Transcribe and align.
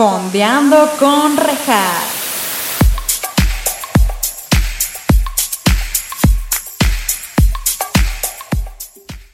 Fondeando 0.00 0.96
con 0.98 1.36
Rejas. 1.36 2.19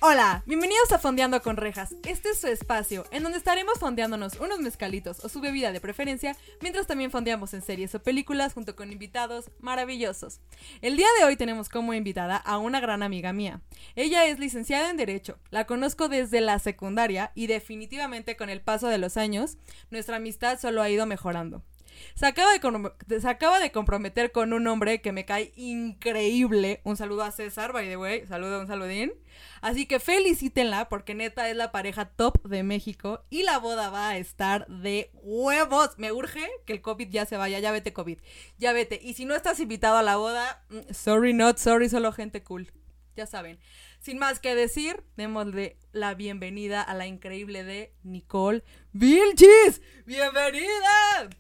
Hola, 0.09 0.45
bienvenidos 0.47 0.93
a 0.93 1.01
Fondeando 1.01 1.43
con 1.43 1.57
Rejas. 1.57 1.97
Este 2.05 2.29
es 2.29 2.39
su 2.39 2.47
espacio, 2.47 3.07
en 3.11 3.25
donde 3.25 3.39
estaremos 3.39 3.81
fondeándonos 3.81 4.39
unos 4.39 4.61
mezcalitos 4.61 5.25
o 5.25 5.29
su 5.29 5.41
bebida 5.41 5.73
de 5.73 5.81
preferencia, 5.81 6.37
mientras 6.61 6.87
también 6.87 7.11
fondeamos 7.11 7.53
en 7.55 7.63
series 7.63 7.93
o 7.97 8.01
películas 8.01 8.55
junto 8.55 8.77
con 8.77 8.93
invitados 8.93 9.51
maravillosos. 9.59 10.39
El 10.81 10.97
día 10.97 11.09
de 11.19 11.25
hoy 11.25 11.35
tenemos 11.35 11.69
como 11.69 11.93
invitada 11.93 12.37
a 12.37 12.57
una 12.59 12.79
gran 12.79 13.03
amiga 13.03 13.33
mía. 13.33 13.63
Ella 13.97 14.27
es 14.27 14.39
licenciada 14.39 14.91
en 14.91 14.97
Derecho, 14.97 15.41
la 15.51 15.67
conozco 15.67 16.09
desde 16.09 16.41
la 16.41 16.61
secundaria 16.61 17.33
y 17.35 17.49
definitivamente 17.49 18.37
con 18.37 18.49
el 18.49 18.61
paso 18.61 18.87
de 18.87 18.99
los 18.99 19.17
años, 19.17 19.59
nuestra 19.91 20.19
amistad 20.19 20.61
solo 20.61 20.83
ha 20.83 20.89
ido 20.89 21.07
mejorando. 21.07 21.65
Se 22.15 22.27
acaba, 22.27 22.51
de 22.53 23.21
se 23.21 23.29
acaba 23.29 23.59
de 23.59 23.73
comprometer 23.73 24.33
con 24.33 24.53
un 24.53 24.67
hombre 24.67 25.01
que 25.01 25.13
me 25.13 25.25
cae 25.25 25.53
increíble. 25.57 26.81
Un 26.85 26.97
saludo 26.97 27.23
a 27.23 27.31
César, 27.31 27.73
by 27.73 27.89
the 27.89 27.97
way. 27.97 28.27
Saludo, 28.27 28.61
un 28.61 28.67
saludín. 28.67 29.13
Así 29.61 29.87
que 29.87 30.01
felicítenla 30.01 30.89
porque 30.89 31.15
neta 31.15 31.49
es 31.51 31.57
la 31.57 31.73
pareja 31.73 32.07
top 32.07 32.43
de 32.45 32.63
México 32.63 33.25
y 33.31 33.43
la 33.43 33.59
boda 33.59 33.91
va 33.91 34.11
a 34.11 34.19
estar 34.19 34.67
de 34.69 35.11
huevos. 35.15 35.99
Me 35.99 36.13
urge 36.13 36.49
que 36.65 36.73
el 36.73 36.81
COVID 36.81 37.09
ya 37.09 37.27
se 37.27 37.37
vaya. 37.37 37.59
Ya 37.59 37.73
vete 37.73 37.93
COVID. 37.93 38.19
Ya 38.59 38.73
vete. 38.73 39.01
Y 39.03 39.15
si 39.15 39.25
no 39.25 39.35
estás 39.35 39.61
invitado 39.61 39.97
a 39.97 40.03
la 40.03 40.17
boda, 40.17 40.65
mm, 40.71 40.93
sorry 40.93 41.33
not 41.33 41.59
sorry, 41.59 41.89
solo 41.89 42.13
gente 42.13 42.43
cool. 42.43 42.73
Ya 43.17 43.27
saben. 43.27 43.59
Sin 43.99 44.19
más 44.19 44.41
que 44.41 44.55
decir, 44.55 45.03
démosle 45.17 45.79
la 45.93 46.15
bienvenida 46.15 46.83
a 46.83 46.95
la 46.95 47.07
increíble 47.07 47.65
de 47.65 47.93
Nicole 48.03 48.63
Vilchis. 48.93 49.81
¡Bienvenida! 50.05 51.31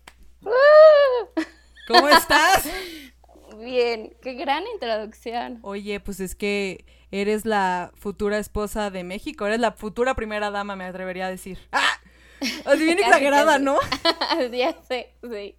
¿Cómo 1.88 2.08
estás? 2.08 2.68
Bien, 3.58 4.14
qué 4.22 4.34
gran 4.34 4.64
introducción. 4.74 5.60
Oye, 5.62 6.00
pues 6.00 6.20
es 6.20 6.34
que 6.34 6.84
eres 7.10 7.44
la 7.44 7.92
futura 7.94 8.38
esposa 8.38 8.90
de 8.90 9.04
México, 9.04 9.46
eres 9.46 9.60
la 9.60 9.72
futura 9.72 10.14
primera 10.14 10.50
dama, 10.50 10.76
me 10.76 10.84
atrevería 10.84 11.26
a 11.26 11.30
decir. 11.30 11.58
¡Ah! 11.72 12.00
Así 12.64 12.84
bien 12.84 12.98
exagerada, 13.04 13.58
¿no? 13.58 13.78
ya 14.52 14.76
sé, 14.86 15.14
sí. 15.22 15.56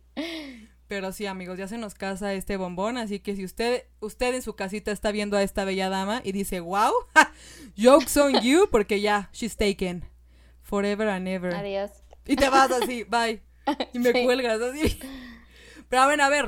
Pero 0.88 1.12
sí, 1.12 1.26
amigos, 1.26 1.58
ya 1.58 1.68
se 1.68 1.78
nos 1.78 1.96
casa 1.96 2.34
este 2.34 2.56
bombón, 2.56 2.98
así 2.98 3.20
que 3.20 3.36
si 3.36 3.44
usted, 3.44 3.86
usted 4.00 4.34
en 4.36 4.42
su 4.42 4.56
casita 4.56 4.92
está 4.92 5.12
viendo 5.12 5.36
a 5.36 5.44
esta 5.44 5.66
bella 5.66 5.90
dama 5.90 6.22
y 6.24 6.32
dice, 6.32 6.60
wow, 6.60 6.92
jokes 7.78 8.18
on 8.18 8.42
you, 8.42 8.70
porque 8.72 9.02
ya, 9.02 9.30
she's 9.34 9.58
taken. 9.58 10.06
Forever 10.62 11.08
and 11.10 11.28
ever. 11.28 11.54
Adiós. 11.56 11.92
Y 12.26 12.36
te 12.36 12.50
vas 12.50 12.72
así, 12.72 13.04
bye. 13.06 13.42
Y 13.94 14.00
me 14.00 14.24
cuelgas 14.24 14.62
así. 14.62 15.00
Pero 15.90 16.06
bueno, 16.06 16.24
a 16.24 16.30
ver, 16.30 16.48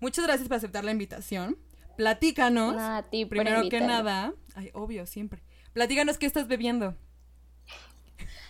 muchas 0.00 0.26
gracias 0.26 0.48
por 0.48 0.56
aceptar 0.56 0.84
la 0.84 0.92
invitación. 0.92 1.56
Platícanos. 1.96 2.76
a 2.78 3.04
ti 3.10 3.24
primero 3.24 3.68
que 3.68 3.80
nada. 3.80 4.34
Ay, 4.54 4.70
obvio, 4.74 5.06
siempre. 5.06 5.42
Platícanos 5.72 6.18
qué 6.18 6.26
estás 6.26 6.46
bebiendo. 6.48 6.94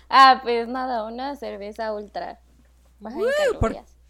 Ah, 0.09 0.41
pues 0.43 0.69
nada, 0.69 1.05
una 1.05 1.37
cerveza 1.37 1.93
ultra. 1.93 2.41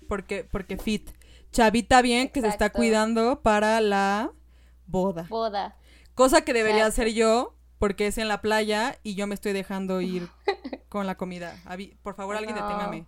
porque, 0.09 0.45
porque 0.45 0.77
fit. 0.77 1.11
Chavita 1.51 2.03
bien 2.03 2.29
que 2.29 2.41
se 2.41 2.49
está 2.49 2.71
cuidando 2.71 3.41
para 3.41 3.81
la 3.81 4.33
boda. 4.87 5.27
Boda. 5.29 5.77
Cosa 6.15 6.43
que 6.43 6.53
debería 6.53 6.87
hacer 6.87 7.13
yo, 7.13 7.55
porque 7.79 8.07
es 8.07 8.19
en 8.19 8.29
la 8.29 8.41
playa 8.41 8.99
y 9.03 9.15
yo 9.15 9.27
me 9.27 9.35
estoy 9.35 9.53
dejando 9.53 10.01
ir 10.01 10.29
con 10.89 11.07
la 11.07 11.17
comida. 11.17 11.57
Por 12.03 12.15
favor, 12.15 12.37
alguien 12.37 12.55
deténgame. 12.55 13.07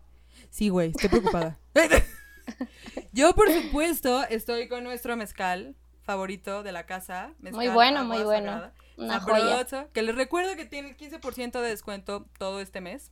Sí, 0.51 0.69
güey, 0.69 0.91
estoy 0.91 1.09
preocupada. 1.09 1.59
Yo, 3.13 3.35
por 3.35 3.51
supuesto, 3.53 4.25
estoy 4.25 4.69
con 4.69 4.85
nuestro 4.85 5.17
mezcal 5.17 5.77
favorito 6.03 6.63
de 6.63 6.73
la 6.73 6.87
casa. 6.87 7.35
muy 7.39 7.69
bueno, 7.69 8.05
muy 8.05 8.23
bueno. 8.23 8.71
Una 8.97 9.21
joya. 9.21 9.89
Que 9.93 10.03
les 10.03 10.15
recuerdo 10.15 10.57
que 10.57 10.67
tiene 10.67 10.97
15% 10.97 11.61
de 11.61 11.69
descuento 11.69 12.27
todo 12.39 12.61
este 12.61 12.81
mes. 12.81 13.11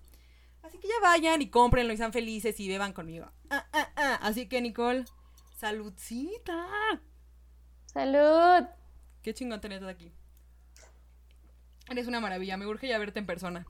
Así 0.63 0.79
que 0.79 0.89
ya 0.89 1.01
vayan 1.01 1.41
y 1.41 1.49
cómprenlo 1.49 1.93
y 1.93 1.97
sean 1.97 2.13
felices 2.13 2.59
y 2.61 2.69
beban 2.69 2.93
conmigo. 2.93 3.31
Ah, 3.49 3.67
ah, 3.73 3.89
ah. 3.97 4.19
Así 4.21 4.49
que, 4.49 4.61
Nicole, 4.61 5.05
saludcita. 5.57 6.67
Salud. 7.87 8.69
Qué 9.23 9.33
chingón 9.33 9.61
tenerte 9.61 9.89
aquí. 9.89 10.13
Eres 11.89 12.07
una 12.07 12.21
maravilla. 12.21 12.57
Me 12.57 12.67
urge 12.67 12.89
ya 12.89 12.99
verte 12.99 13.21
en 13.21 13.27
persona. 13.27 13.65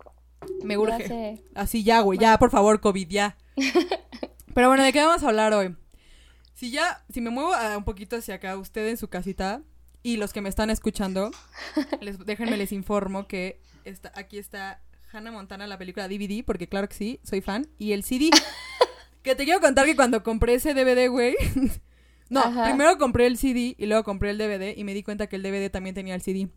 Me 0.62 0.76
urge. 0.76 1.42
Así 1.54 1.82
ya, 1.84 2.00
güey. 2.00 2.18
Ya, 2.18 2.38
por 2.38 2.50
favor, 2.50 2.80
COVID, 2.80 3.08
ya. 3.08 3.36
Pero 4.54 4.68
bueno, 4.68 4.82
¿de 4.82 4.92
qué 4.92 5.04
vamos 5.04 5.22
a 5.22 5.28
hablar 5.28 5.52
hoy? 5.52 5.76
Si 6.54 6.70
ya, 6.70 7.04
si 7.10 7.20
me 7.20 7.30
muevo 7.30 7.52
un 7.76 7.84
poquito 7.84 8.16
hacia 8.16 8.34
acá, 8.34 8.56
usted 8.58 8.88
en 8.88 8.96
su 8.96 9.08
casita 9.08 9.62
y 10.02 10.16
los 10.16 10.32
que 10.32 10.40
me 10.40 10.48
están 10.48 10.70
escuchando, 10.70 11.30
les, 12.00 12.18
déjenme 12.18 12.56
les 12.56 12.72
informo 12.72 13.28
que 13.28 13.60
está, 13.84 14.12
aquí 14.16 14.38
está 14.38 14.82
Hannah 15.12 15.30
Montana, 15.30 15.66
la 15.66 15.78
película 15.78 16.08
DVD, 16.08 16.44
porque 16.44 16.68
claro 16.68 16.88
que 16.88 16.96
sí, 16.96 17.20
soy 17.22 17.40
fan, 17.40 17.68
y 17.78 17.92
el 17.92 18.02
CD. 18.02 18.30
que 19.22 19.34
te 19.34 19.44
quiero 19.44 19.60
contar 19.60 19.86
que 19.86 19.96
cuando 19.96 20.22
compré 20.22 20.54
ese 20.54 20.74
DVD, 20.74 21.08
güey. 21.08 21.36
no, 22.28 22.42
primero 22.64 22.98
compré 22.98 23.26
el 23.26 23.38
CD 23.38 23.74
y 23.78 23.86
luego 23.86 24.04
compré 24.04 24.30
el 24.30 24.38
DVD 24.38 24.76
y 24.76 24.84
me 24.84 24.94
di 24.94 25.02
cuenta 25.02 25.26
que 25.26 25.36
el 25.36 25.42
DVD 25.42 25.70
también 25.70 25.94
tenía 25.94 26.14
el 26.14 26.22
CD. 26.22 26.48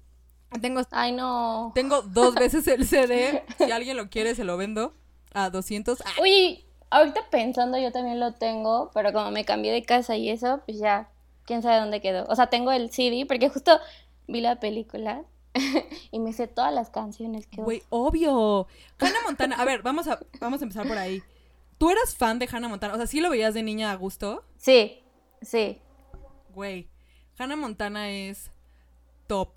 Tengo, 0.59 0.81
Ay, 0.91 1.13
no. 1.13 1.71
Tengo 1.73 2.01
dos 2.01 2.35
veces 2.35 2.67
el 2.67 2.85
CD. 2.85 3.43
Si 3.57 3.71
alguien 3.71 3.95
lo 3.95 4.09
quiere, 4.09 4.35
se 4.35 4.43
lo 4.43 4.57
vendo 4.57 4.93
a 5.33 5.49
200. 5.49 6.03
Uy, 6.21 6.65
ahorita 6.89 7.29
pensando, 7.29 7.77
yo 7.77 7.91
también 7.91 8.19
lo 8.19 8.33
tengo, 8.33 8.91
pero 8.93 9.13
como 9.13 9.31
me 9.31 9.45
cambié 9.45 9.71
de 9.71 9.83
casa 9.83 10.15
y 10.17 10.29
eso, 10.29 10.61
pues 10.65 10.77
ya, 10.77 11.09
quién 11.45 11.61
sabe 11.61 11.79
dónde 11.79 12.01
quedó. 12.01 12.25
O 12.27 12.35
sea, 12.35 12.47
tengo 12.47 12.71
el 12.71 12.91
CD, 12.91 13.25
porque 13.25 13.49
justo 13.49 13.79
vi 14.27 14.41
la 14.41 14.59
película 14.59 15.23
y 16.11 16.19
me 16.19 16.33
sé 16.33 16.47
todas 16.47 16.73
las 16.73 16.89
canciones 16.89 17.47
que... 17.47 17.61
Güey, 17.61 17.83
obvio. 17.89 18.67
Hannah 18.99 19.21
Montana, 19.25 19.55
a 19.55 19.65
ver, 19.65 19.81
vamos 19.81 20.07
a, 20.07 20.19
vamos 20.39 20.61
a 20.61 20.65
empezar 20.65 20.87
por 20.87 20.97
ahí. 20.97 21.23
¿Tú 21.77 21.89
eras 21.89 22.15
fan 22.15 22.39
de 22.39 22.47
Hannah 22.51 22.67
Montana? 22.67 22.93
O 22.93 22.97
sea, 22.97 23.07
¿sí 23.07 23.21
lo 23.21 23.29
veías 23.29 23.53
de 23.53 23.63
niña 23.63 23.91
a 23.91 23.95
gusto? 23.95 24.43
Sí, 24.57 25.01
sí. 25.41 25.79
Güey, 26.53 26.89
Hannah 27.37 27.55
Montana 27.55 28.11
es 28.11 28.51
top. 29.27 29.49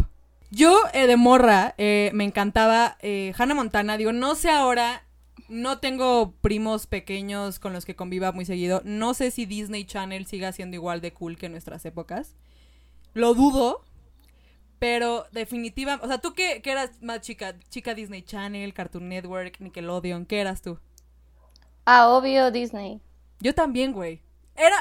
Yo, 0.54 0.78
eh, 0.92 1.08
de 1.08 1.16
morra, 1.16 1.74
eh, 1.78 2.12
me 2.14 2.22
encantaba 2.22 2.96
eh, 3.00 3.32
Hannah 3.36 3.56
Montana. 3.56 3.96
Digo, 3.96 4.12
no 4.12 4.36
sé 4.36 4.50
ahora 4.50 5.02
no 5.48 5.78
tengo 5.78 6.32
primos 6.40 6.86
pequeños 6.86 7.58
con 7.58 7.72
los 7.72 7.84
que 7.84 7.96
conviva 7.96 8.30
muy 8.30 8.44
seguido. 8.44 8.80
No 8.84 9.14
sé 9.14 9.32
si 9.32 9.46
Disney 9.46 9.84
Channel 9.84 10.26
siga 10.26 10.52
siendo 10.52 10.76
igual 10.76 11.00
de 11.00 11.12
cool 11.12 11.36
que 11.36 11.46
en 11.46 11.52
nuestras 11.52 11.84
épocas. 11.84 12.36
Lo 13.14 13.34
dudo. 13.34 13.82
Pero 14.78 15.26
definitiva, 15.32 15.98
o 16.02 16.06
sea, 16.06 16.18
tú 16.18 16.34
qué, 16.34 16.62
eras 16.64 17.02
más 17.02 17.20
chica, 17.20 17.58
chica 17.70 17.94
Disney 17.94 18.22
Channel, 18.22 18.74
Cartoon 18.74 19.08
Network, 19.08 19.58
Nickelodeon, 19.58 20.24
¿qué 20.24 20.40
eras 20.40 20.62
tú? 20.62 20.78
Ah, 21.84 22.08
obvio 22.10 22.52
Disney. 22.52 23.00
Yo 23.40 23.54
también, 23.54 23.92
güey. 23.92 24.20
Era, 24.56 24.76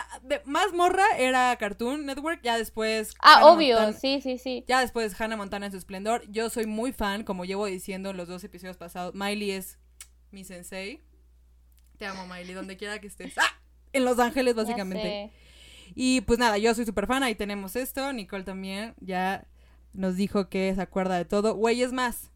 más 0.45 0.71
morra 0.73 1.05
era 1.17 1.55
Cartoon 1.57 2.05
Network, 2.05 2.41
ya 2.43 2.57
después... 2.57 3.15
Ah, 3.19 3.47
obvio, 3.47 3.91
sí, 3.93 4.21
sí, 4.21 4.37
sí. 4.37 4.63
Ya 4.67 4.81
después 4.81 5.19
Hannah 5.19 5.35
Montana 5.35 5.65
en 5.65 5.71
su 5.71 5.77
esplendor. 5.77 6.23
Yo 6.29 6.49
soy 6.49 6.67
muy 6.67 6.93
fan, 6.93 7.23
como 7.23 7.43
llevo 7.43 7.65
diciendo 7.65 8.11
en 8.11 8.17
los 8.17 8.27
dos 8.27 8.43
episodios 8.43 8.77
pasados. 8.77 9.15
Miley 9.15 9.51
es 9.51 9.79
mi 10.31 10.43
sensei. 10.43 11.01
Te 11.97 12.05
amo, 12.05 12.27
Miley, 12.27 12.53
donde 12.53 12.77
quiera 12.77 12.99
que 12.99 13.07
estés. 13.07 13.37
¡Ah! 13.37 13.59
En 13.93 14.05
Los 14.05 14.19
Ángeles, 14.19 14.55
básicamente. 14.55 15.31
Y 15.95 16.21
pues 16.21 16.39
nada, 16.39 16.57
yo 16.57 16.73
soy 16.73 16.85
súper 16.85 17.07
fan, 17.07 17.23
ahí 17.23 17.35
tenemos 17.35 17.75
esto. 17.75 18.11
Nicole 18.13 18.43
también 18.43 18.95
ya 18.99 19.47
nos 19.93 20.15
dijo 20.15 20.49
que 20.49 20.73
se 20.73 20.81
acuerda 20.81 21.17
de 21.17 21.25
todo. 21.25 21.55
Güey, 21.55 21.83
es 21.83 21.93
más, 21.93 22.31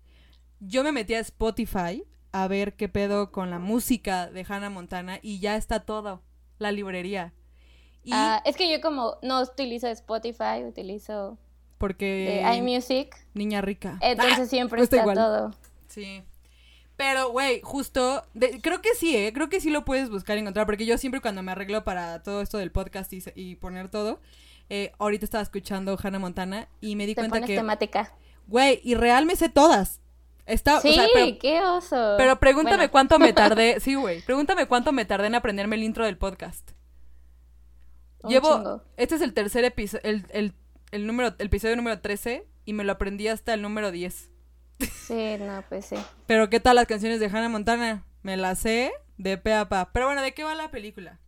yo 0.59 0.83
me 0.83 0.91
metí 0.91 1.15
a 1.15 1.19
Spotify 1.19 2.03
a 2.31 2.47
ver 2.47 2.75
qué 2.75 2.89
pedo 2.89 3.31
con 3.31 3.49
la 3.49 3.59
música 3.59 4.27
de 4.27 4.45
Hannah 4.47 4.69
Montana 4.69 5.19
y 5.21 5.39
ya 5.39 5.55
está 5.55 5.79
todo, 5.81 6.22
la 6.59 6.71
librería. 6.71 7.33
Ah, 8.11 8.41
es 8.45 8.55
que 8.55 8.71
yo 8.71 8.79
como 8.81 9.17
no 9.21 9.41
utilizo 9.41 9.87
Spotify, 9.87 10.63
utilizo 10.65 11.37
porque 11.77 12.43
iMusic. 12.55 13.15
Niña 13.33 13.61
rica. 13.61 13.97
Entonces 14.01 14.39
ah, 14.39 14.45
siempre 14.45 14.81
está 14.81 15.03
todo. 15.13 15.53
Sí. 15.87 16.23
Pero, 16.95 17.29
güey, 17.29 17.61
justo, 17.61 18.23
creo 18.63 18.81
que 18.81 18.95
sí, 18.95 19.15
¿eh? 19.15 19.31
Creo 19.31 19.49
que 19.49 19.61
sí 19.61 19.69
lo 19.69 19.85
puedes 19.85 20.09
buscar 20.09 20.35
y 20.37 20.41
encontrar, 20.41 20.65
porque 20.65 20.87
yo 20.87 20.97
siempre 20.97 21.21
cuando 21.21 21.43
me 21.43 21.51
arreglo 21.51 21.83
para 21.83 22.23
todo 22.23 22.41
esto 22.41 22.57
del 22.57 22.71
podcast 22.71 23.13
y, 23.13 23.55
poner 23.55 23.89
todo, 23.89 24.19
eh, 24.69 24.93
ahorita 24.97 25.23
estaba 25.23 25.43
escuchando 25.43 25.97
Hannah 26.01 26.17
Montana 26.17 26.67
y 26.81 26.95
me 26.95 27.05
di 27.05 27.13
Te 27.13 27.21
cuenta 27.21 27.35
pones 27.35 27.47
que... 27.47 27.55
temática. 27.55 28.15
Güey, 28.47 28.81
y 28.83 28.95
real 28.95 29.27
me 29.27 29.35
sé 29.35 29.49
todas. 29.49 30.01
Está, 30.47 30.79
sí, 30.79 30.97
qué 31.41 31.61
oso. 31.61 32.16
Pero 32.17 32.40
pregúntame 32.40 32.90
cuánto 32.90 33.20
me 33.20 33.34
tardé, 33.34 33.79
sí, 33.82 33.96
güey, 33.96 34.22
pregúntame 34.22 34.66
cuánto 34.66 34.94
me 34.94 35.03
tardé 35.03 35.28
en 35.28 35.35
aprenderme 35.35 35.76
el 35.76 35.84
intro 35.84 36.05
del 36.05 36.17
podcast. 36.17 36.72
Llevo, 38.28 38.82
este 38.96 39.16
es 39.16 39.22
el 39.22 39.34
tercer 39.34 39.66
episodio, 39.66 40.02
el, 40.03 40.26
el, 40.29 40.53
el, 40.91 41.05
número, 41.05 41.35
el 41.38 41.47
episodio 41.47 41.76
número 41.76 41.99
13 41.99 42.47
y 42.66 42.73
me 42.73 42.85
lo 42.85 42.94
aprendí 42.94 43.28
hasta 43.28 43.53
el 43.53 43.61
número 43.61 43.91
10. 43.91 44.29
Sí, 44.79 45.35
no, 45.40 45.64
pues 45.67 45.85
sí. 45.85 45.97
Pero 46.28 46.50
¿qué 46.50 46.61
tal 46.61 46.78
las 46.78 46.88
canciones 46.88 47.20
de 47.20 47.28
Hannah 47.28 47.50
Montana? 47.50 48.05
Me 48.22 48.38
las 48.38 48.59
sé 48.59 48.91
De 49.17 49.38
pe 49.38 49.53
a 49.53 49.67
pa. 49.67 49.91
Pero 49.91 50.08
bueno, 50.08 50.22
¿de 50.22 50.34
qué 50.34 50.43
va 50.43 50.55
la 50.55 50.72
película? 50.72 51.20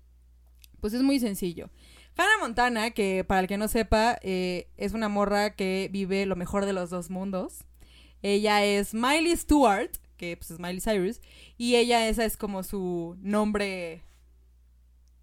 Pues 0.79 0.93
es 0.93 1.01
muy 1.01 1.19
sencillo. 1.19 1.69
Hannah 2.17 2.37
Montana, 2.39 2.91
que 2.91 3.23
para 3.23 3.41
el 3.41 3.47
que 3.47 3.57
no 3.57 3.67
sepa, 3.67 4.17
eh, 4.21 4.69
es 4.77 4.93
una 4.93 5.09
morra 5.09 5.55
que 5.55 5.89
vive 5.91 6.25
lo 6.25 6.35
mejor 6.35 6.65
de 6.65 6.73
los 6.73 6.89
dos 6.89 7.09
mundos. 7.09 7.65
Ella 8.21 8.63
es 8.63 8.93
Miley 8.93 9.35
Stewart, 9.35 9.91
que 10.17 10.35
pues 10.37 10.51
es 10.51 10.59
Miley 10.59 10.81
Cyrus, 10.81 11.21
y 11.57 11.75
ella 11.75 12.07
esa 12.07 12.25
es 12.25 12.37
como 12.37 12.63
su 12.63 13.17
nombre 13.21 14.03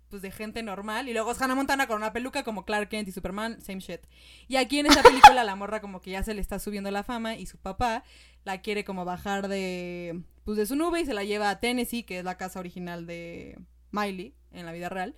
pues 0.08 0.22
de 0.22 0.30
gente 0.30 0.62
normal 0.62 1.08
y 1.08 1.12
luego 1.12 1.32
es 1.32 1.40
Hannah 1.40 1.54
Montana 1.54 1.86
con 1.86 1.96
una 1.96 2.12
peluca 2.12 2.44
como 2.44 2.64
Clark 2.64 2.88
Kent 2.88 3.08
y 3.08 3.12
Superman, 3.12 3.60
same 3.60 3.80
shit. 3.80 4.00
Y 4.48 4.56
aquí 4.56 4.78
en 4.78 4.86
esta 4.86 5.02
película 5.02 5.44
la 5.44 5.56
morra 5.56 5.80
como 5.80 6.00
que 6.00 6.12
ya 6.12 6.22
se 6.22 6.34
le 6.34 6.40
está 6.40 6.58
subiendo 6.58 6.90
la 6.90 7.02
fama 7.02 7.36
y 7.36 7.46
su 7.46 7.58
papá 7.58 8.04
la 8.44 8.60
quiere 8.62 8.84
como 8.84 9.04
bajar 9.04 9.48
de 9.48 10.22
pues 10.44 10.56
de 10.56 10.66
su 10.66 10.76
nube 10.76 11.00
y 11.00 11.06
se 11.06 11.14
la 11.14 11.24
lleva 11.24 11.50
a 11.50 11.60
Tennessee, 11.60 12.04
que 12.04 12.20
es 12.20 12.24
la 12.24 12.36
casa 12.36 12.60
original 12.60 13.06
de 13.06 13.58
Miley 13.90 14.34
en 14.52 14.64
la 14.64 14.72
vida 14.72 14.88
real. 14.88 15.16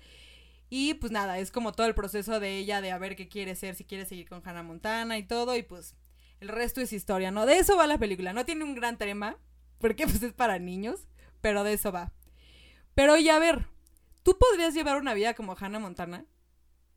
Y 0.71 0.95
pues 0.95 1.13
nada, 1.13 1.39
es 1.39 1.51
como 1.51 1.73
todo 1.73 1.87
el 1.87 1.95
proceso 1.95 2.41
de 2.41 2.57
ella 2.59 2.81
de 2.81 2.91
a 2.91 2.99
ver 2.99 3.17
qué 3.17 3.29
quiere 3.29 3.55
ser, 3.55 3.75
si 3.75 3.85
quiere 3.85 4.07
seguir 4.07 4.29
con 4.29 4.43
Hannah 4.45 4.63
Montana 4.63 5.19
y 5.19 5.23
todo 5.23 5.57
y 5.57 5.63
pues 5.63 5.97
el 6.41 6.49
resto 6.49 6.81
es 6.81 6.93
historia, 6.93 7.31
¿no? 7.31 7.47
De 7.47 7.59
eso 7.59 7.77
va 7.77 7.87
la 7.87 7.99
película. 7.99 8.33
No 8.33 8.45
tiene 8.45 8.65
un 8.65 8.75
gran 8.75 8.97
tema, 8.97 9.37
porque 9.79 10.05
pues 10.07 10.23
es 10.23 10.33
para 10.33 10.59
niños, 10.59 11.09
pero 11.41 11.65
de 11.65 11.75
eso 11.75 11.93
va. 11.93 12.13
Pero 12.95 13.17
ya 13.17 13.37
a 13.37 13.39
ver, 13.39 13.67
¿tú 14.23 14.37
podrías 14.39 14.75
llevar 14.75 14.97
una 14.97 15.15
vida 15.15 15.35
como 15.35 15.57
Hannah 15.59 15.79
Montana? 15.79 16.25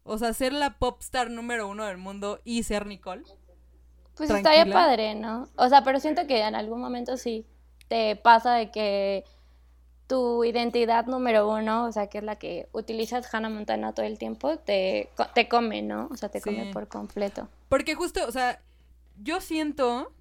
O 0.04 0.18
sea, 0.18 0.34
ser 0.34 0.54
la 0.54 0.80
popstar 0.80 1.30
número 1.30 1.68
uno 1.68 1.86
del 1.86 1.98
mundo 1.98 2.42
y 2.44 2.64
ser 2.64 2.88
Nicole. 2.88 3.24
Pues 4.16 4.30
estaría 4.30 4.66
padre, 4.66 5.16
¿no? 5.16 5.48
O 5.56 5.70
sea, 5.70 5.84
pero 5.84 6.00
siento 6.00 6.26
que 6.28 6.42
en 6.42 6.56
algún 6.56 6.82
momento 6.82 7.18
sí 7.18 7.46
te 7.88 8.16
pasa 8.16 8.54
de 8.56 8.72
que 8.72 9.24
tu 10.08 10.44
identidad 10.44 11.06
número 11.06 11.50
uno, 11.50 11.86
o 11.86 11.92
sea, 11.92 12.08
que 12.08 12.18
es 12.18 12.24
la 12.24 12.36
que 12.36 12.68
utilizas 12.74 13.34
Hannah 13.34 13.50
Montana 13.50 13.94
todo 13.94 14.06
el 14.06 14.18
tiempo, 14.18 14.58
te, 14.58 15.10
te 15.34 15.48
come, 15.48 15.82
¿no? 15.82 16.10
O 16.12 16.18
sea, 16.18 16.30
te 16.30 16.42
come 16.42 16.72
por 16.74 16.88
completo. 16.88 17.48
Porque 17.70 17.96
justo, 17.96 18.28
o 18.28 18.32
sea, 18.32 18.60
yo 19.22 19.42
siento 19.42 20.14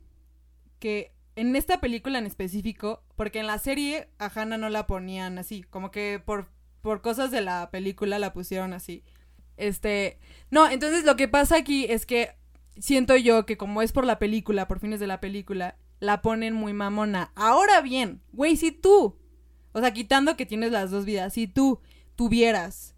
que 0.78 1.12
en 1.36 1.56
esta 1.56 1.80
película 1.80 2.18
en 2.18 2.26
específico, 2.26 3.02
porque 3.16 3.40
en 3.40 3.46
la 3.46 3.58
serie 3.58 4.08
a 4.18 4.26
Hannah 4.26 4.58
no 4.58 4.68
la 4.68 4.86
ponían 4.86 5.38
así, 5.38 5.62
como 5.62 5.90
que 5.90 6.20
por, 6.24 6.48
por 6.82 7.00
cosas 7.00 7.30
de 7.30 7.40
la 7.40 7.70
película 7.70 8.18
la 8.18 8.32
pusieron 8.32 8.72
así. 8.72 9.02
Este, 9.56 10.18
no, 10.50 10.68
entonces 10.68 11.04
lo 11.04 11.16
que 11.16 11.28
pasa 11.28 11.56
aquí 11.56 11.86
es 11.88 12.06
que 12.06 12.34
siento 12.78 13.16
yo 13.16 13.46
que 13.46 13.56
como 13.56 13.82
es 13.82 13.92
por 13.92 14.04
la 14.04 14.18
película, 14.18 14.68
por 14.68 14.80
fines 14.80 15.00
de 15.00 15.06
la 15.06 15.20
película, 15.20 15.76
la 16.00 16.22
ponen 16.22 16.54
muy 16.54 16.72
mamona. 16.72 17.32
Ahora 17.34 17.80
bien, 17.80 18.20
güey, 18.32 18.56
si 18.56 18.72
tú, 18.72 19.16
o 19.72 19.80
sea, 19.80 19.92
quitando 19.92 20.36
que 20.36 20.46
tienes 20.46 20.72
las 20.72 20.90
dos 20.90 21.04
vidas, 21.04 21.34
si 21.34 21.46
tú 21.46 21.80
tuvieras 22.16 22.94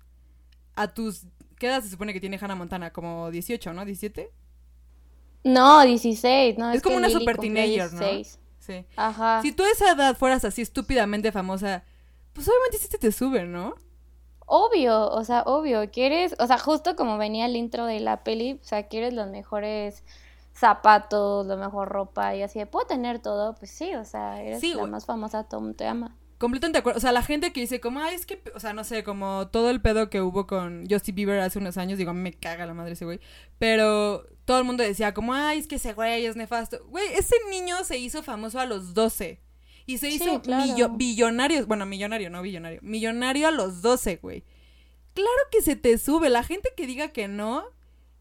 a 0.75 0.88
tus, 0.88 1.26
¿qué 1.58 1.66
edad 1.66 1.82
se 1.82 1.90
supone 1.90 2.12
que 2.12 2.20
tiene 2.20 2.38
Hannah 2.40 2.55
Montana? 2.55 2.93
Como 2.93 3.31
18, 3.31 3.72
¿no? 3.72 3.84
¿17? 3.84 4.31
No, 5.44 5.83
16, 5.83 6.59
no. 6.59 6.73
Es, 6.73 6.83
como 6.83 6.97
una 6.97 7.11
super 7.11 7.39
teenager, 7.39 7.93
¿no? 7.93 8.06
Sí. 8.59 8.87
Ajá. 8.97 9.43
Si 9.43 9.53
tú 9.53 9.65
a 9.65 9.71
esa 9.71 9.91
edad 9.91 10.17
fueras 10.17 10.44
así 10.44 10.62
estúpidamente 10.62 11.33
famosa, 11.33 11.85
pues 12.33 12.49
obviamente 12.49 12.79
sí 12.79 12.89
te 12.89 13.11
sube, 13.11 13.44
¿no? 13.44 13.75
Obvio, 14.47 15.11
o 15.11 15.25
sea, 15.25 15.43
obvio, 15.47 15.91
quieres, 15.91 16.37
o 16.39 16.47
sea, 16.47 16.59
justo 16.59 16.94
como 16.94 17.19
venía 17.19 17.47
el 17.47 17.56
intro 17.56 17.87
de 17.87 18.00
la 18.00 18.23
peli, 18.23 18.61
o 18.62 18.65
sea, 18.65 18.87
quieres 18.87 19.15
los 19.15 19.29
mejores 19.29 20.05
zapatos, 20.53 21.47
la 21.47 21.56
mejor 21.56 21.89
ropa 21.89 22.37
y 22.37 22.43
así, 22.43 22.65
puedo 22.67 22.87
tener 22.87 23.19
todo, 23.21 23.55
pues 23.55 23.71
sí, 23.71 23.94
o 23.94 24.05
sea, 24.05 24.43
eres 24.43 24.62
la 24.62 24.87
más 24.87 25.06
famosa, 25.06 25.44
todo 25.44 25.61
mundo 25.61 25.77
te 25.77 25.87
ama 25.87 26.17
completamente 26.43 26.79
de 26.79 26.81
acuerdo. 26.81 26.99
O 26.99 27.00
sea, 27.00 27.12
la 27.12 27.23
gente 27.23 27.53
que 27.53 27.61
dice 27.61 27.81
como, 27.81 28.00
ay, 28.00 28.17
es 28.17 28.27
que, 28.27 28.43
o 28.53 28.59
sea, 28.59 28.73
no 28.73 28.83
sé, 28.83 29.05
como 29.05 29.47
todo 29.47 29.71
el 29.71 29.81
pedo 29.81 30.11
que 30.11 30.21
hubo 30.21 30.49
con 30.49 30.89
Justin 30.91 31.15
Bieber 31.15 31.39
hace 31.39 31.61
unos 31.61 31.77
años, 31.77 31.99
digo, 31.99 32.11
a 32.11 32.15
mí 32.15 32.21
me 32.21 32.33
caga 32.33 32.67
la 32.67 32.75
madre 32.75 32.94
ese 32.94 33.05
güey. 33.05 33.21
Pero 33.61 34.27
todo 34.44 34.59
el 34.59 34.65
mundo 34.65 34.83
decía 34.83 35.15
como, 35.15 35.35
ay, 35.35 35.61
es 35.61 35.69
que 35.69 35.77
ese 35.77 35.93
güey 35.93 36.27
es 36.27 36.35
nefasto. 36.35 36.85
Güey, 36.89 37.15
ese 37.15 37.37
niño 37.49 37.85
se 37.85 37.97
hizo 37.99 38.25
famoso 38.25 38.59
a 38.59 38.67
los 38.67 38.93
12. 38.93 39.41
Y 39.87 39.99
se 39.99 40.09
hizo 40.09 40.43
billonario, 40.97 41.65
bueno, 41.67 41.87
millonario, 41.87 42.29
no 42.29 42.43
billonario. 42.43 42.81
Millonario 42.83 43.47
a 43.47 43.53
los 43.53 43.81
12, 43.81 44.17
güey. 44.17 44.43
Claro 45.15 45.31
que 45.53 45.62
se 45.62 45.77
te 45.77 45.97
sube. 45.97 46.29
La 46.29 46.43
gente 46.43 46.71
que 46.77 46.89
diga 46.89 47.12
que 47.12 47.29
no, 47.29 47.67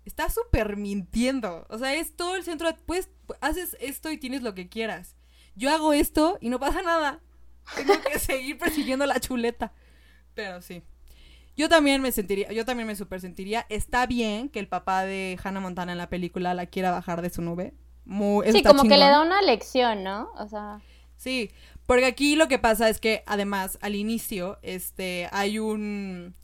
está 0.06 0.30
súper 0.30 0.78
mintiendo. 0.78 1.66
O 1.70 1.80
sea, 1.80 1.96
es 1.96 2.16
todo 2.16 2.36
el 2.36 2.44
centro. 2.44 2.70
pues, 2.86 3.10
haces 3.40 3.76
esto 3.80 4.12
y 4.12 4.20
tienes 4.20 4.44
lo 4.44 4.54
que 4.54 4.70
quieras. 4.70 5.16
Yo 5.56 5.72
hago 5.72 5.94
esto 5.94 6.38
y 6.40 6.50
no 6.50 6.60
pasa 6.60 6.84
nada. 6.84 7.20
Tengo 7.75 7.94
que 8.02 8.19
seguir 8.19 8.58
persiguiendo 8.58 9.06
la 9.06 9.19
chuleta. 9.19 9.74
Pero 10.34 10.62
sí. 10.62 10.84
Yo 11.58 11.69
también 11.69 12.02
me 12.02 12.12
sentiría, 12.12 12.52
yo 12.52 12.66
también 12.66 12.88
me 12.88 12.96
super 12.96 13.19
sentiría. 13.19 13.66
Está 13.69 14.06
bien 14.06 14.50
que 14.50 14.60
el 14.60 14.68
papá 14.68 15.04
de 15.04 15.38
Hannah 15.44 15.60
Montana 15.60 15.92
en 15.92 15.98
la 15.98 16.10
película 16.10 16.54
la 16.54 16.66
quiera 16.66 16.92
bajar 16.92 17.22
de 17.22 17.30
su 17.30 17.42
nube. 17.42 17.74
sí, 18.06 18.63
como 18.63 18.84
que 18.84 18.98
le 18.98 19.06
da 19.06 19.22
una 19.22 19.42
lección, 19.42 20.04
¿no? 20.04 20.31
O 20.38 20.48
sea. 20.48 20.81
Sí, 21.18 21.52
porque 21.86 22.06
aquí 22.06 22.36
lo 22.36 22.48
que 22.48 22.58
pasa 22.58 22.90
es 22.90 23.00
que 23.00 23.24
además 23.28 23.78
al 23.81 23.96
inicio, 23.96 24.58
este, 24.63 25.30
hay 25.31 25.60
un, 25.60 26.36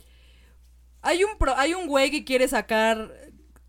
hay 1.01 1.23
un 1.23 1.37
pro, 1.39 1.55
hay 1.55 1.73
un 1.73 1.87
güey 1.87 2.11
que 2.11 2.23
quiere 2.23 2.47
sacar 2.47 3.11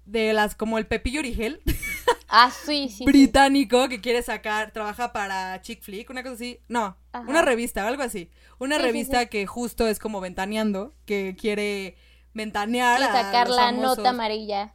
de 0.04 0.32
las 0.32 0.54
como 0.54 0.76
el 0.76 0.86
Pepillo 0.86 1.20
Origel. 1.20 1.62
Ah, 2.30 2.50
sí, 2.50 2.90
sí. 2.90 3.06
británico 3.06 3.88
que 3.88 4.02
quiere 4.02 4.22
sacar, 4.22 4.70
trabaja 4.70 5.12
para 5.14 5.62
Chick 5.62 5.82
Flick, 5.82 6.10
una 6.10 6.22
cosa 6.22 6.34
así. 6.34 6.60
No, 6.68 6.98
una 7.26 7.40
revista 7.40 7.86
algo 7.88 8.02
así. 8.02 8.30
Una 8.58 8.76
revista 8.76 9.26
que 9.26 9.46
justo 9.46 9.86
es 9.86 9.98
como 9.98 10.20
ventaneando, 10.20 10.94
que 11.06 11.36
quiere 11.40 11.96
ventanear. 12.34 13.00
Y 13.00 13.04
sacar 13.04 13.48
la 13.48 13.72
nota 13.72 14.10
amarilla. 14.10 14.74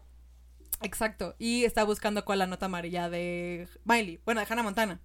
Exacto. 0.82 1.36
Y 1.40 1.64
está 1.64 1.84
buscando 1.84 2.26
cuál 2.26 2.40
la 2.40 2.48
nota 2.48 2.66
amarilla 2.66 3.10
de 3.10 3.68
Miley. 3.86 4.20
Bueno, 4.26 4.42
de 4.42 4.48
Hannah 4.50 4.64
Montana. 4.64 5.00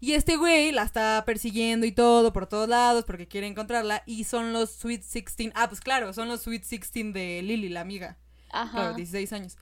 Y 0.00 0.12
este 0.12 0.36
güey 0.36 0.70
la 0.70 0.84
está 0.84 1.24
persiguiendo 1.26 1.84
y 1.84 1.92
todo 1.92 2.32
por 2.32 2.46
todos 2.46 2.68
lados 2.68 3.04
porque 3.04 3.26
quiere 3.26 3.46
encontrarla. 3.48 4.02
Y 4.06 4.24
son 4.24 4.52
los 4.52 4.70
Sweet 4.70 5.00
16. 5.00 5.52
Ah, 5.54 5.68
pues 5.68 5.80
claro, 5.80 6.12
son 6.12 6.28
los 6.28 6.42
Sweet 6.42 6.62
16 6.62 7.12
de 7.12 7.42
Lily, 7.42 7.68
la 7.68 7.80
amiga. 7.80 8.16
Ajá. 8.50 8.72
Claro, 8.72 8.94
16 8.94 9.32
años. 9.32 9.56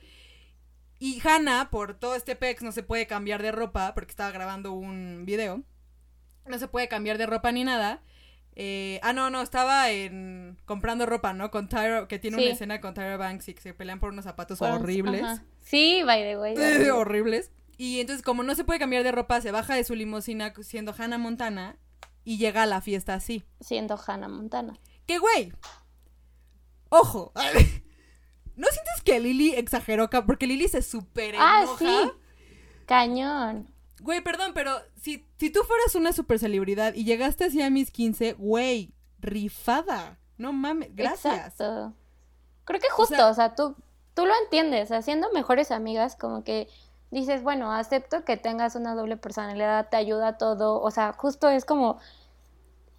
Y 0.98 1.20
Hannah, 1.26 1.70
por 1.70 1.94
todo 1.94 2.14
este 2.14 2.36
pex, 2.36 2.62
no 2.62 2.72
se 2.72 2.82
puede 2.82 3.06
cambiar 3.06 3.42
de 3.42 3.52
ropa 3.52 3.92
porque 3.94 4.10
estaba 4.10 4.30
grabando 4.30 4.72
un 4.72 5.24
video. 5.26 5.62
No 6.46 6.58
se 6.58 6.68
puede 6.68 6.88
cambiar 6.88 7.18
de 7.18 7.26
ropa 7.26 7.52
ni 7.52 7.64
nada. 7.64 8.02
Eh, 8.58 8.98
ah, 9.02 9.12
no, 9.12 9.28
no, 9.28 9.42
estaba 9.42 9.90
en 9.90 10.56
comprando 10.64 11.04
ropa, 11.04 11.34
¿no? 11.34 11.50
Con 11.50 11.68
Tyra, 11.68 12.08
que 12.08 12.18
tiene 12.18 12.38
una 12.38 12.46
escena 12.46 12.80
con 12.80 12.94
Tyra 12.94 13.18
Banks 13.18 13.48
y 13.48 13.54
que 13.54 13.60
se 13.60 13.74
pelean 13.74 14.00
por 14.00 14.10
unos 14.10 14.24
zapatos 14.24 14.62
horribles. 14.62 15.42
Sí, 15.60 16.02
by 16.04 16.22
the 16.22 16.38
way. 16.38 16.54
horribles. 16.90 17.50
Y 17.76 18.00
entonces, 18.00 18.24
como 18.24 18.42
no 18.42 18.54
se 18.54 18.64
puede 18.64 18.78
cambiar 18.78 19.02
de 19.02 19.12
ropa, 19.12 19.42
se 19.42 19.50
baja 19.50 19.74
de 19.74 19.84
su 19.84 19.94
limusina 19.94 20.54
siendo 20.62 20.94
Hannah 20.96 21.18
Montana 21.18 21.76
y 22.24 22.38
llega 22.38 22.62
a 22.62 22.66
la 22.66 22.80
fiesta 22.80 23.12
así. 23.12 23.44
Siendo 23.60 24.00
Hannah 24.04 24.28
Montana. 24.28 24.78
¡Qué 25.06 25.18
güey! 25.18 25.52
Ojo. 26.88 27.32
¿No 28.56 28.66
sientes 28.68 29.02
que 29.04 29.20
Lily 29.20 29.54
exageró? 29.54 30.08
Porque 30.08 30.46
Lily 30.46 30.68
se 30.68 30.82
super 30.82 31.34
ah, 31.38 31.62
enoja. 31.62 31.84
Ah, 31.86 32.02
sí. 32.04 32.12
Cañón. 32.86 33.68
Güey, 34.00 34.22
perdón, 34.22 34.52
pero 34.54 34.72
si, 35.00 35.26
si 35.38 35.50
tú 35.50 35.60
fueras 35.64 35.94
una 35.94 36.12
super 36.12 36.38
celebridad 36.38 36.94
y 36.94 37.04
llegaste 37.04 37.44
así 37.44 37.62
a 37.62 37.70
mis 37.70 37.90
15, 37.90 38.34
güey, 38.34 38.92
rifada. 39.20 40.18
No 40.38 40.52
mames, 40.52 40.94
gracias. 40.94 41.34
Exacto. 41.34 41.94
Creo 42.64 42.80
que 42.80 42.90
justo, 42.90 43.28
o 43.28 43.34
sea, 43.34 43.54
tú, 43.54 43.76
tú 44.14 44.26
lo 44.26 44.32
entiendes, 44.42 44.90
haciendo 44.90 45.30
mejores 45.32 45.70
amigas, 45.70 46.16
como 46.16 46.44
que 46.44 46.68
dices, 47.10 47.42
bueno, 47.42 47.72
acepto 47.72 48.24
que 48.24 48.36
tengas 48.36 48.74
una 48.74 48.94
doble 48.94 49.16
personalidad, 49.16 49.88
te 49.88 49.96
ayuda 49.96 50.28
a 50.28 50.38
todo, 50.38 50.80
o 50.80 50.90
sea, 50.90 51.12
justo 51.12 51.48
es 51.48 51.64
como 51.64 51.98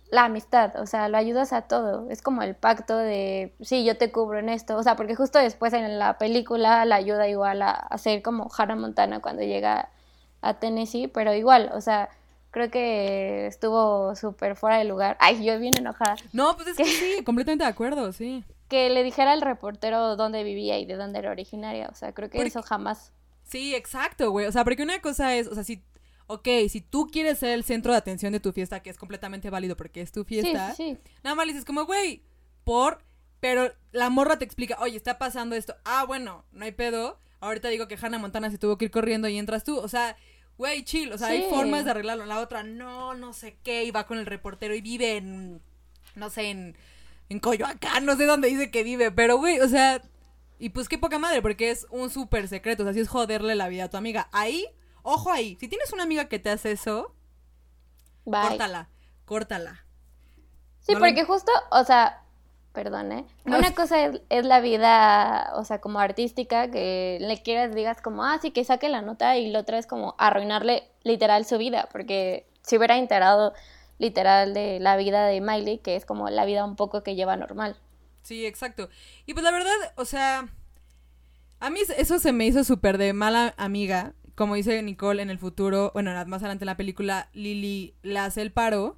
la 0.10 0.26
amistad, 0.26 0.80
o 0.80 0.86
sea, 0.86 1.10
lo 1.10 1.18
ayudas 1.18 1.52
a 1.54 1.64
todo. 1.64 2.10
Es 2.10 2.22
como 2.22 2.42
el 2.42 2.56
pacto 2.56 2.98
de, 2.98 3.54
sí, 3.62 3.84
yo 3.84 3.98
te 3.98 4.12
cubro 4.12 4.40
en 4.40 4.50
esto. 4.50 4.78
O 4.78 4.84
sea, 4.84 4.96
porque 4.96 5.16
justo 5.16 5.40
después 5.40 5.74
en 5.74 6.00
la 6.00 6.18
película 6.18 6.86
la 6.86 6.96
ayuda 6.96 7.28
igual 7.28 7.62
a, 7.62 7.72
hacer 7.72 8.14
ser 8.14 8.22
como 8.22 8.50
Hannah 8.56 8.76
Montana 8.76 9.20
cuando 9.20 9.44
llega 9.44 9.90
a 10.42 10.54
Tennessee, 10.60 11.08
pero 11.08 11.34
igual, 11.34 11.72
o 11.74 11.82
sea, 11.82 12.10
creo 12.52 12.72
que 12.72 13.48
estuvo 13.48 14.16
súper 14.16 14.56
fuera 14.56 14.78
de 14.78 14.86
lugar. 14.86 15.18
Ay, 15.20 15.44
yo 15.44 15.60
bien 15.60 15.74
enojada. 15.78 16.16
No, 16.32 16.56
pues 16.56 16.70
es 16.70 16.78
que, 16.78 16.86
sí, 16.86 17.22
completamente 17.26 17.66
de 17.66 17.70
acuerdo, 17.70 18.14
sí. 18.14 18.46
Que 18.70 18.90
le 18.90 19.04
dijera 19.04 19.34
al 19.34 19.42
reportero 19.42 20.16
dónde 20.16 20.44
vivía 20.44 20.80
y 20.80 20.86
de 20.86 20.96
dónde 20.96 21.20
era 21.20 21.32
originaria, 21.32 21.90
o 21.92 21.96
sea, 21.96 22.14
creo 22.14 22.30
que 22.30 22.42
eso 22.42 22.62
jamás. 22.62 23.12
Sí, 23.44 23.76
exacto, 23.76 24.32
güey. 24.32 24.46
O 24.46 24.52
sea, 24.52 24.64
porque 24.64 24.84
una 24.84 25.02
cosa 25.02 25.36
es, 25.36 25.48
o 25.48 25.56
sea, 25.56 25.64
si 25.64 25.82
ok, 26.28 26.48
si 26.70 26.82
tú 26.82 27.08
quieres 27.08 27.40
ser 27.40 27.52
el 27.52 27.64
centro 27.64 27.92
de 27.92 27.98
atención 27.98 28.34
de 28.34 28.40
tu 28.40 28.52
fiesta, 28.52 28.82
que 28.82 28.90
es 28.90 28.98
completamente 28.98 29.50
válido 29.50 29.76
porque 29.76 30.02
es 30.02 30.12
tu 30.12 30.24
fiesta, 30.24 30.76
nada 31.24 31.36
más 31.36 31.46
le 31.46 31.54
dices 31.54 31.66
como, 31.66 31.86
güey, 31.86 32.24
por, 32.64 33.04
pero 33.40 33.74
la 33.92 34.10
morra 34.10 34.38
te 34.38 34.46
explica, 34.46 34.78
oye, 34.80 34.98
está 34.98 35.18
pasando 35.18 35.56
esto, 35.56 35.76
ah, 35.86 36.06
bueno, 36.06 36.46
no 36.52 36.66
hay 36.66 36.72
pedo, 36.72 37.20
ahorita 37.40 37.70
digo 37.70 37.88
que 37.88 37.98
Hannah 38.00 38.20
Montana 38.20 38.52
se 38.52 38.58
tuvo 38.58 38.78
que 38.78 38.86
ir 38.86 38.92
corriendo 38.92 39.28
y 39.28 39.38
entras 39.38 39.64
tú, 39.64 39.78
o 39.78 39.88
sea, 39.88 40.18
güey, 40.58 40.84
chill, 40.84 41.12
o 41.14 41.18
sea, 41.18 41.30
hay 41.30 41.44
formas 41.50 41.86
de 41.86 41.92
arreglarlo, 41.92 42.26
la 42.26 42.40
otra, 42.40 42.64
no, 42.64 43.14
no 43.14 43.34
sé 43.34 43.58
qué, 43.64 43.86
y 43.86 43.92
va 43.92 44.06
con 44.06 44.18
el 44.18 44.26
reportero 44.26 44.76
y 44.76 44.82
vive 44.82 45.18
en 45.18 45.62
no 46.18 46.30
sé, 46.30 46.50
en, 46.50 46.76
en 47.30 47.40
Coyoacán, 47.40 48.06
no 48.06 48.18
sé 48.18 48.26
dónde 48.26 48.50
dice 48.50 48.72
que 48.72 48.84
vive, 48.84 49.12
pero 49.12 49.38
güey, 49.38 49.60
o 49.60 49.70
sea, 49.70 50.02
y 50.60 50.70
pues 50.70 50.90
qué 50.90 50.98
poca 50.98 51.20
madre, 51.20 51.42
porque 51.42 51.70
es 51.70 51.86
un 51.90 52.10
súper 52.10 52.48
secreto, 52.48 52.84
o 52.84 52.86
sea, 52.86 52.94
si 52.94 53.00
es 53.00 53.08
joderle 53.08 53.56
la 53.56 53.70
vida 53.70 53.86
a 53.86 53.90
tu 53.90 53.98
amiga. 53.98 54.28
Ahí, 54.32 54.66
ojo 55.08 55.32
ahí, 55.32 55.56
si 55.60 55.70
tienes 55.70 55.94
una 55.94 56.04
amiga 56.04 56.26
que 56.26 56.38
te 56.38 56.50
hace 56.50 56.72
eso, 56.72 57.14
Bye. 58.26 58.42
córtala, 58.50 58.90
córtala. 59.26 59.86
Sí, 60.82 60.94
No 60.94 61.00
porque 61.00 61.24
justo, 61.24 61.52
o 61.72 61.84
sea, 61.86 62.24
perdón, 62.74 63.14
¿eh? 63.14 63.26
No. 63.46 63.58
Una 63.58 63.74
cosa 63.74 64.06
es, 64.06 64.22
es 64.30 64.46
la 64.46 64.60
vida, 64.60 65.54
o 65.56 65.64
sea, 65.64 65.80
como 65.80 66.00
artística, 66.00 66.70
que 66.70 67.20
le 67.22 67.42
quieras, 67.42 67.74
digas 67.74 68.02
como, 68.02 68.26
ah, 68.26 68.38
sí, 68.42 68.52
que 68.52 68.66
saque 68.66 68.90
la 68.90 69.02
nota, 69.02 69.38
y 69.38 69.50
la 69.50 69.60
otra 69.60 69.78
es 69.78 69.88
como 69.88 70.14
arruinarle 70.18 70.92
literal 71.04 71.46
su 71.46 71.58
vida, 71.58 71.88
porque 71.92 72.46
si 72.62 72.78
hubiera 72.78 72.98
enterado 72.98 73.54
literal 74.00 74.54
de 74.54 74.80
la 74.82 74.98
vida 74.98 75.26
de 75.26 75.40
Miley, 75.40 75.80
que 75.80 75.96
es 75.96 76.06
como 76.06 76.30
la 76.30 76.44
vida 76.44 76.66
un 76.66 76.76
poco 76.76 77.02
que 77.02 77.16
lleva 77.16 77.38
normal. 77.38 77.78
Sí, 78.24 78.46
exacto. 78.46 78.90
Y 79.26 79.34
pues 79.34 79.44
la 79.46 79.52
verdad, 79.52 79.72
o 79.96 80.04
sea, 80.04 80.50
a 81.62 81.70
mí 81.70 81.80
eso 81.98 82.20
se 82.20 82.34
me 82.34 82.46
hizo 82.46 82.66
súper 82.66 82.98
de 82.98 83.14
mala 83.14 83.54
amiga. 83.58 84.14
Como 84.38 84.54
dice 84.54 84.80
Nicole 84.84 85.24
en 85.24 85.32
el 85.32 85.40
futuro, 85.40 85.90
bueno, 85.96 86.12
más 86.28 86.44
adelante 86.44 86.64
en 86.64 86.68
la 86.68 86.78
película, 86.78 87.28
Lily 87.34 87.96
le 88.04 88.20
hace 88.20 88.42
el 88.44 88.52
paro. 88.52 88.98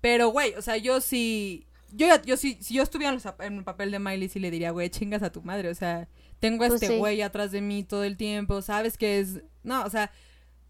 Pero, 0.00 0.28
güey, 0.28 0.54
o 0.54 0.62
sea, 0.62 0.76
yo 0.76 1.00
sí, 1.00 1.66
yo, 1.90 2.06
yo 2.24 2.36
sí, 2.36 2.56
si 2.60 2.74
yo 2.74 2.84
estuviera 2.84 3.08
en, 3.08 3.16
los 3.16 3.26
zap- 3.26 3.44
en 3.44 3.56
el 3.58 3.64
papel 3.64 3.90
de 3.90 3.98
Miley, 3.98 4.28
sí 4.28 4.38
le 4.38 4.52
diría, 4.52 4.70
güey, 4.70 4.88
chingas 4.88 5.24
a 5.24 5.32
tu 5.32 5.42
madre. 5.42 5.70
O 5.70 5.74
sea, 5.74 6.08
tengo 6.38 6.62
a 6.64 6.68
Pues 6.68 6.80
este 6.80 6.94
sí. 6.94 6.98
güey 6.98 7.20
atrás 7.22 7.50
de 7.50 7.62
mí 7.62 7.82
todo 7.82 8.04
el 8.04 8.16
tiempo, 8.16 8.62
sabes 8.62 8.96
que 8.96 9.18
es, 9.18 9.42
no, 9.64 9.82
o 9.84 9.90
sea, 9.90 10.12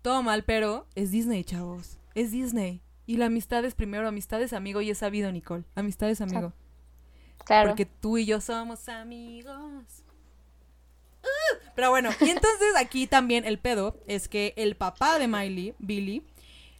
todo 0.00 0.22
mal, 0.22 0.44
pero 0.44 0.86
es 0.94 1.10
Disney, 1.10 1.44
chavos. 1.44 1.98
Es 2.14 2.30
Disney. 2.32 2.80
Y 3.04 3.18
la 3.18 3.26
amistad 3.26 3.64
es 3.66 3.74
primero, 3.74 4.08
amistad 4.08 4.40
es 4.40 4.54
amigo 4.54 4.80
y 4.80 4.88
es 4.88 4.96
sabido, 4.98 5.30
Nicole. 5.30 5.64
Amistad 5.74 6.08
es 6.08 6.22
amigo. 6.22 6.54
Claro. 7.44 7.68
Porque 7.68 7.84
tú 7.84 8.16
y 8.16 8.24
yo 8.24 8.40
somos 8.40 8.88
amigos. 8.88 10.04
Uh, 11.22 11.65
Pero 11.76 11.90
bueno, 11.90 12.10
y 12.20 12.30
entonces 12.30 12.74
aquí 12.76 13.06
también 13.06 13.44
el 13.44 13.58
pedo 13.58 14.00
es 14.08 14.28
que 14.28 14.54
el 14.56 14.74
papá 14.76 15.18
de 15.18 15.28
Miley, 15.28 15.74
Billy, 15.78 16.24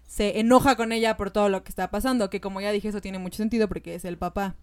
se 0.07 0.41
enoja 0.41 0.75
con 0.77 0.91
ella 0.93 1.17
por 1.17 1.31
todo 1.31 1.49
lo 1.49 1.63
que 1.63 1.69
está 1.69 1.91
pasando, 1.91 2.31
que 2.31 2.41
como 2.41 2.61
ya 2.61 2.73
dije, 2.73 2.89
eso 2.89 3.01
tiene 3.01 3.19
mucho 3.19 3.37
sentido 3.37 3.69
porque 3.69 3.95
es 3.95 4.05
el 4.05 4.19
papá. 4.19 4.57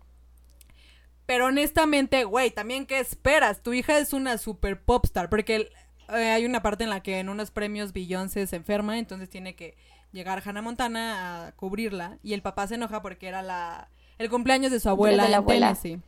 Pero 1.25 1.45
honestamente, 1.47 2.23
güey, 2.25 2.51
también 2.51 2.85
qué 2.85 2.99
esperas? 2.99 3.61
Tu 3.61 3.73
hija 3.73 3.97
es 3.99 4.11
una 4.13 4.37
super 4.37 4.81
popstar, 4.81 5.29
porque 5.29 5.55
el- 5.55 5.69
eh, 6.09 6.31
hay 6.31 6.45
una 6.45 6.61
parte 6.61 6.83
en 6.83 6.89
la 6.89 7.01
que 7.01 7.19
en 7.19 7.29
unos 7.29 7.51
premios 7.51 7.93
Beyoncé 7.93 8.45
se 8.47 8.55
enferma, 8.57 8.97
entonces 8.99 9.29
tiene 9.29 9.55
que 9.55 9.77
llegar 10.11 10.41
Hannah 10.45 10.61
Montana 10.61 11.47
a 11.47 11.51
cubrirla 11.53 12.17
y 12.23 12.33
el 12.33 12.41
papá 12.41 12.67
se 12.67 12.75
enoja 12.75 13.01
porque 13.01 13.27
era 13.27 13.41
la 13.41 13.89
el 14.19 14.29
cumpleaños 14.29 14.71
de 14.71 14.79
su 14.79 14.89
abuela 14.89 15.23
de 15.23 15.29
la 15.29 15.37
abuela. 15.37 15.73
Tennessee. 15.73 16.01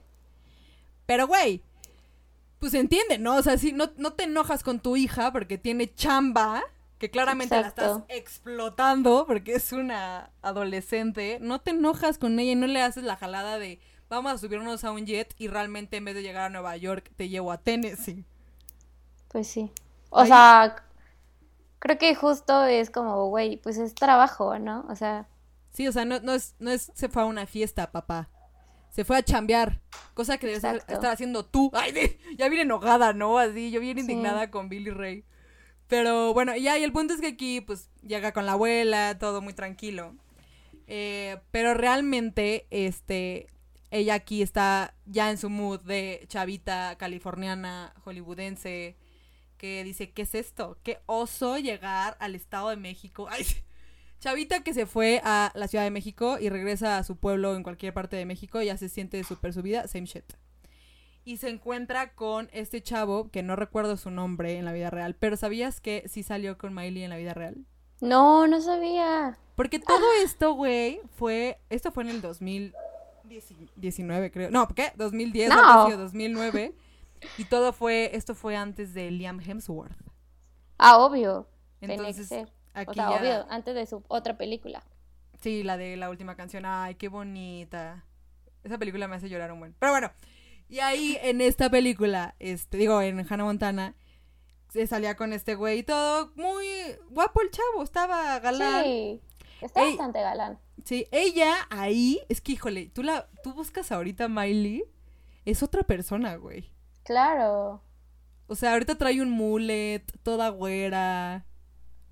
Pero 1.05 1.27
güey, 1.27 1.61
pues 2.65 2.73
entiende, 2.73 3.19
¿no? 3.19 3.35
O 3.35 3.43
sea, 3.43 3.59
si 3.59 3.73
no, 3.73 3.91
no 3.97 4.13
te 4.13 4.23
enojas 4.23 4.63
con 4.63 4.79
tu 4.79 4.97
hija 4.97 5.31
porque 5.31 5.59
tiene 5.59 5.93
chamba, 5.93 6.63
que 6.97 7.11
claramente 7.11 7.61
la 7.61 7.67
estás 7.67 8.01
explotando 8.07 9.27
porque 9.27 9.53
es 9.53 9.71
una 9.71 10.31
adolescente, 10.41 11.37
no 11.41 11.61
te 11.61 11.69
enojas 11.69 12.17
con 12.17 12.39
ella 12.39 12.53
y 12.53 12.55
no 12.55 12.65
le 12.65 12.81
haces 12.81 13.03
la 13.03 13.17
jalada 13.17 13.59
de 13.59 13.79
vamos 14.09 14.31
a 14.31 14.37
subirnos 14.39 14.83
a 14.83 14.91
un 14.91 15.05
jet 15.05 15.35
y 15.37 15.47
realmente 15.47 15.97
en 15.97 16.05
vez 16.05 16.15
de 16.15 16.23
llegar 16.23 16.45
a 16.45 16.49
Nueva 16.49 16.75
York 16.75 17.11
te 17.15 17.29
llevo 17.29 17.51
a 17.51 17.59
Tennessee. 17.59 18.25
Pues 19.27 19.45
sí. 19.45 19.71
O 20.09 20.25
sea, 20.25 20.87
creo 21.77 21.99
que 21.99 22.15
justo 22.15 22.63
es 22.63 22.89
como, 22.89 23.27
güey, 23.27 23.57
pues 23.57 23.77
es 23.77 23.93
trabajo, 23.93 24.57
¿no? 24.57 24.87
O 24.89 24.95
sea, 24.95 25.27
Sí, 25.71 25.87
o 25.87 25.91
sea, 25.91 26.03
no, 26.03 26.19
no 26.21 26.33
es, 26.33 26.55
no 26.57 26.71
es 26.71 26.91
se 26.95 27.09
fue 27.09 27.21
a 27.21 27.25
una 27.25 27.45
fiesta, 27.45 27.91
papá. 27.91 28.27
Se 28.95 29.03
fue 29.03 29.17
a 29.17 29.23
chambear, 29.23 29.81
cosa 30.13 30.37
que 30.37 30.47
debes 30.47 30.63
Exacto. 30.63 30.93
estar 30.93 31.11
haciendo 31.11 31.43
tú. 31.45 31.69
Ay, 31.73 32.17
ya 32.37 32.47
bien 32.47 32.61
enojada, 32.61 33.11
¿no? 33.11 33.37
Así, 33.37 33.69
yo 33.69 33.81
bien 33.81 33.97
Sí. 33.97 34.01
indignada 34.01 34.49
con 34.49 34.69
Billy 34.69 34.89
Ray. 34.89 35.25
Pero 35.87 36.33
bueno, 36.33 36.55
ya, 36.55 36.77
y 36.79 36.83
el 36.83 36.93
punto 36.93 37.13
es 37.13 37.19
que 37.19 37.27
aquí, 37.27 37.59
pues, 37.59 37.89
llega 38.01 38.31
con 38.31 38.45
la 38.45 38.53
abuela, 38.53 39.17
todo 39.19 39.41
muy 39.41 39.53
tranquilo. 39.53 40.15
Eh, 40.87 41.37
pero 41.51 41.73
realmente, 41.73 42.67
este, 42.71 43.47
ella 43.91 44.13
aquí 44.13 44.41
está 44.41 44.95
ya 45.05 45.29
en 45.29 45.37
su 45.37 45.49
mood 45.49 45.81
de 45.81 46.23
chavita 46.27 46.95
californiana, 46.97 47.93
hollywoodense, 48.05 48.95
que 49.57 49.83
dice, 49.83 50.11
¿qué 50.11 50.21
es 50.21 50.35
esto? 50.35 50.77
¿Qué 50.83 50.99
oso 51.05 51.57
llegar 51.57 52.15
al 52.19 52.33
Estado 52.35 52.69
de 52.69 52.77
México? 52.77 53.27
Ay, 53.29 53.43
sí. 53.43 53.57
Chavita 54.19 54.63
que 54.63 54.73
se 54.73 54.85
fue 54.85 55.21
a 55.23 55.51
la 55.55 55.67
Ciudad 55.67 55.83
de 55.83 55.91
México 55.91 56.37
y 56.39 56.49
regresa 56.49 56.97
a 56.97 57.03
su 57.03 57.17
pueblo 57.17 57.55
en 57.55 57.63
cualquier 57.63 57.93
parte 57.93 58.15
de 58.15 58.25
México, 58.25 58.61
ya 58.61 58.77
se 58.77 58.89
siente 58.89 59.23
súper 59.23 59.53
subida, 59.53 59.87
same 59.87 60.05
shit. 60.05 60.25
Y 61.23 61.37
se 61.37 61.49
encuentra 61.49 62.13
con 62.13 62.49
este 62.53 62.81
chavo, 62.83 63.29
que 63.31 63.43
no 63.43 63.55
recuerdo 63.55 63.97
su 63.97 64.11
nombre 64.11 64.57
en 64.57 64.65
la 64.65 64.73
vida 64.73 64.89
real, 64.89 65.15
pero 65.15 65.37
¿sabías 65.37 65.81
que 65.81 66.03
sí 66.07 66.23
salió 66.23 66.57
con 66.57 66.73
Miley 66.73 67.03
en 67.03 67.09
la 67.09 67.17
vida 67.17 67.33
real? 67.33 67.65
no, 68.01 68.45
no 68.47 68.61
sabía. 68.61 69.37
Porque 69.55 69.79
todo 69.79 70.05
esto, 70.21 70.53
güey, 70.53 70.99
fue, 71.15 71.59
esto 71.69 71.91
fue 71.91 72.03
en 72.03 72.09
el 72.09 72.21
2019, 72.21 74.31
creo. 74.31 74.51
No, 74.51 74.67
¿qué? 74.67 74.91
2010, 74.97 75.49
No. 75.49 75.81
antes 75.83 75.95
sí, 75.95 76.01
2009. 76.01 76.75
Y 77.37 77.45
todo 77.45 77.73
fue, 77.73 78.11
esto 78.13 78.35
fue 78.35 78.55
antes 78.55 78.93
de 78.93 79.09
Liam 79.11 79.39
Hemsworth. 79.39 79.97
Ah, 80.77 80.97
obvio. 80.97 81.47
Entonces. 81.81 82.29
Aquí 82.75 82.91
O 82.91 82.93
sea, 82.93 83.09
ya- 83.09 83.17
obvio, 83.21 83.45
antes 83.49 83.73
de 83.75 83.85
su 83.85 84.03
otra 84.07 84.37
película. 84.37 84.83
Sí, 85.41 85.63
la 85.63 85.77
de 85.77 85.97
la 85.97 86.09
última 86.09 86.35
canción. 86.35 86.63
Ay, 86.65 86.95
qué 86.95 87.07
bonita. 87.07 88.03
Esa 88.63 88.77
película 88.77 89.07
me 89.07 89.15
hace 89.15 89.29
llorar 89.29 89.51
un 89.51 89.59
buen. 89.59 89.75
Pero 89.79 89.91
bueno, 89.91 90.11
y 90.69 90.79
ahí 90.79 91.17
en 91.21 91.41
esta 91.41 91.69
película, 91.69 92.35
este, 92.39 92.77
digo, 92.77 93.01
en 93.01 93.19
Hannah 93.19 93.43
Montana, 93.43 93.95
se 94.69 94.87
salía 94.87 95.15
con 95.15 95.33
este 95.33 95.55
güey 95.55 95.79
y 95.79 95.83
todo 95.83 96.31
muy 96.35 96.65
guapo 97.09 97.41
el 97.41 97.51
chavo, 97.51 97.83
estaba 97.83 98.39
galán. 98.39 98.83
Sí. 98.83 99.21
Sí, 99.59 99.65
está 99.65 99.81
Ey. 99.83 99.89
bastante 99.91 100.21
galán. 100.21 100.59
ella 101.11 101.53
ahí, 101.69 102.19
es 102.29 102.41
que 102.41 102.53
híjole, 102.53 102.87
tú 102.87 103.03
la, 103.03 103.29
tú 103.43 103.53
buscas 103.53 103.91
ahorita 103.91 104.25
a 104.25 104.27
Miley, 104.29 104.83
es 105.45 105.63
otra 105.63 105.83
persona, 105.83 106.35
güey. 106.35 106.71
Claro. 107.03 107.81
O 108.47 108.55
sea, 108.55 108.73
ahorita 108.73 108.95
trae 108.97 109.21
un 109.21 109.29
mullet, 109.29 110.03
toda 110.23 110.49
güera. 110.49 111.45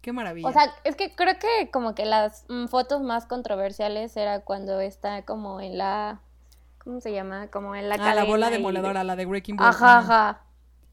Qué 0.04 0.12
maravilla. 0.14 0.48
O 0.48 0.52
sea, 0.52 0.72
es 0.84 0.96
que 0.96 1.16
creo 1.16 1.40
que 1.40 1.72
como 1.72 1.96
que 1.96 2.06
las 2.06 2.46
mm, 2.50 2.68
fotos 2.68 3.02
más 3.02 3.26
controversiales 3.26 4.16
era 4.18 4.42
cuando 4.42 4.80
está 4.82 5.24
como 5.24 5.60
en 5.62 5.80
la... 5.80 6.20
¿Cómo 6.84 7.00
se 7.00 7.14
llama? 7.14 7.48
Como 7.48 7.74
en 7.76 7.88
la 7.88 7.96
ah, 7.96 8.14
la 8.14 8.26
bola 8.26 8.50
y- 8.50 8.52
demoledora, 8.52 9.06
la 9.06 9.16
de 9.16 9.26
Breaking 9.26 9.56
Ball. 9.56 9.70
Ajá, 9.70 10.00
Ajá. 10.00 10.42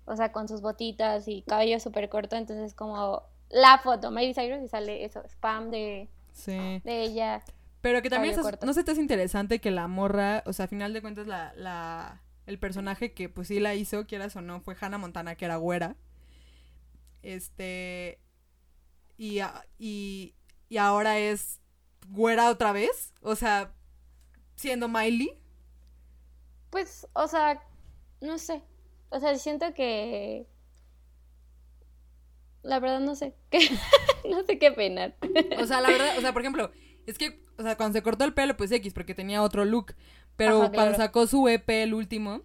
O 0.06 0.16
sea, 0.16 0.30
con 0.32 0.46
sus 0.48 0.62
botitas 0.62 1.26
y 1.28 1.42
cabello 1.42 1.78
súper 1.80 2.08
corto, 2.08 2.36
entonces 2.36 2.72
como 2.74 3.24
la 3.48 3.78
foto, 3.78 4.10
Miley 4.12 4.32
Cyrus 4.32 4.62
y 4.62 4.68
sale 4.68 5.04
eso, 5.04 5.20
spam 5.28 5.70
de, 5.70 6.08
Sí. 6.32 6.80
de 6.84 7.02
ella. 7.02 7.42
Pero 7.80 8.02
que 8.02 8.10
también 8.10 8.38
estás- 8.38 8.62
no 8.64 8.72
se 8.72 8.84
te 8.84 8.92
hace 8.92 9.00
interesante 9.00 9.60
que 9.60 9.72
la 9.72 9.88
morra, 9.88 10.44
o 10.46 10.52
sea, 10.52 10.66
a 10.66 10.68
final 10.68 10.92
de 10.92 11.00
cuentas 11.02 11.26
la, 11.26 11.52
la, 11.56 12.20
el 12.46 12.58
personaje 12.60 13.12
que 13.12 13.28
pues 13.28 13.48
sí 13.48 13.58
la 13.58 13.74
hizo, 13.74 14.06
quieras 14.06 14.36
o 14.36 14.40
no, 14.40 14.60
fue 14.60 14.76
Hannah 14.80 14.98
Montana, 14.98 15.34
que 15.34 15.46
era 15.46 15.56
güera. 15.56 15.96
Este, 17.22 18.18
y, 19.20 19.40
a- 19.40 19.66
y, 19.78 20.34
y 20.70 20.78
ahora 20.78 21.18
es 21.18 21.60
güera 22.08 22.48
otra 22.48 22.72
vez, 22.72 23.12
o 23.20 23.36
sea, 23.36 23.74
siendo 24.56 24.88
Miley. 24.88 25.38
Pues, 26.70 27.06
o 27.12 27.28
sea, 27.28 27.62
no 28.22 28.38
sé. 28.38 28.62
O 29.10 29.20
sea, 29.20 29.36
siento 29.36 29.74
que... 29.74 30.46
La 32.62 32.78
verdad 32.80 33.00
no 33.00 33.14
sé. 33.14 33.34
no 34.28 34.42
sé 34.44 34.58
qué 34.58 34.70
peinar. 34.72 35.16
O 35.58 35.66
sea, 35.66 35.80
la 35.80 35.88
verdad, 35.90 36.16
o 36.18 36.20
sea, 36.20 36.32
por 36.32 36.42
ejemplo, 36.42 36.70
es 37.06 37.16
que, 37.18 37.42
o 37.58 37.62
sea, 37.62 37.76
cuando 37.76 37.98
se 37.98 38.02
cortó 38.02 38.24
el 38.24 38.34
pelo, 38.34 38.56
pues 38.56 38.70
X, 38.72 38.92
porque 38.94 39.14
tenía 39.14 39.42
otro 39.42 39.64
look. 39.64 39.94
Pero 40.36 40.62
Ajá, 40.62 40.72
cuando 40.72 40.92
claro. 40.92 40.96
sacó 40.96 41.26
su 41.26 41.48
EP, 41.48 41.68
el 41.82 41.94
último, 41.94 42.42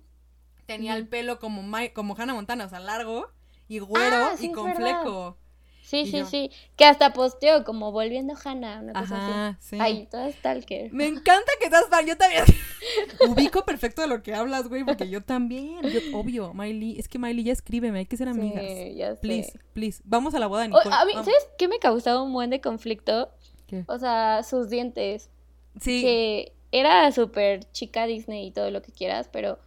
tenía 0.65 0.95
el 0.95 1.07
pelo 1.07 1.39
como, 1.39 1.63
Mi- 1.63 1.89
como 1.91 2.15
Hannah 2.17 2.33
Montana, 2.33 2.65
o 2.65 2.69
sea, 2.69 2.79
largo 2.79 3.29
y 3.67 3.79
güero 3.79 4.15
Ah, 4.31 4.35
sí, 4.37 4.47
y 4.47 4.51
con 4.51 4.73
fleco. 4.75 5.37
Sí, 5.85 5.97
Y 5.99 6.05
sí, 6.07 6.17
yo- 6.17 6.25
sí. 6.25 6.49
Que 6.75 6.85
hasta 6.85 7.13
posteó 7.13 7.63
como 7.63 7.91
volviendo 7.91 8.33
Hannah, 8.43 8.79
una 8.81 8.93
cosa 8.93 9.15
Ajá, 9.17 9.47
así. 9.49 9.57
sí. 9.69 9.77
Ay, 9.79 10.07
toda 10.09 10.31
stalker. 10.31 10.91
Me 10.91 11.05
encanta 11.05 11.51
que 11.59 11.65
estás 11.65 11.85
fan, 11.89 12.05
yo 12.07 12.17
también. 12.17 12.43
Ubico 13.29 13.63
perfecto 13.65 14.01
de 14.01 14.07
lo 14.07 14.23
que 14.23 14.33
hablas, 14.33 14.67
güey, 14.67 14.83
porque 14.83 15.07
yo 15.09 15.21
también. 15.21 15.81
Yo, 15.83 15.99
obvio, 16.17 16.53
Miley, 16.53 16.97
es 16.99 17.07
que 17.07 17.19
Miley 17.19 17.43
ya 17.43 17.53
escríbeme, 17.53 17.99
hay 17.99 18.05
que 18.07 18.17
ser 18.17 18.27
amigas. 18.29 18.63
Sí, 18.65 18.95
ya 18.95 19.13
sé. 19.15 19.21
Please, 19.21 19.59
please. 19.73 20.01
Vamos 20.05 20.33
a 20.33 20.39
la 20.39 20.47
boda 20.47 20.63
de 20.63 20.69
O- 20.73 20.77
Nicole. 20.77 20.95
a 20.95 21.05
mí, 21.05 21.11
vamos. 21.13 21.25
¿sabes 21.25 21.47
qué 21.57 21.67
me 21.67 21.77
causaba 21.79 22.21
un 22.23 22.33
buen 22.33 22.49
de 22.49 22.61
conflicto? 22.61 23.29
¿Qué? 23.67 23.83
O 23.87 23.97
sea, 23.99 24.41
sus 24.43 24.69
dientes. 24.69 25.29
Sí, 25.79 26.01
Que 26.01 26.53
era 26.71 27.11
súper 27.11 27.69
chica 27.73 28.07
Disney 28.07 28.47
y 28.47 28.51
todo 28.51 28.71
lo 28.71 28.81
que 28.81 28.91
quieras, 28.91 29.29
pero... 29.31 29.59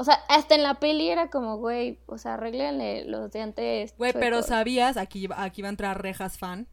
O 0.00 0.04
sea, 0.04 0.14
hasta 0.28 0.54
en 0.54 0.62
la 0.62 0.74
peli 0.78 1.08
era 1.10 1.28
como, 1.28 1.56
güey, 1.56 1.98
o 2.06 2.18
sea, 2.18 2.34
arréglenle 2.34 3.04
los 3.06 3.32
dientes. 3.32 3.94
güey, 3.98 4.12
pero 4.12 4.42
sabías, 4.42 4.96
aquí, 4.96 5.28
aquí 5.36 5.60
va 5.62 5.68
a 5.68 5.70
entrar 5.70 6.00
Rejas 6.00 6.38
fan. 6.38 6.68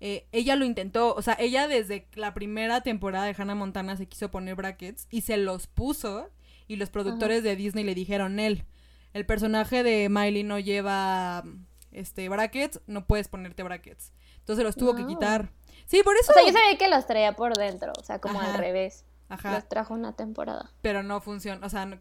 eh, 0.00 0.26
ella 0.32 0.54
lo 0.56 0.64
intentó, 0.64 1.12
o 1.14 1.22
sea, 1.22 1.36
ella 1.40 1.66
desde 1.68 2.06
la 2.14 2.34
primera 2.34 2.80
temporada 2.82 3.24
de 3.26 3.34
Hannah 3.36 3.54
Montana 3.56 3.96
se 3.96 4.06
quiso 4.06 4.30
poner 4.30 4.54
brackets 4.54 5.06
y 5.10 5.22
se 5.22 5.36
los 5.36 5.66
puso 5.66 6.28
y 6.68 6.76
los 6.76 6.90
productores 6.90 7.42
de 7.42 7.56
Disney 7.56 7.84
le 7.84 7.94
dijeron, 7.94 8.38
él, 8.40 8.64
el 9.12 9.26
personaje 9.26 9.82
de 9.82 10.08
Miley 10.08 10.42
no 10.44 10.58
lleva 10.58 11.44
este 11.90 12.28
brackets, 12.28 12.80
no 12.86 13.06
puedes 13.06 13.28
ponerte 13.28 13.62
brackets. 13.62 14.12
Entonces 14.38 14.64
los 14.64 14.74
tuvo 14.76 14.94
que 14.94 15.04
quitar. 15.06 15.50
Sí, 15.86 16.02
por 16.02 16.16
eso. 16.16 16.30
O 16.32 16.34
sea, 16.34 16.44
yo 16.46 16.52
sabía 16.52 16.78
que 16.78 16.88
los 16.88 17.06
traía 17.06 17.32
por 17.34 17.54
dentro, 17.56 17.92
o 17.98 18.02
sea, 18.04 18.18
como 18.20 18.40
Ajá. 18.40 18.54
al 18.54 18.58
revés. 18.58 19.04
Ajá. 19.28 19.52
Los 19.54 19.68
trajo 19.68 19.94
una 19.94 20.14
temporada. 20.14 20.70
pero 20.82 21.02
no 21.02 21.20
funciona, 21.20 21.64
o 21.66 21.70
sea, 21.70 21.86
no- 21.86 21.98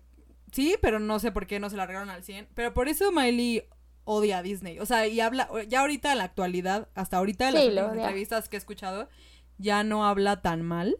sí, 0.52 0.76
pero 0.82 1.00
no 1.00 1.20
sé 1.20 1.32
por 1.32 1.48
qué 1.48 1.60
no 1.60 1.70
se 1.70 1.78
largaron 1.78 2.10
al 2.10 2.24
100, 2.24 2.50
pero 2.54 2.74
por 2.74 2.88
eso 2.88 3.12
Miley 3.12 3.64
odia 4.04 4.40
a 4.40 4.44
Disney, 4.44 4.80
o 4.80 4.86
sea, 4.86 5.08
y 5.08 5.20
habla, 5.20 5.50
ya 5.68 5.82
ahorita 5.82 6.12
en 6.12 6.18
la 6.20 6.24
actualidad, 6.26 6.90
hasta 6.96 7.18
ahorita 7.18 7.50
en 7.50 7.54
las 7.54 7.66
lo 7.68 7.94
entrevistas 7.94 8.50
que 8.50 8.58
he 8.58 8.60
escuchado, 8.60 9.10
ya 9.58 9.84
no 9.84 10.06
habla 10.06 10.42
tan 10.42 10.62
mal 10.62 10.98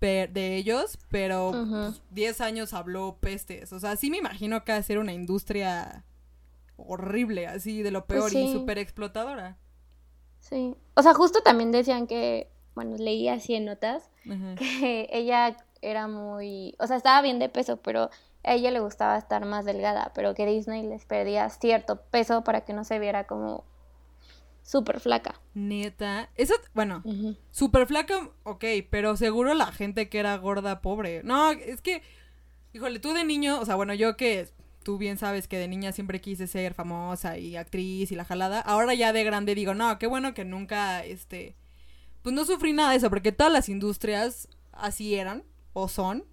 de 0.00 0.56
ellos, 0.56 0.98
pero 1.10 1.50
Ujú. 1.50 1.68
pues, 1.68 2.02
10 2.10 2.40
años 2.40 2.72
habló 2.74 3.18
pestes, 3.20 3.72
o 3.72 3.80
sea, 3.80 3.96
sí 3.96 4.10
me 4.10 4.18
imagino 4.18 4.64
que 4.64 4.72
va 4.72 4.78
a 4.78 4.82
ser 4.82 4.98
una 4.98 5.12
industria 5.12 6.04
horrible, 6.76 7.46
así, 7.46 7.82
de 7.82 7.90
lo 7.90 8.06
Pues 8.06 8.32
peor 8.32 8.42
y 8.42 8.52
súper 8.52 8.78
explotadora. 8.78 9.56
Sí. 10.40 10.76
O 10.94 11.02
sea, 11.02 11.14
justo 11.14 11.40
también 11.40 11.72
decían 11.72 12.06
que, 12.06 12.50
bueno, 12.74 12.96
leí 12.96 13.28
así 13.28 13.54
en 13.54 13.64
notas, 13.64 14.10
que 14.56 15.08
ella 15.10 15.56
era 15.82 16.06
muy, 16.06 16.74
o 16.78 16.86
sea, 16.86 16.96
estaba 16.96 17.22
bien 17.22 17.38
de 17.38 17.48
peso, 17.48 17.78
pero 17.78 18.10
a 18.46 18.54
ella 18.54 18.70
le 18.70 18.80
gustaba 18.80 19.18
estar 19.18 19.44
más 19.44 19.64
delgada, 19.64 20.12
pero 20.14 20.34
que 20.34 20.46
Disney 20.46 20.86
les 20.86 21.04
perdía 21.04 21.50
cierto 21.50 22.00
peso 22.10 22.44
para 22.44 22.62
que 22.62 22.72
no 22.72 22.84
se 22.84 23.00
viera 23.00 23.26
como 23.26 23.64
súper 24.62 25.00
flaca. 25.00 25.40
Neta, 25.54 26.30
eso, 26.36 26.54
bueno, 26.72 27.02
Super 27.50 27.86
flaca, 27.86 28.30
ok, 28.44 28.64
pero 28.88 29.16
seguro 29.16 29.52
la 29.54 29.72
gente 29.72 30.08
que 30.08 30.20
era 30.20 30.36
gorda, 30.36 30.80
pobre. 30.80 31.22
No, 31.24 31.50
es 31.50 31.82
que, 31.82 32.02
híjole, 32.72 33.00
tú 33.00 33.12
de 33.12 33.24
niño, 33.24 33.60
o 33.60 33.64
sea, 33.64 33.74
bueno, 33.74 33.94
yo 33.94 34.16
que 34.16 34.48
tú 34.84 34.96
bien 34.96 35.18
sabes 35.18 35.48
que 35.48 35.58
de 35.58 35.66
niña 35.66 35.90
siempre 35.90 36.20
quise 36.20 36.46
ser 36.46 36.72
famosa 36.72 37.38
y 37.38 37.56
actriz 37.56 38.12
y 38.12 38.14
la 38.14 38.24
jalada, 38.24 38.60
ahora 38.60 38.94
ya 38.94 39.12
de 39.12 39.24
grande 39.24 39.56
digo, 39.56 39.74
no, 39.74 39.98
qué 39.98 40.06
bueno 40.06 40.34
que 40.34 40.44
nunca, 40.44 41.04
este, 41.04 41.56
pues 42.22 42.32
no 42.32 42.44
sufrí 42.44 42.72
nada 42.72 42.92
de 42.92 42.98
eso, 42.98 43.10
porque 43.10 43.32
todas 43.32 43.52
las 43.52 43.68
industrias 43.68 44.48
así 44.70 45.16
eran, 45.16 45.42
o 45.72 45.88
son, 45.88 46.24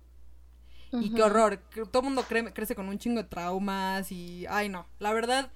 y 1.02 1.12
qué 1.14 1.24
horror, 1.24 1.58
todo 1.92 2.00
el 2.02 2.06
mundo 2.06 2.24
cre- 2.30 2.54
crece 2.54 2.76
con 2.76 2.88
un 2.90 2.98
chingo 3.00 3.22
de 3.24 3.28
traumas 3.30 4.12
y, 4.12 4.46
ay 4.50 4.70
no, 4.70 4.86
la 5.00 5.12
verdad, 5.14 5.52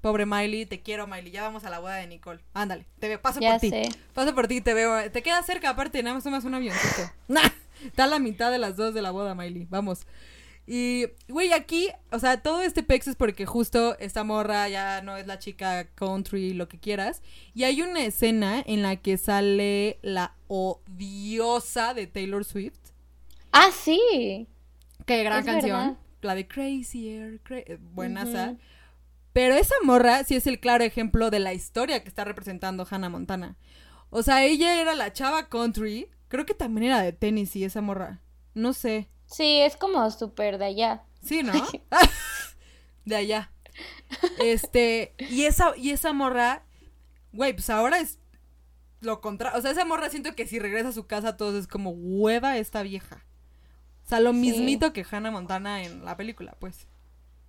pobre 0.00 0.26
Miley, 0.26 0.66
te 0.66 0.80
quiero 0.80 1.06
Miley, 1.06 1.30
ya 1.32 1.42
vamos 1.42 1.64
a 1.64 1.70
la 1.70 1.78
boda 1.78 1.96
de 1.96 2.06
Nicole, 2.06 2.40
ándale, 2.52 2.86
te 2.98 3.08
veo, 3.08 3.20
paso 3.22 3.40
Ya 3.40 3.52
por 3.52 3.60
ti. 3.60 3.70
Paso 4.12 4.34
por 4.34 4.48
ti, 4.48 4.60
te 4.60 4.74
veo. 4.74 5.10
Te 5.10 5.22
queda 5.22 5.42
cerca, 5.42 5.70
aparte, 5.70 6.02
nada 6.02 6.14
más 6.14 6.24
tomas 6.24 6.44
un 6.44 6.54
avioncito. 6.54 7.10
Nah, 7.28 7.48
está 7.84 8.04
a 8.04 8.06
la 8.06 8.18
mitad 8.18 8.50
de 8.50 8.58
las 8.58 8.76
dos 8.76 8.92
de 8.94 9.00
la 9.02 9.10
boda, 9.12 9.34
Miley. 9.34 9.66
Vamos. 9.70 10.06
Y, 10.66 11.06
güey, 11.28 11.52
aquí, 11.52 11.88
o 12.10 12.18
sea, 12.18 12.42
todo 12.42 12.62
este 12.62 12.82
pex 12.82 13.08
es 13.08 13.16
porque 13.16 13.44
justo 13.44 13.98
esta 13.98 14.24
morra 14.24 14.66
ya 14.70 15.02
no 15.02 15.16
es 15.18 15.26
la 15.26 15.38
chica 15.38 15.86
country, 15.94 16.54
lo 16.54 16.68
que 16.68 16.78
quieras. 16.78 17.20
Y 17.54 17.64
hay 17.64 17.82
una 17.82 18.02
escena 18.04 18.62
en 18.66 18.80
la 18.82 18.96
que 18.96 19.18
sale 19.18 19.98
la 20.02 20.34
odiosa 20.48 21.94
de 21.94 22.06
Taylor 22.06 22.44
Swift. 22.44 22.78
Ah, 23.52 23.70
sí. 23.72 24.46
Qué 25.06 25.22
gran 25.22 25.40
Es 25.40 25.46
canción. 25.46 25.78
verdad. 25.78 25.96
La 26.22 26.34
de 26.34 26.48
Crazier. 26.48 27.40
Cra 27.42 27.58
buenaza. 27.80 28.50
Ujú. 28.50 28.58
Pero 29.32 29.54
esa 29.54 29.74
morra 29.82 30.22
sí 30.24 30.36
es 30.36 30.46
el 30.46 30.60
claro 30.60 30.84
ejemplo 30.84 31.30
de 31.30 31.40
la 31.40 31.52
historia 31.54 32.02
que 32.02 32.08
está 32.08 32.24
representando 32.24 32.86
Hannah 32.88 33.08
Montana. 33.08 33.56
O 34.10 34.22
sea, 34.22 34.44
ella 34.44 34.80
era 34.80 34.94
la 34.94 35.12
chava 35.12 35.48
country. 35.48 36.08
Creo 36.28 36.46
que 36.46 36.54
también 36.54 36.86
era 36.92 37.02
de 37.02 37.12
Tennessee 37.12 37.64
esa 37.64 37.80
morra. 37.80 38.20
No 38.54 38.72
sé. 38.72 39.08
Sí, 39.26 39.60
es 39.60 39.76
como 39.76 40.08
súper 40.10 40.58
de 40.58 40.66
allá. 40.66 41.02
Sí, 41.22 41.42
¿no? 41.42 41.52
de 43.04 43.16
allá. 43.16 43.50
Este, 44.38 45.14
y 45.18 45.44
esa, 45.44 45.76
y 45.76 45.90
esa 45.90 46.12
morra, 46.12 46.62
güey, 47.32 47.52
pues 47.54 47.68
ahora 47.70 47.98
es 47.98 48.20
lo 49.00 49.20
contrario. 49.20 49.58
O 49.58 49.62
sea, 49.62 49.72
esa 49.72 49.84
morra 49.84 50.10
siento 50.10 50.34
que 50.34 50.46
si 50.46 50.58
regresa 50.60 50.88
a 50.90 50.92
su 50.92 51.06
casa 51.06 51.36
todos 51.36 51.56
es 51.56 51.66
como 51.66 51.90
hueva 51.90 52.56
esta 52.56 52.82
vieja. 52.82 53.24
O 54.04 54.08
sea, 54.08 54.20
lo 54.20 54.32
Sí. 54.32 54.38
mismito 54.38 54.92
que 54.92 55.04
Hannah 55.10 55.30
Montana 55.30 55.82
en 55.84 56.04
la 56.04 56.16
película, 56.16 56.54
pues. 56.58 56.86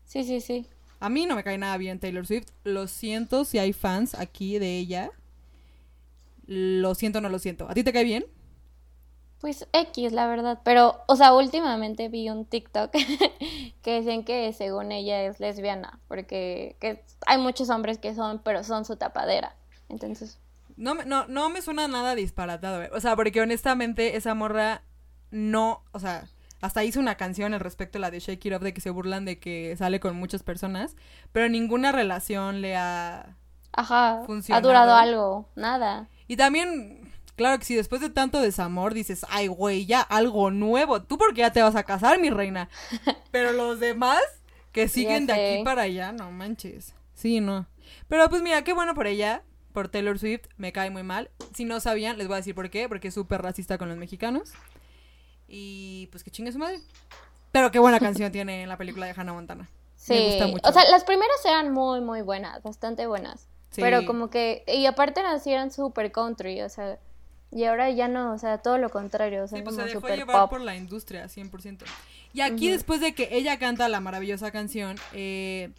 Sí, 0.06 0.24
sí, 0.24 0.40
sí. 0.42 0.68
A 1.00 1.10
mí 1.10 1.26
no 1.26 1.36
me 1.36 1.44
cae 1.44 1.58
nada 1.58 1.78
bien 1.78 2.00
Taylor 2.00 2.26
Swift. 2.26 2.48
Lo 2.64 2.88
siento 2.88 3.44
si 3.46 3.60
hay 3.60 3.74
fans 3.74 4.16
aquí 4.16 4.58
de 4.60 4.78
ella. 4.78 5.12
Lo 6.48 6.94
siento, 6.96 7.22
no 7.22 7.30
lo 7.30 7.40
siento. 7.40 7.68
¿A 7.70 7.74
ti 7.74 7.84
te 7.84 7.92
cae 7.92 8.04
bien? 8.04 8.26
Pues 9.42 9.68
X, 9.74 10.12
la 10.14 10.28
verdad. 10.28 10.62
Pero, 10.64 11.02
o 11.08 11.16
sea, 11.16 11.34
últimamente 11.34 12.08
vi 12.08 12.30
un 12.30 12.46
TikTok 12.46 12.92
que 13.82 13.92
decían 13.92 14.24
que 14.24 14.54
según 14.54 14.92
ella 14.92 15.24
es 15.24 15.40
lesbiana. 15.40 16.00
Porque 16.08 16.78
que 16.80 17.04
hay 17.26 17.38
muchos 17.40 17.70
hombres 17.70 17.98
que 17.98 18.16
son, 18.16 18.40
pero 18.40 18.64
son 18.64 18.86
su 18.86 18.96
tapadera. 18.96 19.56
Entonces, 19.90 20.40
No, 20.78 20.94
me- 20.96 21.06
no, 21.06 21.28
no 21.28 21.50
me 21.50 21.62
suena 21.62 21.88
nada 21.88 22.16
disparatado. 22.16 22.84
eh. 22.84 22.90
O 22.94 23.00
sea, 23.00 23.16
porque 23.16 23.42
honestamente 23.42 24.16
esa 24.18 24.34
morra 24.36 24.82
no, 25.32 25.84
o 25.92 26.00
sea, 26.00 26.28
hasta 26.66 26.84
hizo 26.84 27.00
una 27.00 27.16
canción 27.16 27.54
al 27.54 27.60
respecto, 27.60 28.00
la 28.00 28.12
de 28.12 28.20
Shake 28.20 28.46
It 28.46 28.54
de 28.62 28.74
que 28.74 28.82
se 28.82 28.90
burlan 28.90 29.26
de 29.26 29.40
que 29.40 29.76
sale 29.78 30.00
con 30.00 30.16
muchas 30.16 30.44
personas, 30.44 30.96
pero 31.32 31.50
ninguna 31.50 31.92
relación 31.92 32.62
le 32.62 32.76
ha... 32.76 33.36
ajá, 33.72 34.22
ha 34.22 34.26
Funcionado. 34.26 34.68
durado 34.68 34.96
algo. 34.96 35.50
Nada. 35.56 36.08
Y 36.28 36.38
también, 36.38 37.14
claro 37.36 37.60
que 37.60 37.66
si 37.66 37.76
después 37.76 38.02
de 38.02 38.10
tanto 38.10 38.42
desamor 38.42 38.94
dices, 38.94 39.26
ay, 39.30 39.48
güey, 39.48 39.86
ya 39.86 40.02
algo 40.02 40.52
nuevo, 40.52 41.02
tú 41.04 41.18
porque 41.18 41.42
ya 41.42 41.52
te 41.52 41.62
vas 41.62 41.76
a 41.76 41.84
casar, 41.84 42.20
mi 42.20 42.30
reina. 42.30 42.70
Pero 43.32 43.52
los 43.52 43.80
demás 43.80 44.20
que 44.72 44.88
siguen 44.88 45.28
de 45.28 45.34
aquí 45.34 45.64
para 45.64 45.84
allá, 45.84 46.12
no 46.12 46.32
manches. 46.32 46.94
Sí, 47.14 47.40
no. 47.40 47.68
Pero 48.08 48.30
pues 48.30 48.42
mira, 48.42 48.64
qué 48.64 48.74
bueno 48.74 48.94
por 48.94 49.08
ella, 49.08 49.44
por 49.72 49.88
Taylor 49.90 50.18
Swift, 50.20 50.48
me 50.58 50.72
cae 50.72 50.90
muy 50.90 51.04
mal. 51.04 51.30
Si 51.54 51.64
no 51.64 51.80
sabían, 51.80 52.18
les 52.18 52.28
voy 52.28 52.36
a 52.36 52.38
decir 52.38 52.56
por 52.56 52.70
qué, 52.70 52.90
porque 52.90 53.10
es 53.10 53.14
súper 53.14 53.42
racista 53.42 53.78
con 53.78 53.88
los 53.90 53.98
mexicanos. 53.98 54.54
Y 55.58 56.08
pues 56.08 56.22
que 56.22 56.32
chingue 56.32 56.52
su 56.52 56.60
madre. 56.60 56.82
Pero 57.54 57.72
qué 57.72 57.80
buena 57.80 57.98
canción 58.02 58.30
tiene 58.30 58.64
en 58.64 58.68
la 58.68 58.78
película 58.78 59.06
de 59.06 59.14
Hannah 59.16 59.32
Montana. 59.32 59.70
Sí, 59.96 60.14
Me 60.14 60.26
gusta 60.28 60.48
mucho. 60.48 60.70
o 60.70 60.74
sea, 60.74 60.84
las 60.92 61.06
primeras 61.06 61.38
eran 61.46 61.72
muy, 61.72 62.02
muy 62.02 62.22
buenas, 62.22 62.62
bastante 62.62 63.08
buenas. 63.08 63.48
Sí. 63.72 63.80
Pero 63.82 64.06
como 64.06 64.30
que, 64.30 64.66
y 64.68 64.86
aparte 64.86 65.22
así 65.22 65.54
eran 65.54 65.72
super 65.72 66.12
country, 66.12 66.62
o 66.62 66.68
sea, 66.68 67.00
y 67.52 67.64
ahora 67.64 67.90
ya 67.90 68.10
no, 68.10 68.34
o 68.34 68.38
sea, 68.38 68.58
todo 68.58 68.78
lo 68.78 68.90
contrario, 68.90 69.46
o 69.46 69.48
sea, 69.48 69.60
Sí, 69.60 69.64
pues 69.64 69.76
como 69.76 69.88
se 69.88 69.94
dejó 69.94 70.02
super 70.02 70.18
llevar 70.18 70.42
pop. 70.42 70.50
por 70.50 70.62
la 70.62 70.76
industria, 70.76 71.28
100%. 71.28 71.86
Y 72.34 72.42
aquí, 72.42 72.70
después 72.70 73.00
de 73.00 73.16
que 73.16 73.30
ella 73.32 73.58
canta 73.58 73.88
la 73.88 74.02
maravillosa 74.02 74.52
canción, 74.52 74.98
eh, 75.14 75.70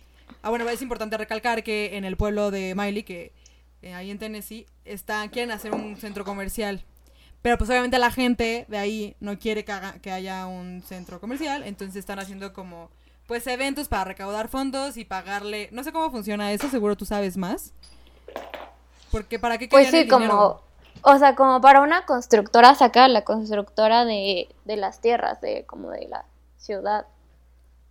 ah, 0.41 0.49
bueno, 0.49 0.67
es 0.71 0.81
importante 0.81 1.19
recalcar 1.19 1.63
que 1.63 1.99
en 1.99 2.07
el 2.07 2.17
pueblo 2.17 2.51
de 2.51 2.75
Miley, 2.75 3.03
que 3.03 3.33
eh, 3.83 3.93
ahí 3.93 4.11
en 4.11 4.19
Tennessee, 4.19 4.67
está, 4.87 5.29
quieren 5.29 5.51
hacer 5.51 5.75
un 5.75 5.99
centro 5.99 6.25
comercial. 6.25 6.83
Pero 7.47 7.59
pues 7.59 7.71
obviamente 7.71 7.97
la 8.01 8.11
gente 8.11 8.65
de 8.67 8.77
ahí 8.77 9.15
no 9.21 9.39
quiere 9.39 9.65
que, 9.65 9.71
haga- 9.71 10.01
que 10.03 10.11
haya 10.11 10.49
un 10.49 10.83
centro 10.83 11.21
comercial, 11.21 11.63
entonces 11.63 11.95
están 11.95 12.19
haciendo 12.19 12.53
como, 12.53 12.91
pues, 13.29 13.47
eventos 13.47 13.87
para 13.87 14.03
recaudar 14.03 14.49
fondos 14.49 14.97
y 14.97 15.05
pagarle, 15.05 15.69
no 15.71 15.85
sé 15.85 15.93
cómo 15.93 16.11
funciona 16.11 16.51
eso, 16.51 16.69
seguro 16.69 16.97
tú 16.97 17.05
sabes 17.05 17.37
más. 17.37 17.73
Porque 19.13 19.39
para 19.39 19.59
qué 19.59 19.69
Pues 19.69 19.91
sí, 19.91 19.99
el 19.99 20.09
como, 20.09 20.61
o 21.03 21.19
sea, 21.19 21.37
como 21.37 21.61
para 21.61 21.83
una 21.83 22.05
constructora 22.05 22.75
sacar 22.75 23.09
la 23.11 23.23
constructora 23.23 24.05
de, 24.05 24.49
de 24.65 24.77
las 24.77 25.01
tierras, 25.01 25.41
de 25.41 25.65
como 25.67 25.91
de 25.91 26.09
la 26.09 26.25
ciudad. 26.59 27.07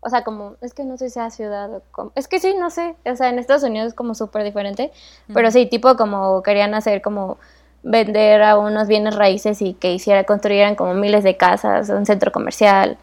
O 0.01 0.09
sea, 0.09 0.25
como, 0.25 0.57
es 0.59 0.73
que 0.73 0.83
no 0.83 0.97
sé 0.97 1.07
si 1.07 1.13
sea 1.13 1.29
ciudad 1.29 1.73
o 1.73 1.81
como, 1.93 2.11
es 2.15 2.27
que 2.27 2.41
sí, 2.41 2.55
no 2.59 2.69
sé, 2.71 2.97
o 3.05 3.15
sea, 3.15 3.29
en 3.29 3.39
Estados 3.39 3.63
Unidos 3.63 3.87
es 3.87 3.93
como 3.93 4.15
súper 4.15 4.43
diferente, 4.43 4.91
pero 5.33 5.49
sí, 5.49 5.65
tipo 5.65 5.95
como 5.95 6.43
querían 6.43 6.73
hacer 6.73 7.01
como 7.01 7.37
vender 7.85 8.41
a 8.41 8.57
unos 8.57 8.87
bienes 8.87 9.15
raíces 9.15 9.61
y 9.61 9.75
que 9.75 9.93
hiciera, 9.93 10.23
construyeran 10.23 10.75
como 10.75 10.95
miles 10.95 11.23
de 11.23 11.37
casas, 11.37 11.87
un 11.89 12.05
centro 12.05 12.31
comercial, 12.31 12.97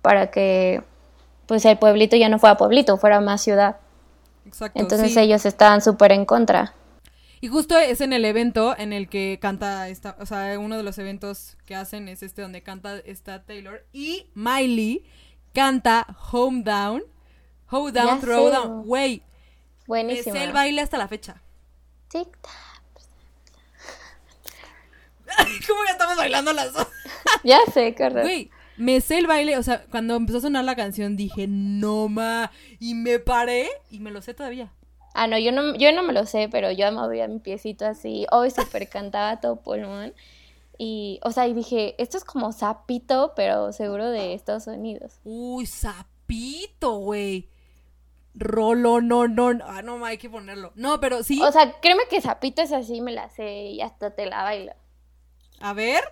para 0.00 0.30
que 0.30 0.82
pues 1.46 1.64
el 1.66 1.78
pueblito 1.78 2.16
ya 2.16 2.30
no 2.30 2.38
fuera 2.38 2.56
pueblito, 2.56 2.96
fuera 2.96 3.20
más 3.20 3.42
ciudad. 3.42 3.76
Exacto, 4.46 4.80
Entonces 4.80 5.12
sí. 5.12 5.20
ellos 5.20 5.44
estaban 5.44 5.82
súper 5.82 6.12
en 6.12 6.24
contra. 6.24 6.74
Y 7.42 7.48
justo 7.48 7.76
es 7.78 8.00
en 8.00 8.12
el 8.14 8.24
evento 8.24 8.74
en 8.78 8.92
el 8.94 9.08
que 9.08 9.38
canta 9.40 9.88
esta, 9.88 10.16
o 10.18 10.26
sea, 10.26 10.58
uno 10.58 10.76
de 10.78 10.82
los 10.82 10.96
eventos 10.96 11.56
que 11.66 11.74
hacen 11.74 12.08
es 12.08 12.22
este 12.22 12.40
donde 12.40 12.62
canta 12.62 12.98
esta 12.98 13.42
Taylor 13.44 13.84
y 13.92 14.30
Miley 14.34 15.04
canta 15.52 16.06
Home 16.32 16.62
Down, 16.62 17.02
Home 17.68 17.92
Down, 17.92 18.06
Ya 18.06 18.18
Throw 18.20 18.48
sé. 18.48 18.54
Down. 18.54 18.80
Es 18.96 19.20
Buenísimo. 19.86 20.36
el 20.36 20.52
baile 20.52 20.80
hasta 20.80 20.96
la 20.96 21.08
fecha. 21.08 21.42
Tic-tac. 22.08 22.71
¿Cómo 25.66 25.84
ya 25.84 25.92
estamos 25.92 26.16
bailando 26.16 26.52
las 26.52 26.72
dos? 26.72 26.86
Ya 27.44 27.58
sé, 27.72 27.94
horror. 27.98 28.22
Güey, 28.22 28.50
me 28.76 29.00
sé 29.00 29.18
el 29.18 29.26
baile, 29.26 29.56
o 29.56 29.62
sea, 29.62 29.84
cuando 29.90 30.16
empezó 30.16 30.38
a 30.38 30.42
sonar 30.42 30.64
la 30.64 30.76
canción 30.76 31.16
dije, 31.16 31.46
no 31.48 32.08
ma, 32.08 32.50
y 32.78 32.94
me 32.94 33.18
paré 33.18 33.68
y 33.90 34.00
me 34.00 34.10
lo 34.10 34.22
sé 34.22 34.34
todavía. 34.34 34.72
Ah, 35.14 35.26
no, 35.26 35.38
yo 35.38 35.52
no, 35.52 35.74
yo 35.74 35.92
no 35.92 36.02
me 36.02 36.12
lo 36.12 36.24
sé, 36.26 36.48
pero 36.50 36.70
yo 36.70 36.90
movía 36.90 37.28
mi 37.28 37.38
piecito 37.38 37.86
así. 37.86 38.26
Hoy 38.30 38.50
súper 38.50 38.88
cantaba 38.88 39.40
todo 39.40 39.56
pulmón. 39.56 40.14
Y, 40.78 41.20
o 41.22 41.32
sea, 41.32 41.46
y 41.46 41.52
dije, 41.52 41.94
esto 42.02 42.16
es 42.16 42.24
como 42.24 42.52
sapito, 42.52 43.32
pero 43.36 43.72
seguro 43.72 44.08
de 44.10 44.34
Estados 44.34 44.66
Unidos. 44.66 45.20
Uy, 45.24 45.66
sapito, 45.66 46.96
güey. 46.96 47.48
Rolo, 48.34 49.02
no, 49.02 49.28
no, 49.28 49.50
ah, 49.64 49.82
no, 49.82 50.02
hay 50.04 50.16
que 50.16 50.30
ponerlo. 50.30 50.72
No, 50.74 50.98
pero 50.98 51.22
sí. 51.22 51.40
O 51.42 51.52
sea, 51.52 51.80
créeme 51.80 52.04
que 52.08 52.22
sapito 52.22 52.62
es 52.62 52.72
así, 52.72 53.02
me 53.02 53.12
la 53.12 53.28
sé 53.28 53.64
y 53.64 53.82
hasta 53.82 54.12
te 54.12 54.24
la 54.24 54.42
bailo. 54.42 54.72
A 55.62 55.72
ver. 55.72 56.02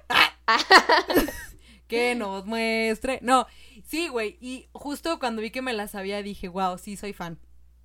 que 1.89 2.15
nos 2.15 2.47
muestre. 2.47 3.19
No, 3.21 3.47
sí, 3.85 4.09
güey. 4.09 4.39
Y 4.41 4.69
justo 4.73 5.19
cuando 5.19 5.43
vi 5.43 5.51
que 5.51 5.61
me 5.61 5.73
la 5.73 5.89
sabía 5.89 6.23
dije, 6.23 6.49
wow, 6.49 6.79
sí, 6.79 6.97
soy 6.97 7.13
fan. 7.13 7.39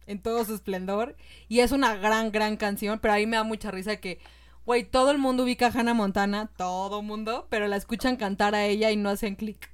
En 0.05 0.21
todo 0.21 0.45
su 0.45 0.53
esplendor. 0.53 1.17
Y 1.47 1.61
es 1.61 1.71
una 1.71 1.95
gran, 1.95 2.31
gran 2.31 2.55
canción. 2.55 2.99
Pero 2.99 3.15
ahí 3.15 3.25
me 3.25 3.37
da 3.37 3.43
mucha 3.43 3.71
risa 3.71 3.97
que, 3.97 4.19
güey, 4.63 4.83
todo 4.83 5.09
el 5.09 5.17
mundo 5.17 5.43
ubica 5.43 5.67
a 5.67 5.71
Hannah 5.71 5.95
Montana. 5.95 6.51
Todo 6.55 6.99
el 6.99 7.05
mundo. 7.05 7.47
Pero 7.49 7.67
la 7.67 7.77
escuchan 7.77 8.15
cantar 8.15 8.53
a 8.53 8.65
ella 8.65 8.91
y 8.91 8.95
no 8.95 9.09
hacen 9.09 9.35
clic. 9.35 9.71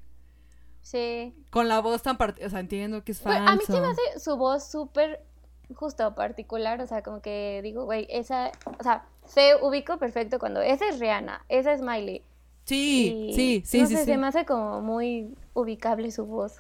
Sí. 0.82 1.36
Con 1.50 1.68
la 1.68 1.82
voz 1.82 2.02
tan 2.02 2.18
O 2.18 2.50
sea, 2.50 2.60
entiendo 2.62 3.04
que 3.04 3.12
es 3.12 3.20
fan. 3.20 3.48
A 3.48 3.56
mí 3.58 3.64
sí 3.66 3.74
me 3.74 3.88
hace 3.88 4.20
su 4.20 4.38
voz 4.38 4.72
súper 4.72 5.26
justo 5.76 6.16
particular. 6.16 6.80
O 6.80 6.88
sea, 6.88 7.04
como 7.04 7.22
que 7.22 7.60
digo, 7.62 7.84
güey, 7.84 8.08
esa. 8.10 8.52
O 8.80 8.84
sea, 8.84 9.06
se 9.34 9.56
ubico 9.62 9.98
perfecto 9.98 10.40
cuando. 10.40 10.62
Esa 10.62 10.90
es 10.90 11.00
Rihanna. 11.00 11.46
Esa 11.48 11.72
es 11.74 11.82
Miley. 11.82 12.22
Sí, 12.66 13.32
sí, 13.34 13.64
sí, 13.66 13.86
sí, 13.88 13.98
Se 13.98 14.18
me 14.18 14.28
hace 14.28 14.46
como 14.46 14.82
muy 14.82 15.34
ubicable 15.54 16.12
su 16.12 16.26
voz. 16.26 16.58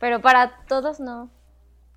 Pero 0.00 0.20
para 0.20 0.64
todos 0.66 0.98
no. 0.98 1.30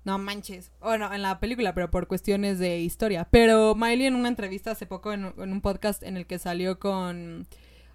No 0.04 0.18
manches. 0.18 0.72
Bueno, 0.80 1.12
en 1.12 1.22
la 1.22 1.40
película, 1.40 1.74
pero 1.74 1.90
por 1.90 2.06
cuestiones 2.06 2.58
de 2.58 2.80
historia. 2.80 3.28
Pero 3.30 3.74
Miley 3.74 4.06
en 4.06 4.14
una 4.14 4.28
entrevista 4.28 4.70
hace 4.70 4.86
poco, 4.86 5.12
en, 5.12 5.32
un 5.36 5.60
podcast 5.60 6.02
en 6.02 6.16
el 6.16 6.26
que 6.26 6.38
salió 6.38 6.78
con... 6.78 7.46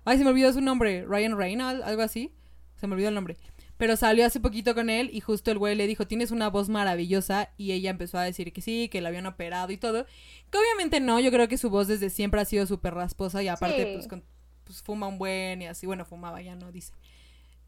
Ay, 0.03 0.17
se 0.17 0.23
me 0.23 0.29
olvidó 0.29 0.53
su 0.53 0.61
nombre. 0.61 1.05
Ryan 1.05 1.37
Reynolds, 1.37 1.83
algo 1.83 2.01
así. 2.01 2.31
Se 2.75 2.87
me 2.87 2.93
olvidó 2.93 3.09
el 3.09 3.15
nombre. 3.15 3.37
Pero 3.77 3.97
salió 3.97 4.25
hace 4.25 4.39
poquito 4.39 4.73
con 4.73 4.89
él 4.89 5.09
y 5.11 5.19
justo 5.19 5.51
el 5.51 5.57
güey 5.57 5.75
le 5.75 5.87
dijo, 5.87 6.07
tienes 6.07 6.31
una 6.31 6.49
voz 6.49 6.69
maravillosa. 6.69 7.49
Y 7.57 7.71
ella 7.73 7.89
empezó 7.89 8.17
a 8.17 8.23
decir 8.23 8.53
que 8.53 8.61
sí, 8.61 8.89
que 8.89 9.01
la 9.01 9.09
habían 9.09 9.25
operado 9.25 9.71
y 9.71 9.77
todo. 9.77 10.05
Que 10.49 10.57
obviamente 10.57 10.99
no, 10.99 11.19
yo 11.19 11.31
creo 11.31 11.47
que 11.47 11.57
su 11.57 11.69
voz 11.69 11.87
desde 11.87 12.09
siempre 12.09 12.39
ha 12.39 12.45
sido 12.45 12.65
súper 12.65 12.93
rasposa 12.93 13.43
y 13.43 13.47
aparte 13.47 13.93
pues 13.93 14.07
con 14.07 14.23
pues 14.63 14.81
fuma 14.81 15.07
un 15.07 15.17
buen 15.17 15.61
y 15.61 15.67
así, 15.67 15.85
bueno, 15.85 16.05
fumaba 16.05 16.41
ya 16.41 16.55
no, 16.55 16.71
dice. 16.71 16.91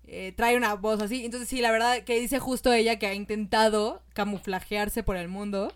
Eh, 0.05 0.33
trae 0.35 0.57
una 0.57 0.73
voz 0.73 1.01
así. 1.01 1.25
Entonces 1.25 1.49
sí, 1.49 1.61
la 1.61 1.71
verdad 1.71 2.03
que 2.03 2.19
dice 2.19 2.39
justo 2.39 2.73
ella 2.73 2.97
que 2.97 3.07
ha 3.07 3.13
intentado 3.13 4.01
camuflajearse 4.13 5.03
por 5.03 5.17
el 5.17 5.27
mundo 5.27 5.73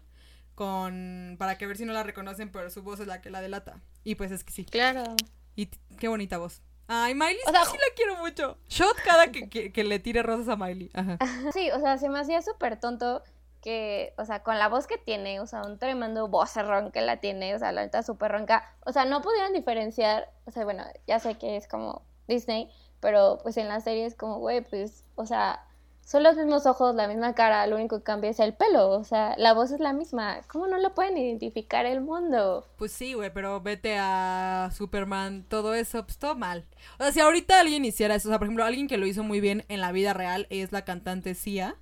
con 0.55 1.35
para 1.37 1.57
que 1.57 1.67
ver 1.67 1.77
si 1.77 1.85
no 1.85 1.93
la 1.93 2.03
reconocen, 2.03 2.51
pero 2.51 2.69
su 2.69 2.81
voz 2.81 2.99
es 2.99 3.07
la 3.07 3.21
que 3.21 3.29
la 3.29 3.41
delata. 3.41 3.81
Y 4.03 4.15
pues 4.15 4.31
es 4.31 4.43
que 4.43 4.51
sí. 4.51 4.65
Claro. 4.65 5.15
Y 5.55 5.67
qué 5.97 6.07
bonita 6.07 6.37
voz. 6.37 6.61
Ay, 6.93 7.15
Miley 7.15 7.37
sí 7.37 7.51
la 7.53 7.95
quiero 7.95 8.17
mucho. 8.17 8.57
Shot 8.67 8.97
cada 9.05 9.31
que, 9.31 9.71
que, 9.71 9.83
le 9.85 9.99
tire 9.99 10.23
rosas 10.23 10.49
a 10.49 10.57
Miley. 10.57 10.91
Ajá. 10.93 11.17
Sí, 11.53 11.71
o 11.71 11.79
sea, 11.79 11.97
se 11.97 12.09
me 12.09 12.19
hacía 12.19 12.41
súper 12.41 12.81
tonto 12.81 13.23
que, 13.61 14.13
o 14.17 14.25
sea, 14.25 14.43
con 14.43 14.59
la 14.59 14.67
voz 14.67 14.87
que 14.87 14.97
tiene, 14.97 15.39
o 15.39 15.47
sea, 15.47 15.61
un 15.61 15.79
tremendo 15.79 16.27
vocerrón 16.27 16.91
que 16.91 16.99
la 16.99 17.21
tiene, 17.21 17.55
o 17.55 17.59
sea, 17.59 17.71
la 17.71 17.83
neta 17.83 18.03
súper 18.03 18.33
ronca, 18.33 18.75
o 18.85 18.91
sea, 18.91 19.05
no 19.05 19.21
pudieron 19.21 19.53
diferenciar, 19.53 20.33
o 20.45 20.51
sea, 20.51 20.65
bueno, 20.65 20.83
ya 21.07 21.19
sé 21.19 21.35
que 21.35 21.55
es 21.55 21.65
como 21.65 22.01
Disney, 22.27 22.69
pero 22.99 23.39
pues 23.41 23.55
en 23.55 23.69
la 23.69 23.79
serie 23.79 24.05
es 24.05 24.15
como, 24.15 24.39
güey, 24.39 24.59
pues, 24.59 25.05
o 25.15 25.25
sea, 25.25 25.65
son 26.11 26.23
los 26.23 26.35
mismos 26.35 26.65
ojos, 26.65 26.93
la 26.93 27.07
misma 27.07 27.33
cara, 27.35 27.65
lo 27.67 27.77
único 27.77 27.99
que 27.99 28.03
cambia 28.03 28.31
es 28.31 28.39
el 28.41 28.53
pelo, 28.53 28.89
o 28.89 29.03
sea, 29.05 29.33
la 29.37 29.53
voz 29.53 29.71
es 29.71 29.79
la 29.79 29.93
misma, 29.93 30.41
¿cómo 30.47 30.67
no 30.67 30.77
lo 30.77 30.93
pueden 30.93 31.17
identificar 31.17 31.85
el 31.85 32.01
mundo? 32.01 32.67
Pues 32.75 32.91
sí, 32.91 33.13
güey, 33.13 33.31
pero 33.33 33.61
vete 33.61 33.97
a 33.97 34.69
Superman, 34.75 35.45
todo 35.47 35.73
eso, 35.73 36.03
pues 36.03 36.17
todo 36.17 36.35
mal. 36.35 36.65
O 36.99 37.03
sea, 37.03 37.13
si 37.13 37.21
ahorita 37.21 37.61
alguien 37.61 37.85
hiciera 37.85 38.15
eso, 38.15 38.27
o 38.27 38.31
sea, 38.31 38.39
por 38.39 38.47
ejemplo, 38.47 38.65
alguien 38.65 38.87
que 38.87 38.97
lo 38.97 39.07
hizo 39.07 39.23
muy 39.23 39.39
bien 39.39 39.63
en 39.69 39.79
la 39.79 39.93
vida 39.93 40.13
real 40.13 40.47
es 40.49 40.73
la 40.73 40.83
cantante 40.83 41.33
Sia 41.33 41.77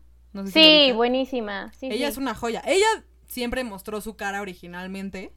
sí, 0.54 0.92
buenísima. 0.94 1.72
ella 1.82 2.08
es 2.08 2.18
una 2.18 2.36
joya. 2.36 2.62
Ella 2.66 2.86
siempre 3.28 3.64
mostró 3.64 4.02
su 4.02 4.16
cara 4.16 4.42
originalmente, 4.42 5.34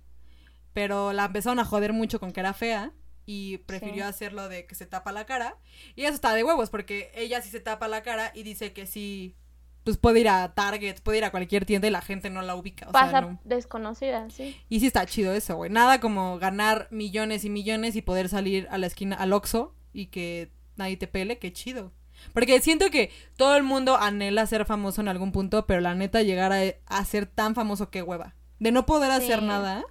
pero 0.73 1.13
la 1.13 1.27
empezaron 1.27 1.59
a 1.59 1.65
joder 1.65 1.93
mucho 1.93 2.21
con 2.21 2.33
que 2.33 2.41
era 2.41 2.53
fea 2.53 2.93
y 3.27 3.59
prefirió 3.59 4.07
hacerlo 4.07 4.49
de 4.49 4.67
que 4.67 4.75
se 4.75 4.87
tapa 4.87 5.13
la 5.13 5.27
cara. 5.27 5.57
Y 5.95 6.05
eso 6.05 6.15
está 6.15 6.35
de 6.35 6.45
huevos, 6.45 6.71
porque 6.71 7.11
ella 7.15 7.41
sí 7.41 7.51
se 7.51 7.61
tapa 7.61 7.89
la 7.89 8.03
cara 8.03 8.33
y 8.35 8.43
dice 8.43 8.73
que 8.73 8.87
sí, 8.87 9.37
pues 9.85 9.97
puede 9.97 10.21
ir 10.21 10.29
a 10.29 10.55
Target, 10.55 11.01
puede 11.03 11.19
ir 11.19 11.25
a 11.25 11.31
cualquier 11.31 11.67
tienda 11.67 11.89
y 11.89 11.91
la 11.91 12.03
gente 12.03 12.31
no 12.31 12.43
la 12.43 12.55
ubica. 12.55 12.89
O 12.89 12.93
Pasa 12.93 13.39
desconocida, 13.45 14.31
sí. 14.31 14.57
Y 14.69 14.81
sí 14.81 14.87
está 14.87 15.07
chido 15.07 15.33
eso, 15.33 15.57
güey. 15.57 15.71
Nada 15.71 16.01
como 16.01 16.39
ganar 16.39 16.89
millones 16.91 17.45
y 17.45 17.51
millones 17.51 17.97
y 17.97 18.03
poder 18.03 18.29
salir 18.29 18.69
a 18.71 18.79
la 18.79 18.87
esquina, 18.87 19.17
al 19.17 19.33
Oxxo 19.33 19.75
y 19.93 20.07
que 20.07 20.51
nadie 20.77 20.97
te 20.97 21.07
pele, 21.07 21.39
qué 21.39 21.53
chido. 21.53 21.93
Porque 22.33 22.61
siento 22.61 22.91
que 22.91 23.11
todo 23.37 23.57
el 23.57 23.65
mundo 23.65 23.97
anhela 23.97 24.47
ser 24.47 24.65
famoso 24.65 25.01
en 25.01 25.09
algún 25.09 25.33
punto, 25.33 25.67
pero 25.67 25.81
la 25.81 25.95
neta 25.95 26.23
llegar 26.23 26.53
a, 26.53 27.05
ser 27.05 27.27
tan 27.27 27.57
famoso 27.57 27.91
que 27.91 28.03
hueva. 28.03 28.35
De 28.61 28.71
no 28.71 28.87
poder 28.87 29.11
hacer 29.11 29.43
nada. 29.43 29.85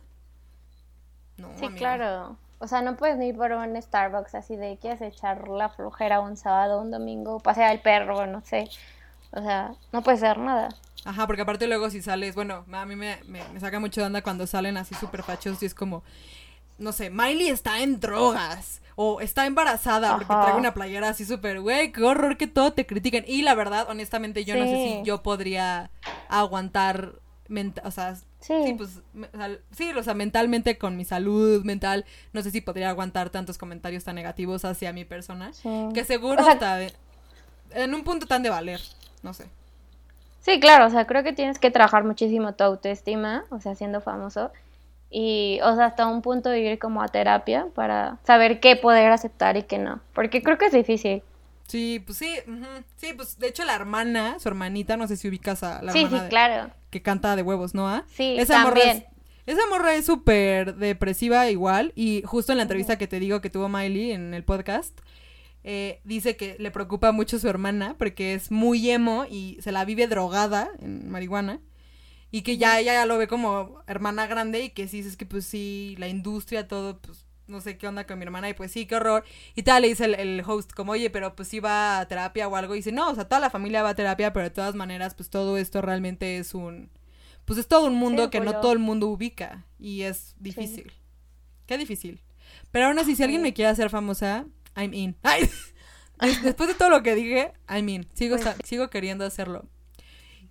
No, 1.36 1.50
sí, 1.60 1.68
claro. 1.76 2.38
O 2.62 2.68
sea, 2.68 2.84
no 2.84 2.96
puedes 2.96 3.18
ni 3.18 3.30
ir 3.30 3.36
por 3.36 3.52
un 3.52 3.82
Starbucks 3.82 4.36
así 4.36 4.56
de 4.56 4.78
quieres 4.80 5.02
echar 5.02 5.48
la 5.48 5.70
flojera 5.70 6.20
un 6.20 6.38
sábado, 6.38 6.80
un 6.80 6.92
domingo, 6.92 7.40
pasear 7.40 7.72
al 7.72 7.80
perro, 7.80 8.28
no 8.28 8.42
sé. 8.42 8.70
O 9.32 9.42
sea, 9.42 9.72
no 9.92 10.04
puedes 10.04 10.22
hacer 10.22 10.38
nada. 10.38 10.70
Ajá, 11.04 11.26
porque 11.26 11.42
aparte 11.42 11.66
luego 11.66 11.90
si 11.90 12.04
sales, 12.04 12.36
bueno, 12.36 12.64
a 12.72 12.86
mí 12.86 12.96
me, 12.96 13.18
saca 13.60 13.80
mucho 13.80 14.02
de 14.02 14.08
onda 14.08 14.22
cuando 14.22 14.46
salen 14.46 14.78
así 14.78 14.94
súper 14.94 15.24
fachos 15.24 15.64
y 15.64 15.66
es 15.66 15.74
como, 15.74 16.04
no 16.78 16.92
sé, 16.92 17.10
Miley 17.10 17.50
está 17.50 17.80
en 17.80 18.00
drogas 18.00 18.84
o 18.96 19.22
está 19.22 19.48
embarazada 19.48 20.12
porque 20.12 20.28
trae 20.28 20.54
una 20.54 20.76
playera 20.76 21.10
así 21.10 21.26
súper, 21.26 21.62
güey, 21.62 21.92
qué 21.92 22.04
horror 22.04 22.38
que 22.38 22.46
todo 22.46 22.74
te 22.74 22.86
critiquen. 22.86 23.26
Y 23.28 23.42
la 23.42 23.56
verdad, 23.56 23.88
honestamente, 23.90 24.46
yo 24.46 24.56
no 24.56 24.66
sé 24.66 24.76
si 24.76 25.02
yo 25.04 25.24
podría 25.24 25.90
aguantar, 26.30 27.14
o 27.84 27.90
sea, 27.90 28.16
sí, 28.42 28.76
pues, 28.78 29.02
sí, 29.72 29.92
o 29.92 30.04
sea, 30.04 30.14
mentalmente 30.14 30.78
con 30.78 30.98
mi 30.98 31.06
salud 31.06 31.64
mental, 31.64 32.06
no 32.34 32.42
sé 32.42 32.52
si 32.52 32.62
podría 32.62 32.90
aguantar 32.90 33.30
tantos 33.30 33.58
comentarios 33.58 34.04
tan 34.04 34.16
negativos 34.16 34.66
hacia 34.66 34.92
mi 34.94 35.06
persona, 35.06 35.52
que 35.94 36.04
seguro 36.04 36.48
está 36.48 36.80
en 37.72 37.94
un 37.94 38.04
punto 38.04 38.26
tan 38.26 38.44
de 38.44 38.50
valer, 38.50 38.82
no 39.24 39.34
sé. 39.34 39.46
Sí, 40.42 40.60
claro, 40.60 40.88
o 40.88 40.90
sea, 40.90 41.06
creo 41.06 41.24
que 41.24 41.34
tienes 41.34 41.60
que 41.60 41.70
trabajar 41.70 42.04
muchísimo 42.04 42.54
tu 42.54 42.64
autoestima, 42.64 43.46
o 43.50 43.60
sea, 43.60 43.76
siendo 43.76 44.02
famoso 44.02 44.52
y, 45.10 45.60
o 45.64 45.76
sea, 45.76 45.86
hasta 45.86 46.08
un 46.08 46.22
punto 46.22 46.50
de 46.50 46.62
ir 46.62 46.80
como 46.80 47.04
a 47.04 47.08
terapia 47.08 47.68
para 47.76 48.18
saber 48.24 48.60
qué 48.60 48.76
poder 48.76 49.12
aceptar 49.12 49.58
y 49.58 49.64
qué 49.64 49.78
no, 49.78 50.00
porque 50.14 50.42
creo 50.42 50.58
que 50.58 50.66
es 50.66 50.74
difícil. 50.74 51.22
Sí, 51.72 52.04
pues 52.06 52.18
sí, 52.18 52.36
sí, 52.98 53.14
pues 53.16 53.40
de 53.40 53.48
hecho 53.48 53.64
la 53.64 53.74
hermana, 53.74 54.38
su 54.40 54.50
hermanita, 54.50 54.98
no 54.98 55.08
sé 55.08 55.16
si 55.16 55.30
ubicas 55.30 55.64
a 55.64 55.82
la 55.82 55.94
sí, 55.94 56.06
Sí, 56.10 56.18
claro. 56.28 56.70
Que 56.90 57.02
canta 57.02 57.38
de 57.38 57.44
huevos, 57.44 57.74
¿no? 57.74 57.88
¿Ah? 57.88 58.04
Sí, 58.14 58.36
esa 58.38 58.62
Morra 58.62 58.82
es, 58.92 59.04
esa 59.46 59.62
morra 59.70 59.96
es 59.96 60.06
súper 60.06 60.76
depresiva 60.76 61.50
igual 61.50 61.94
y 61.96 62.24
justo 62.26 62.52
en 62.52 62.58
la 62.58 62.64
entrevista 62.64 62.98
que 62.98 63.08
te 63.08 63.22
digo 63.22 63.40
que 63.40 63.50
tuvo 63.50 63.70
Miley 63.70 64.12
en 64.12 64.34
el 64.34 64.44
podcast, 64.44 65.00
eh, 65.64 66.02
dice 66.04 66.36
que 66.36 66.58
le 66.60 66.72
preocupa 66.72 67.14
mucho 67.14 67.40
su 67.40 67.48
hermana 67.48 67.96
porque 67.98 68.34
es 68.34 68.52
muy 68.52 68.90
emo 68.90 69.26
y 69.30 69.58
se 69.62 69.72
la 69.72 69.86
vive 69.86 70.08
drogada 70.08 70.72
en 70.82 71.10
marihuana 71.10 71.62
y 72.32 72.42
que 72.42 72.58
ya 72.58 72.82
ella 72.82 72.96
ya 72.96 73.06
lo 73.06 73.18
ve 73.18 73.30
como 73.30 73.82
hermana 73.88 74.28
grande 74.28 74.62
y 74.62 74.70
que 74.72 74.90
sí, 74.90 75.00
es 75.00 75.16
que 75.16 75.26
pues 75.26 75.46
sí, 75.46 75.96
la 76.00 76.10
industria, 76.10 76.68
todo, 76.68 77.00
pues 77.00 77.26
no 77.52 77.62
sé 77.62 77.78
qué 77.78 77.88
onda 77.88 78.08
con 78.08 78.18
mi 78.18 78.24
hermana 78.24 78.50
y 78.50 78.54
pues 78.54 78.72
sí, 78.72 78.86
qué 78.86 78.96
horror. 78.96 79.24
Y 79.56 79.64
tal, 79.64 79.84
le 79.84 79.90
dice 79.90 80.06
el, 80.06 80.42
host 80.46 80.72
como, 80.74 80.94
oye, 80.94 81.10
pero 81.10 81.36
pues 81.36 81.48
sí 81.50 81.60
va 81.60 82.00
a 82.00 82.08
terapia 82.08 82.48
o 82.48 82.56
algo. 82.56 82.74
Y 82.74 82.80
dice, 82.80 82.92
no, 82.92 83.10
o 83.10 83.16
sea, 83.16 83.26
toda 83.26 83.40
la 83.40 83.50
familia 83.50 83.84
va 83.84 83.90
a 83.90 83.96
terapia, 83.96 84.34
pero 84.34 84.46
de 84.46 84.50
todas 84.50 84.74
maneras, 84.74 85.14
pues 85.14 85.30
todo 85.30 85.58
esto 85.58 85.82
realmente 85.82 86.38
es 86.38 86.54
un... 86.56 86.90
Pues 87.46 87.60
es 87.60 87.68
todo 87.68 87.88
un 87.88 87.96
mundo 87.96 88.30
que 88.30 88.40
no 88.40 88.62
todo 88.62 88.72
el 88.72 88.80
mundo 88.80 89.08
ubica 89.08 89.66
y 89.78 90.04
es 90.04 90.36
difícil. 90.40 90.94
Qué 91.66 91.78
difícil. 91.78 92.22
Pero 92.72 92.88
aún 92.88 93.00
así, 93.00 93.16
si 93.16 93.24
alguien 93.24 93.42
me 93.42 93.54
quiere 93.54 93.70
hacer 93.70 93.90
famosa, 93.90 94.46
I'm 94.76 94.94
in. 94.94 95.18
Después 96.44 96.70
de 96.70 96.76
todo 96.76 96.90
lo 96.90 97.04
que 97.04 97.16
dije, 97.16 97.52
I'm 97.68 97.90
in. 97.90 98.08
Sigo, 98.14 98.38
pues 98.38 98.56
sigo 98.64 98.90
queriendo 98.90 99.26
hacerlo. 99.26 99.66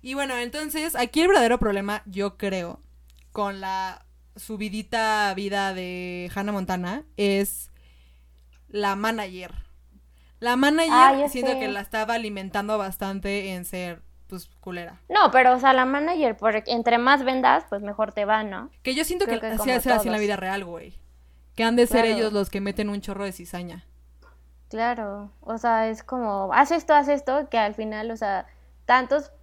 Y 0.01 0.15
bueno, 0.15 0.37
entonces 0.37 0.95
aquí 0.95 1.21
el 1.21 1.27
verdadero 1.27 1.59
problema, 1.59 2.03
yo 2.05 2.37
creo, 2.37 2.81
con 3.31 3.61
la 3.61 4.05
subidita 4.35 5.33
vida 5.35 5.73
de 5.73 6.31
Hannah 6.33 6.51
Montana 6.51 7.03
es 7.17 7.69
la 8.69 8.95
manager. 8.95 9.53
La 10.39 10.55
manager 10.55 10.91
ah, 10.91 11.29
siento 11.29 11.59
que 11.59 11.67
la 11.67 11.81
estaba 11.81 12.15
alimentando 12.15 12.77
bastante 12.77 13.53
en 13.53 13.65
ser 13.65 14.01
pues 14.27 14.49
culera. 14.61 15.01
No, 15.09 15.29
pero 15.29 15.53
o 15.53 15.59
sea, 15.59 15.73
la 15.73 15.85
manager, 15.85 16.37
porque 16.37 16.63
entre 16.67 16.97
más 16.97 17.23
vendas, 17.23 17.65
pues 17.69 17.81
mejor 17.81 18.13
te 18.13 18.25
va, 18.25 18.43
¿no? 18.43 18.69
Que 18.81 18.95
yo 18.95 19.03
siento 19.03 19.25
que, 19.25 19.35
así 19.35 19.79
ser 19.81 19.93
así 19.93 20.07
en 20.07 20.13
la 20.13 20.19
vida 20.19 20.37
real, 20.37 20.63
güey. 20.63 20.97
Que 21.55 21.65
han 21.65 21.75
de 21.75 21.85
ser 21.85 22.05
ellos 22.05 22.31
los 22.31 22.49
que 22.49 22.61
meten 22.61 22.89
un 22.89 23.01
chorro 23.01 23.25
de 23.25 23.33
cizaña. 23.33 23.85
Claro, 24.69 25.31
o 25.41 25.57
sea, 25.57 25.89
es 25.89 26.01
como, 26.01 26.53
haz 26.53 26.71
esto, 26.71 26.93
haz 26.93 27.09
esto, 27.09 27.49
que 27.49 27.57
al 27.57 27.75
final, 27.75 28.09
o 28.09 28.15
sea, 28.15 28.47
tantos 28.85 29.33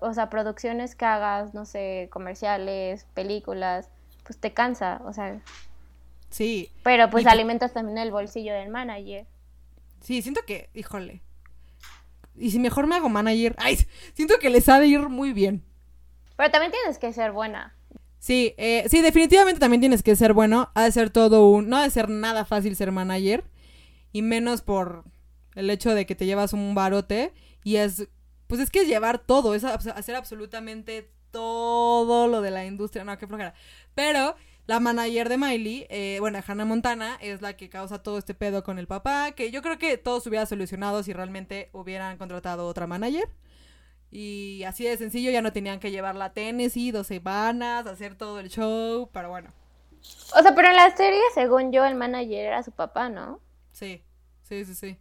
o 0.00 0.12
sea, 0.12 0.28
producciones 0.28 0.94
que 0.94 1.04
hagas, 1.04 1.54
no 1.54 1.64
sé, 1.64 2.08
comerciales, 2.12 3.06
películas, 3.14 3.90
pues 4.32 4.40
te 4.40 4.54
cansa, 4.54 5.02
o 5.04 5.12
sea. 5.12 5.42
Sí. 6.30 6.70
Pero 6.82 7.10
pues 7.10 7.26
alimentas 7.26 7.74
también 7.74 7.98
el 7.98 8.10
bolsillo 8.10 8.54
del 8.54 8.70
manager. 8.70 9.26
Sí, 10.00 10.22
siento 10.22 10.40
que, 10.46 10.70
híjole. 10.72 11.20
Y 12.34 12.50
si 12.50 12.58
mejor 12.58 12.86
me 12.86 12.94
hago 12.94 13.10
manager, 13.10 13.54
ay, 13.58 13.78
siento 14.14 14.38
que 14.38 14.48
les 14.48 14.70
ha 14.70 14.80
de 14.80 14.86
ir 14.86 15.08
muy 15.10 15.34
bien. 15.34 15.62
Pero 16.36 16.50
también 16.50 16.72
tienes 16.72 16.98
que 16.98 17.12
ser 17.12 17.32
buena. 17.32 17.76
Sí, 18.18 18.54
eh, 18.56 18.86
sí, 18.88 19.02
definitivamente 19.02 19.60
también 19.60 19.80
tienes 19.80 20.02
que 20.02 20.16
ser 20.16 20.32
bueno. 20.32 20.70
Ha 20.74 20.84
de 20.84 20.92
ser 20.92 21.10
todo 21.10 21.48
un. 21.50 21.68
No 21.68 21.76
ha 21.76 21.82
de 21.82 21.90
ser 21.90 22.08
nada 22.08 22.46
fácil 22.46 22.74
ser 22.74 22.90
manager. 22.90 23.44
Y 24.12 24.22
menos 24.22 24.62
por 24.62 25.04
el 25.54 25.68
hecho 25.68 25.94
de 25.94 26.06
que 26.06 26.14
te 26.14 26.24
llevas 26.24 26.54
un 26.54 26.74
barote. 26.74 27.34
Y 27.64 27.76
es. 27.76 28.08
Pues 28.46 28.62
es 28.62 28.70
que 28.70 28.80
es 28.80 28.88
llevar 28.88 29.18
todo. 29.18 29.54
Es 29.54 29.64
hacer 29.64 30.14
absolutamente 30.14 31.10
todo 31.32 32.28
lo 32.28 32.40
de 32.40 32.52
la 32.52 32.64
industria. 32.64 33.04
No, 33.04 33.18
qué 33.18 33.26
flojera. 33.26 33.54
Pero 33.94 34.36
la 34.66 34.80
manager 34.80 35.28
de 35.28 35.38
Miley, 35.38 35.86
eh, 35.90 36.18
bueno, 36.20 36.38
Hannah 36.46 36.64
Montana, 36.64 37.18
es 37.20 37.42
la 37.42 37.56
que 37.56 37.68
causa 37.68 38.02
todo 38.02 38.18
este 38.18 38.34
pedo 38.34 38.62
con 38.62 38.78
el 38.78 38.86
papá. 38.86 39.32
Que 39.32 39.50
yo 39.50 39.62
creo 39.62 39.78
que 39.78 39.98
todo 39.98 40.20
se 40.20 40.28
hubiera 40.28 40.46
solucionado 40.46 41.02
si 41.02 41.12
realmente 41.12 41.68
hubieran 41.72 42.16
contratado 42.18 42.66
otra 42.66 42.86
manager. 42.86 43.28
Y 44.10 44.62
así 44.64 44.84
de 44.84 44.96
sencillo, 44.98 45.30
ya 45.30 45.42
no 45.42 45.52
tenían 45.52 45.80
que 45.80 45.90
llevarla 45.90 46.26
a 46.26 46.32
Tennessee 46.32 46.90
dos 46.90 47.06
semanas, 47.06 47.86
hacer 47.86 48.14
todo 48.14 48.40
el 48.40 48.50
show, 48.50 49.08
pero 49.12 49.30
bueno. 49.30 49.50
O 50.36 50.42
sea, 50.42 50.54
pero 50.54 50.68
en 50.68 50.76
la 50.76 50.94
serie, 50.94 51.20
según 51.34 51.72
yo, 51.72 51.84
el 51.84 51.94
manager 51.94 52.46
era 52.46 52.62
su 52.62 52.72
papá, 52.72 53.08
¿no? 53.08 53.40
Sí, 53.72 54.02
sí, 54.42 54.64
sí, 54.64 54.74
sí. 54.74 54.98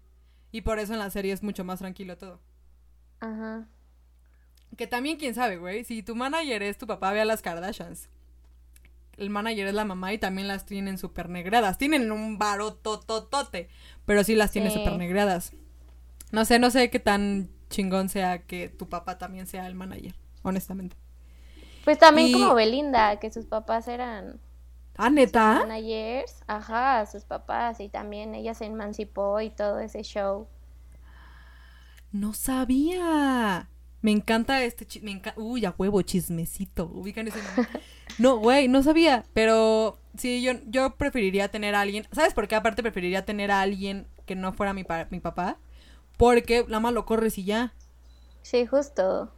Y 0.51 0.61
por 0.61 0.79
eso 0.79 0.93
en 0.93 0.99
la 0.99 1.09
serie 1.09 1.33
es 1.33 1.43
mucho 1.43 1.63
más 1.63 1.79
tranquilo 1.79 2.17
todo. 2.17 2.39
Ajá. 3.19 3.67
Que 4.77 4.87
también, 4.87 5.17
quién 5.17 5.35
sabe, 5.35 5.57
güey, 5.57 5.83
si 5.83 6.03
tu 6.03 6.15
manager 6.15 6.63
es 6.63 6.77
tu 6.77 6.87
papá, 6.87 7.11
ve 7.11 7.21
a 7.21 7.25
las 7.25 7.41
Kardashians. 7.41 8.09
El 9.21 9.29
manager 9.29 9.67
es 9.67 9.75
la 9.75 9.85
mamá 9.85 10.11
y 10.13 10.17
también 10.17 10.47
las 10.47 10.65
tienen 10.65 10.97
súper 10.97 11.29
negradas. 11.29 11.77
Tienen 11.77 12.11
un 12.11 12.39
barotototote, 12.39 13.69
pero 14.05 14.23
sí 14.23 14.33
las 14.33 14.49
tiene 14.49 14.71
súper 14.71 14.97
negradas. 14.97 15.53
No 16.31 16.43
sé, 16.43 16.57
no 16.57 16.71
sé 16.71 16.89
qué 16.89 16.99
tan 16.99 17.51
chingón 17.69 18.09
sea 18.09 18.39
que 18.39 18.67
tu 18.67 18.89
papá 18.89 19.19
también 19.19 19.45
sea 19.45 19.67
el 19.67 19.75
manager, 19.75 20.15
honestamente. 20.41 20.95
Pues 21.83 21.99
también 21.99 22.31
como 22.31 22.55
Belinda, 22.55 23.19
que 23.19 23.31
sus 23.31 23.45
papás 23.45 23.87
eran... 23.87 24.39
Ah, 24.97 25.11
neta. 25.11 25.65
Managers, 25.67 26.43
ajá, 26.47 27.05
sus 27.05 27.23
papás 27.23 27.79
y 27.79 27.89
también 27.89 28.33
ella 28.33 28.55
se 28.55 28.65
emancipó 28.65 29.39
y 29.39 29.51
todo 29.51 29.79
ese 29.79 30.01
show. 30.01 30.47
No 32.11 32.33
sabía. 32.33 33.69
Me 34.01 34.09
encanta 34.09 34.63
este 34.63 34.87
me 35.01 35.21
Uy, 35.35 35.65
a 35.65 35.75
huevo, 35.77 36.01
chismecito. 36.01 36.85
Ubican 36.91 37.27
ese 37.27 37.39
No, 38.17 38.37
güey, 38.37 38.67
no 38.67 38.83
sabía. 38.83 39.25
Pero 39.33 39.97
sí, 40.17 40.41
yo, 40.41 40.53
yo 40.67 40.95
preferiría 40.95 41.49
tener 41.49 41.75
a 41.75 41.81
alguien. 41.81 42.07
¿Sabes 42.11 42.33
por 42.33 42.47
qué? 42.47 42.55
Aparte 42.55 42.81
preferiría 42.81 43.25
tener 43.25 43.51
a 43.51 43.61
alguien 43.61 44.07
que 44.25 44.35
no 44.35 44.53
fuera 44.53 44.73
mi, 44.73 44.85
mi 45.09 45.19
papá. 45.19 45.57
Porque 46.17 46.65
la 46.67 46.79
más 46.79 46.93
lo 46.93 47.05
corres 47.05 47.37
y 47.37 47.45
ya. 47.45 47.73
Sí, 48.41 48.65
justo. 48.65 49.31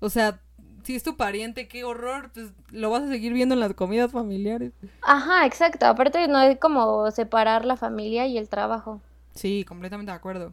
O 0.00 0.10
sea, 0.10 0.40
si 0.82 0.96
es 0.96 1.02
tu 1.02 1.16
pariente, 1.16 1.68
qué 1.68 1.84
horror, 1.84 2.30
pues 2.32 2.50
lo 2.70 2.90
vas 2.90 3.02
a 3.04 3.08
seguir 3.08 3.32
viendo 3.32 3.54
en 3.54 3.60
las 3.60 3.74
comidas 3.74 4.12
familiares. 4.12 4.72
Ajá, 5.02 5.46
exacto. 5.46 5.86
Aparte 5.86 6.26
no 6.28 6.40
es 6.42 6.58
como 6.58 7.10
separar 7.10 7.64
la 7.64 7.76
familia 7.76 8.26
y 8.26 8.38
el 8.38 8.48
trabajo. 8.48 9.00
Sí, 9.34 9.64
completamente 9.64 10.10
de 10.10 10.16
acuerdo. 10.16 10.52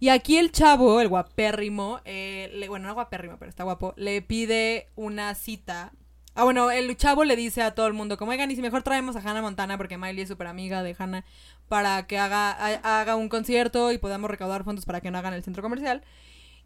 Y 0.00 0.08
aquí 0.08 0.38
el 0.38 0.52
chavo, 0.52 1.00
el 1.00 1.08
guapérrimo, 1.08 2.00
eh, 2.04 2.64
bueno, 2.68 2.88
no 2.88 2.94
guapérrimo, 2.94 3.36
pero 3.38 3.48
está 3.48 3.64
guapo, 3.64 3.94
le 3.96 4.22
pide 4.22 4.88
una 4.96 5.34
cita. 5.34 5.92
Ah, 6.34 6.44
bueno, 6.44 6.70
el 6.70 6.96
chavo 6.96 7.24
le 7.24 7.36
dice 7.36 7.62
a 7.62 7.74
todo 7.74 7.86
el 7.86 7.92
mundo, 7.92 8.16
como, 8.16 8.32
oigan, 8.32 8.50
y 8.50 8.56
si 8.56 8.62
mejor 8.62 8.82
traemos 8.82 9.14
a 9.14 9.20
Hannah 9.20 9.40
Montana, 9.40 9.76
porque 9.78 9.96
Miley 9.96 10.22
es 10.22 10.28
súper 10.28 10.48
amiga 10.48 10.82
de 10.82 10.96
Hannah, 10.98 11.24
para 11.68 12.06
que 12.08 12.18
haga, 12.18 12.50
haga 12.50 13.14
un 13.14 13.28
concierto 13.28 13.92
y 13.92 13.98
podamos 13.98 14.28
recaudar 14.30 14.64
fondos 14.64 14.84
para 14.84 15.00
que 15.00 15.12
no 15.12 15.18
hagan 15.18 15.34
el 15.34 15.44
centro 15.44 15.62
comercial. 15.62 16.02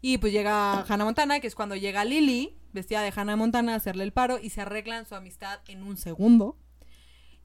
Y 0.01 0.17
pues 0.17 0.33
llega 0.33 0.81
Hannah 0.81 1.05
Montana, 1.05 1.39
que 1.39 1.47
es 1.47 1.55
cuando 1.55 1.75
llega 1.75 2.03
Lily, 2.03 2.55
vestida 2.73 3.01
de 3.01 3.13
Hannah 3.15 3.35
Montana, 3.35 3.73
a 3.73 3.77
hacerle 3.77 4.03
el 4.03 4.13
paro 4.13 4.39
y 4.41 4.49
se 4.49 4.61
arreglan 4.61 5.05
su 5.05 5.13
amistad 5.13 5.59
en 5.67 5.83
un 5.83 5.97
segundo. 5.97 6.57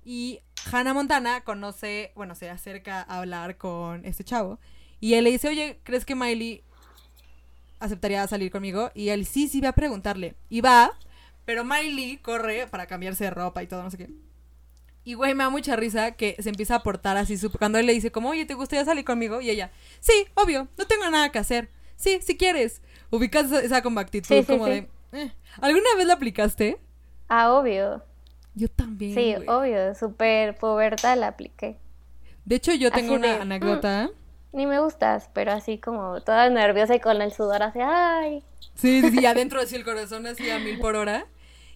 Y 0.05 0.41
Hannah 0.71 0.95
Montana 0.95 1.43
conoce, 1.43 2.13
bueno, 2.15 2.35
se 2.35 2.49
acerca 2.49 3.03
a 3.03 3.19
hablar 3.19 3.57
con 3.57 4.05
este 4.05 4.25
chavo. 4.25 4.59
Y 5.01 5.15
él 5.15 5.25
le 5.25 5.31
dice, 5.31 5.49
oye, 5.49 5.81
¿crees 5.83 6.05
que 6.05 6.15
Miley 6.15 6.63
aceptaría 7.81 8.27
salir 8.29 8.51
conmigo? 8.51 8.91
Y 8.95 9.09
él, 9.09 9.27
sí, 9.27 9.49
sí, 9.49 9.61
va 9.61 9.71
a 9.71 9.73
preguntarle. 9.73 10.37
Y 10.49 10.61
va, 10.61 10.93
pero 11.45 11.65
Miley 11.65 12.19
corre 12.19 12.67
para 12.67 12.87
cambiarse 12.87 13.25
de 13.25 13.31
ropa 13.31 13.63
y 13.63 13.67
todo, 13.67 13.83
no 13.83 13.91
sé 13.91 13.99
qué. 13.99 14.11
Y 15.05 15.15
güey, 15.15 15.35
me 15.35 15.45
da 15.45 15.51
mucha 15.51 15.77
risa 15.77 16.13
que 16.13 16.35
se 16.41 16.49
empieza 16.49 16.77
a 16.77 16.83
portar 16.83 17.17
así. 17.19 17.37
Cuando 17.59 17.79
él 17.79 17.87
le 17.87 17.93
dice, 17.93 18.11
como, 18.11 18.31
oye, 18.31 18.47
¿te 18.47 18.55
gustaría 18.55 18.85
salir 18.87 19.05
conmigo? 19.05 19.41
Y 19.43 19.51
ella, 19.51 19.71
sí, 20.01 20.13
obvio, 20.35 20.69
no 20.79 20.87
tengo 20.87 21.09
nada 21.11 21.31
que 21.31 21.39
hacer. 21.39 21.69
Sí, 21.97 22.21
si 22.23 22.37
quieres. 22.37 22.81
Ubicas 23.11 23.53
esa, 23.53 23.83
como 23.83 24.01
actitud, 24.01 24.45
como 24.47 24.67
de. 24.67 24.89
Eh". 25.13 25.33
¿Alguna 25.61 25.95
vez 25.97 26.07
la 26.07 26.15
aplicaste? 26.15 26.79
Ah, 27.29 27.53
obvio. 27.53 28.03
Yo 28.55 28.69
también. 28.69 29.15
Sí, 29.15 29.35
obvio, 29.47 29.95
súper 29.95 30.57
puberta 30.57 31.15
la 31.17 31.29
apliqué. 31.29 31.79
De 32.45 32.57
hecho, 32.57 32.73
yo 32.73 32.91
tengo 32.91 33.15
una 33.15 33.43
anécdota. 33.43 34.11
Mm, 34.53 34.57
ni 34.57 34.67
me 34.67 34.81
gustas, 34.81 35.31
pero 35.33 35.53
así 35.53 35.79
como 35.79 36.21
toda 36.23 36.49
nerviosa 36.49 36.95
y 36.95 37.01
con 37.01 37.21
el 37.21 37.33
sudor 37.33 37.63
así, 37.63 37.81
¡ay! 37.83 38.43
Sí, 38.75 39.03
sí, 39.03 39.11
sí, 39.11 39.27
adentro 39.27 39.61
así 39.61 39.77
el 39.77 39.85
corazón 39.85 40.27
así 40.27 40.51
a 40.51 40.59
mil 40.59 40.79
por 40.79 40.97
hora. 40.97 41.27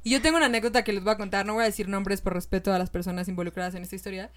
Y 0.03 0.11
yo 0.11 0.23
tengo 0.23 0.37
una 0.37 0.47
anécdota 0.47 0.85
que 0.85 0.93
les 0.93 1.03
voy 1.03 1.13
a 1.13 1.17
contar, 1.17 1.47
no 1.47 1.55
voy 1.55 1.63
a 1.63 1.67
decir 1.67 1.89
nombres 1.89 2.21
por 2.21 2.35
respeto 2.35 2.73
a 2.73 2.79
las 2.79 2.91
personas 2.91 3.29
involucradas 3.29 3.75
en 3.75 3.83
esta 3.83 3.97
historia, 3.97 4.31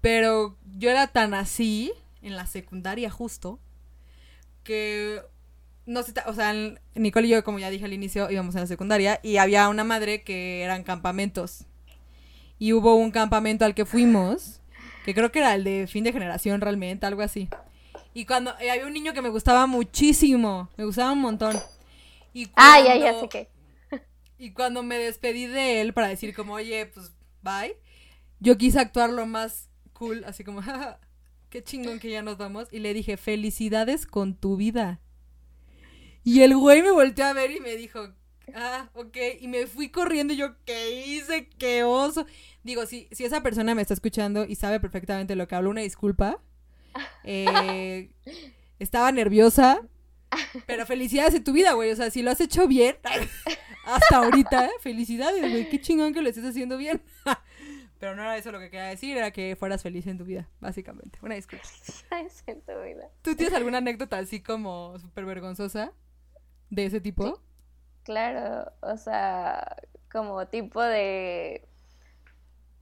pero 0.00 0.56
yo 0.76 0.90
era 0.90 1.06
tan 1.06 1.34
así, 1.34 1.92
en 2.22 2.36
la 2.36 2.46
secundaria 2.46 3.10
justo, 3.10 3.58
que 4.64 5.20
no 5.86 6.02
sé, 6.02 6.14
o 6.26 6.34
sea, 6.34 6.54
Nicole 6.94 7.26
y 7.26 7.30
yo, 7.30 7.44
como 7.44 7.58
ya 7.58 7.70
dije 7.70 7.84
al 7.84 7.92
inicio, 7.92 8.30
íbamos 8.30 8.54
a 8.56 8.60
la 8.60 8.66
secundaria 8.66 9.20
y 9.22 9.36
había 9.36 9.68
una 9.68 9.84
madre 9.84 10.22
que 10.22 10.62
eran 10.62 10.84
campamentos. 10.84 11.64
Y 12.58 12.72
hubo 12.72 12.94
un 12.94 13.10
campamento 13.10 13.64
al 13.64 13.74
que 13.74 13.84
fuimos, 13.84 14.60
que 15.04 15.14
creo 15.14 15.32
que 15.32 15.40
era 15.40 15.54
el 15.54 15.64
de 15.64 15.86
fin 15.88 16.04
de 16.04 16.12
generación 16.12 16.60
realmente, 16.60 17.06
algo 17.06 17.22
así. 17.22 17.48
Y 18.14 18.26
cuando 18.26 18.52
había 18.52 18.86
un 18.86 18.92
niño 18.92 19.12
que 19.12 19.22
me 19.22 19.30
gustaba 19.30 19.66
muchísimo, 19.66 20.68
me 20.76 20.84
gustaba 20.84 21.12
un 21.12 21.20
montón. 21.20 21.58
Y 22.32 22.48
ah, 22.54 22.80
ya, 22.84 22.96
ya 22.96 23.18
sé 23.18 23.28
que. 23.28 23.48
Y 24.42 24.50
cuando 24.50 24.82
me 24.82 24.98
despedí 24.98 25.46
de 25.46 25.80
él 25.80 25.94
para 25.94 26.08
decir 26.08 26.34
como, 26.34 26.54
oye, 26.54 26.86
pues, 26.86 27.12
bye, 27.42 27.76
yo 28.40 28.58
quise 28.58 28.80
actuar 28.80 29.10
lo 29.10 29.24
más 29.24 29.68
cool, 29.92 30.24
así 30.24 30.42
como, 30.42 30.62
qué 31.48 31.62
chingón 31.62 32.00
que 32.00 32.10
ya 32.10 32.22
nos 32.22 32.38
vamos. 32.38 32.66
Y 32.72 32.80
le 32.80 32.92
dije, 32.92 33.16
felicidades 33.16 34.04
con 34.04 34.34
tu 34.34 34.56
vida. 34.56 35.00
Y 36.24 36.40
el 36.40 36.56
güey 36.56 36.82
me 36.82 36.90
volteó 36.90 37.26
a 37.26 37.34
ver 37.34 37.52
y 37.52 37.60
me 37.60 37.76
dijo, 37.76 38.08
ah, 38.52 38.90
ok. 38.94 39.16
Y 39.38 39.46
me 39.46 39.68
fui 39.68 39.90
corriendo 39.90 40.34
y 40.34 40.38
yo, 40.38 40.56
¿qué 40.64 41.06
hice? 41.06 41.48
¿Qué 41.56 41.84
oso? 41.84 42.26
Digo, 42.64 42.84
si, 42.86 43.06
si 43.12 43.24
esa 43.24 43.44
persona 43.44 43.76
me 43.76 43.82
está 43.82 43.94
escuchando 43.94 44.44
y 44.44 44.56
sabe 44.56 44.80
perfectamente 44.80 45.36
lo 45.36 45.46
que 45.46 45.54
hablo, 45.54 45.70
una 45.70 45.82
disculpa. 45.82 46.42
Eh, 47.24 48.10
estaba 48.80 49.12
nerviosa, 49.12 49.80
pero 50.66 50.84
felicidades 50.84 51.34
en 51.34 51.44
tu 51.44 51.52
vida, 51.52 51.74
güey. 51.74 51.92
O 51.92 51.96
sea, 51.96 52.10
si 52.10 52.22
lo 52.22 52.32
has 52.32 52.40
hecho 52.40 52.66
bien, 52.66 52.96
hasta 53.84 54.16
ahorita, 54.18 54.70
felicidades, 54.80 55.40
güey. 55.40 55.68
Qué 55.68 55.80
chingón 55.80 56.12
que 56.14 56.22
lo 56.22 56.28
estés 56.28 56.44
haciendo 56.44 56.76
bien. 56.76 57.02
Pero 57.98 58.16
no 58.16 58.22
era 58.22 58.36
eso 58.36 58.50
lo 58.50 58.58
que 58.58 58.68
quería 58.70 58.86
decir, 58.86 59.16
era 59.16 59.30
que 59.30 59.54
fueras 59.54 59.82
feliz 59.82 60.06
en 60.08 60.18
tu 60.18 60.24
vida, 60.24 60.48
básicamente. 60.60 61.18
Una 61.22 61.36
disculpa. 61.36 61.64
Feliz 62.08 62.42
en 62.46 62.60
tu 62.62 62.72
vida. 62.82 63.08
¿Tú 63.22 63.36
tienes 63.36 63.54
alguna 63.54 63.78
anécdota 63.78 64.18
así 64.18 64.42
como 64.42 64.98
súper 64.98 65.24
vergonzosa 65.24 65.92
de 66.68 66.86
ese 66.86 67.00
tipo? 67.00 67.40
Claro, 68.02 68.72
o 68.80 68.96
sea, 68.96 69.76
como 70.10 70.46
tipo 70.48 70.82
de... 70.82 71.64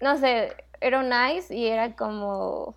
No 0.00 0.16
sé, 0.16 0.56
era 0.80 1.00
un 1.00 1.12
ice 1.36 1.54
y 1.54 1.66
era 1.66 1.94
como... 1.94 2.74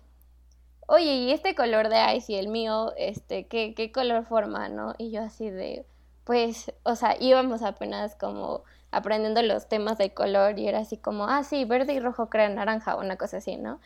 Oye, 0.86 1.14
¿y 1.14 1.32
este 1.32 1.54
color 1.54 1.88
de 1.88 2.16
ice 2.16 2.32
y 2.32 2.36
el 2.36 2.48
mío, 2.48 2.92
este, 2.98 3.46
qué, 3.46 3.72
qué 3.74 3.90
color 3.90 4.26
forma, 4.26 4.68
no? 4.68 4.94
Y 4.98 5.10
yo 5.10 5.22
así 5.22 5.48
de 5.48 5.86
pues, 6.24 6.72
o 6.82 6.96
sea, 6.96 7.16
íbamos 7.20 7.62
apenas 7.62 8.16
como 8.16 8.64
aprendiendo 8.90 9.42
los 9.42 9.68
temas 9.68 9.98
de 9.98 10.14
color 10.14 10.58
y 10.58 10.68
era 10.68 10.80
así 10.80 10.96
como, 10.96 11.26
ah, 11.26 11.42
sí, 11.44 11.64
verde 11.64 11.94
y 11.94 12.00
rojo 12.00 12.30
crean 12.30 12.54
naranja, 12.54 12.96
una 12.96 13.16
cosa 13.16 13.38
así, 13.38 13.56
¿no? 13.56 13.80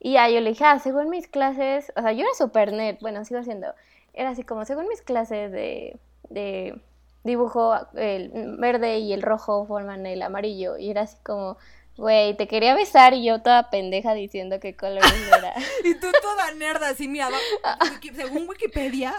Y 0.00 0.14
ya 0.14 0.28
yo 0.28 0.40
le 0.40 0.50
dije, 0.50 0.64
ah, 0.64 0.78
según 0.80 1.10
mis 1.10 1.28
clases, 1.28 1.92
o 1.96 2.02
sea, 2.02 2.12
yo 2.12 2.22
era 2.22 2.34
súper 2.36 2.72
net, 2.72 2.98
bueno, 3.00 3.24
sigo 3.24 3.40
haciendo, 3.40 3.68
era 4.14 4.30
así 4.30 4.42
como, 4.42 4.64
según 4.64 4.88
mis 4.88 5.02
clases 5.02 5.52
de, 5.52 5.98
de 6.28 6.80
dibujo, 7.24 7.74
el 7.94 8.56
verde 8.58 8.98
y 8.98 9.12
el 9.12 9.22
rojo 9.22 9.64
forman 9.66 10.06
el 10.06 10.22
amarillo, 10.22 10.76
y 10.76 10.90
era 10.90 11.02
así 11.02 11.16
como, 11.22 11.56
Güey, 11.96 12.36
te 12.36 12.48
quería 12.48 12.74
besar 12.74 13.12
y 13.14 13.24
yo 13.24 13.42
toda 13.42 13.70
pendeja 13.70 14.14
diciendo 14.14 14.58
qué 14.60 14.74
color 14.74 15.02
era. 15.38 15.54
y 15.84 15.94
tú 15.94 16.06
toda 16.22 16.52
nerda, 16.54 16.88
así, 16.88 17.06
mira, 17.06 17.28
según 18.14 18.48
Wikipedia, 18.48 19.14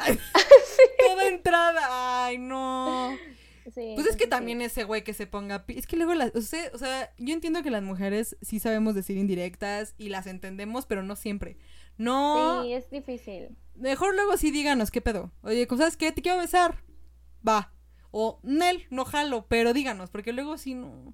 toda 1.08 1.28
entrada. 1.28 2.26
Ay, 2.26 2.38
no. 2.40 3.16
Sí, 3.74 3.94
Pues 3.96 4.08
es 4.08 4.18
que 4.18 4.28
también 4.28 4.62
ese 4.62 4.84
güey 4.84 5.04
que 5.04 5.14
se 5.14 5.26
ponga... 5.26 5.64
Es 5.70 5.88
que 5.88 5.96
luego 5.96 6.14
las... 6.14 6.36
O 6.36 6.42
sea, 6.42 6.70
o 6.74 6.78
sea, 6.78 7.14
yo 7.18 7.34
entiendo 7.34 7.64
que 7.64 7.72
las 7.72 7.82
mujeres 7.82 8.36
sí 8.42 8.60
sabemos 8.60 8.94
decir 8.94 9.18
indirectas 9.18 9.96
y 9.98 10.10
las 10.10 10.28
entendemos, 10.28 10.86
pero 10.86 11.02
no 11.02 11.16
siempre. 11.16 11.58
No... 11.98 12.64
Sí, 12.64 12.74
es 12.74 12.90
difícil. 12.90 13.56
Mejor 13.76 14.16
luego 14.16 14.36
sí 14.36 14.52
díganos 14.52 14.92
qué 14.92 15.00
pedo. 15.00 15.32
Oye, 15.44 15.66
¿cómo 15.68 15.80
¿sabes 15.80 15.96
qué? 15.96 16.12
Te 16.12 16.22
quiero 16.22 16.40
besar. 16.40 16.84
Va. 17.48 17.72
O, 18.12 18.40
Nel, 18.44 18.86
no 18.90 19.06
jalo, 19.06 19.48
pero 19.48 19.74
díganos, 19.74 20.10
porque 20.10 20.34
luego 20.34 20.58
sí 20.58 20.76
no... 20.76 21.14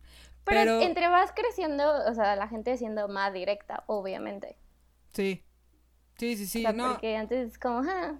Pero, 0.49 0.61
Pero- 0.61 0.81
entre 0.81 1.07
vas 1.07 1.31
creciendo, 1.33 1.83
o 2.09 2.13
sea, 2.13 2.35
la 2.35 2.47
gente 2.47 2.75
siendo 2.77 3.07
más 3.07 3.31
directa, 3.33 3.83
obviamente. 3.87 4.57
Sí. 5.13 5.43
Sí, 6.17 6.35
sí, 6.35 6.45
sí, 6.47 6.59
o 6.59 6.61
sea, 6.69 6.73
no. 6.73 6.91
porque 6.93 7.15
antes 7.15 7.51
es 7.53 7.57
como, 7.59 7.79
ah, 7.89 8.15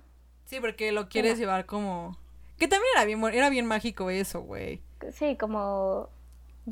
Sí, 0.45 0.59
porque 0.59 0.91
lo 0.91 1.09
quieres 1.09 1.37
llevar 1.37 1.65
como... 1.65 2.17
Que 2.57 2.67
también 2.67 2.89
era 2.95 3.05
bien, 3.05 3.23
era 3.33 3.49
bien 3.49 3.65
mágico 3.65 4.09
eso, 4.09 4.41
güey. 4.41 4.81
sí, 5.11 5.37
como 5.37 6.09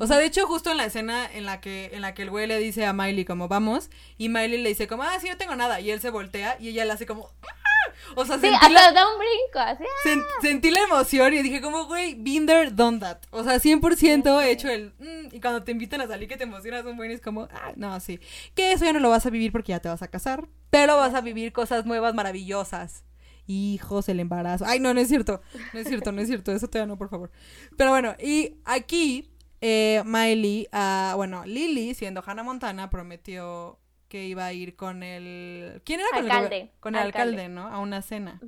O 0.00 0.06
sea, 0.06 0.16
de 0.18 0.26
hecho, 0.26 0.46
justo 0.46 0.70
en 0.70 0.76
la 0.78 0.84
escena 0.86 1.26
en 1.32 1.44
la 1.46 1.60
que, 1.60 1.90
en 1.92 2.02
la 2.02 2.12
que 2.14 2.22
el 2.22 2.30
güey 2.30 2.46
le 2.46 2.58
dice 2.58 2.86
a 2.86 2.92
Miley 2.92 3.24
como 3.24 3.46
vamos, 3.48 3.90
y 4.16 4.28
Miley 4.28 4.62
le 4.62 4.68
dice 4.70 4.86
como, 4.88 5.02
ah, 5.02 5.18
sí, 5.20 5.28
no 5.28 5.36
tengo 5.36 5.54
nada, 5.56 5.80
y 5.80 5.90
él 5.90 6.00
se 6.00 6.10
voltea 6.10 6.56
y 6.60 6.68
ella 6.70 6.84
le 6.84 6.92
hace 6.92 7.06
como, 7.06 7.30
"Ah". 7.42 7.67
O 8.14 8.24
sea, 8.24 8.36
Sí, 8.36 8.42
sentí, 8.42 8.54
hasta 8.56 8.68
la, 8.68 8.92
da 8.92 9.06
un 9.12 9.18
brinco, 9.18 9.58
así. 9.58 9.84
ah. 9.84 10.08
sen- 10.08 10.22
sentí 10.42 10.70
la 10.70 10.80
emoción 10.82 11.34
y 11.34 11.42
dije 11.42 11.60
como, 11.60 11.86
güey, 11.86 12.14
there, 12.46 12.70
done 12.70 12.98
that. 13.00 13.18
O 13.30 13.42
sea, 13.44 13.58
100% 13.58 14.40
he 14.42 14.50
hecho 14.50 14.68
el, 14.68 14.92
"Mm", 14.98 15.34
y 15.34 15.40
cuando 15.40 15.62
te 15.64 15.72
invitan 15.72 16.00
a 16.00 16.06
salir 16.06 16.28
que 16.28 16.36
te 16.36 16.44
emocionas 16.44 16.84
un 16.84 16.96
buen 16.96 17.10
es 17.10 17.20
como, 17.20 17.48
ah, 17.52 17.72
no, 17.76 17.98
sí. 18.00 18.20
Que 18.54 18.72
eso 18.72 18.84
ya 18.84 18.92
no 18.92 19.00
lo 19.00 19.10
vas 19.10 19.26
a 19.26 19.30
vivir 19.30 19.52
porque 19.52 19.70
ya 19.70 19.80
te 19.80 19.88
vas 19.88 20.02
a 20.02 20.08
casar, 20.08 20.48
pero 20.70 20.96
vas 20.96 21.14
a 21.14 21.20
vivir 21.20 21.52
cosas 21.52 21.86
nuevas, 21.86 22.14
maravillosas. 22.14 23.04
Hijos, 23.46 24.08
el 24.10 24.20
embarazo. 24.20 24.64
Ay, 24.66 24.78
no, 24.78 24.92
no 24.92 25.00
es 25.00 25.08
cierto. 25.08 25.40
No 25.72 25.80
es 25.80 25.88
cierto, 25.88 26.12
no 26.12 26.20
es 26.20 26.28
cierto. 26.28 26.52
Eso 26.52 26.68
todavía 26.68 26.86
no, 26.92 26.98
por 26.98 27.08
favor. 27.08 27.30
Pero 27.78 27.90
bueno, 27.90 28.14
y 28.22 28.56
aquí 28.66 29.30
eh, 29.62 30.02
Miley, 30.04 30.68
ah, 30.70 31.14
bueno, 31.16 31.44
Lily, 31.46 31.94
siendo 31.94 32.22
Hannah 32.24 32.42
Montana, 32.42 32.90
prometió 32.90 33.78
que 34.08 34.24
iba 34.24 34.46
a 34.46 34.52
ir 34.52 34.74
con 34.76 35.02
el... 35.02 35.82
¿Quién 35.84 36.00
era 36.00 36.08
con 36.10 36.24
el 36.24 36.30
Alcalde. 36.30 36.72
Con 36.80 36.94
el 36.94 37.02
alcalde. 37.02 37.48
¿no? 37.48 37.68
A 37.68 37.78
una 37.78 38.02
cena. 38.02 38.40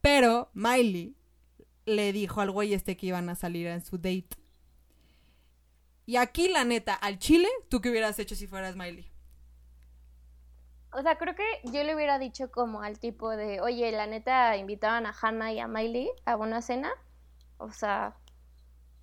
Pero 0.00 0.50
Miley 0.54 1.16
le 1.84 2.12
dijo 2.12 2.40
al 2.40 2.50
güey 2.50 2.74
este 2.74 2.96
que 2.96 3.06
iban 3.06 3.28
a 3.28 3.34
salir 3.34 3.66
en 3.66 3.84
su 3.84 3.98
date. 3.98 4.36
Y 6.04 6.16
aquí, 6.16 6.48
la 6.48 6.64
neta, 6.64 6.94
al 6.94 7.18
chile, 7.18 7.48
¿tú 7.68 7.80
qué 7.80 7.90
hubieras 7.90 8.18
hecho 8.18 8.36
si 8.36 8.46
fueras 8.46 8.76
Miley? 8.76 9.10
O 10.92 11.02
sea, 11.02 11.18
creo 11.18 11.34
que 11.34 11.44
yo 11.64 11.82
le 11.82 11.94
hubiera 11.94 12.18
dicho 12.18 12.50
como 12.50 12.80
al 12.80 13.00
tipo 13.00 13.30
de, 13.30 13.60
oye, 13.60 13.90
la 13.90 14.06
neta, 14.06 14.56
invitaban 14.56 15.04
a 15.06 15.14
Hannah 15.20 15.52
y 15.52 15.58
a 15.58 15.66
Miley 15.66 16.08
a 16.24 16.36
una 16.36 16.62
cena. 16.62 16.92
O 17.58 17.72
sea, 17.72 18.16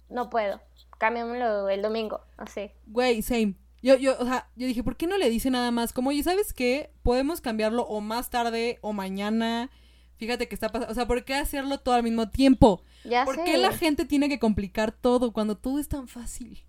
no 0.10 0.30
puedo. 0.30 0.62
Cámbiamelo 0.98 1.68
el 1.70 1.82
domingo, 1.82 2.22
así. 2.38 2.72
Güey, 2.86 3.22
same. 3.22 3.56
Yo, 3.84 3.96
yo, 3.98 4.16
o 4.20 4.26
sea, 4.26 4.50
yo 4.56 4.66
dije, 4.66 4.82
¿por 4.84 4.98
qué 4.98 5.08
no 5.08 5.18
le 5.18 5.30
dice 5.30 5.52
nada 5.52 5.70
más? 5.72 5.94
Como, 5.94 6.10
oye, 6.10 6.24
¿sabes 6.24 6.54
qué? 6.54 6.92
Podemos 7.04 7.42
cambiarlo 7.42 7.84
o 7.84 8.02
más 8.02 8.30
tarde 8.32 8.80
o 8.82 8.94
mañana. 8.94 9.70
Fíjate 10.16 10.48
que 10.48 10.56
está 10.56 10.70
pasando. 10.70 10.92
O 10.92 10.96
sea, 10.96 11.06
¿por 11.08 11.26
qué 11.26 11.36
hacerlo 11.36 11.80
todo 11.80 11.96
al 11.96 12.04
mismo 12.04 12.30
tiempo? 12.32 12.82
Ya 13.04 13.26
¿Por 13.26 13.36
sé. 13.36 13.44
qué 13.44 13.58
la 13.58 13.74
gente 13.74 14.06
tiene 14.06 14.30
que 14.30 14.40
complicar 14.40 14.92
todo 14.94 15.34
cuando 15.34 15.58
todo 15.58 15.80
es 15.80 15.90
tan 15.90 16.08
fácil? 16.08 16.64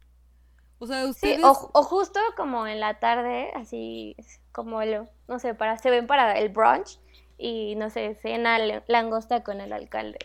O 0.78 0.86
sea, 0.86 1.04
Sí, 1.04 1.10
ustedes... 1.10 1.44
o, 1.44 1.70
o 1.72 1.82
justo 1.84 2.20
como 2.36 2.66
en 2.66 2.80
la 2.80 2.98
tarde, 2.98 3.50
así 3.54 4.16
como 4.52 4.82
el, 4.82 5.08
no 5.28 5.38
sé, 5.38 5.54
para, 5.54 5.78
se 5.78 5.90
ven 5.90 6.06
para 6.06 6.38
el 6.38 6.48
brunch 6.50 6.98
y 7.38 7.76
no 7.76 7.90
sé, 7.90 8.14
cena 8.16 8.58
langosta 8.88 9.42
con 9.44 9.60
el 9.60 9.72
alcalde. 9.72 10.18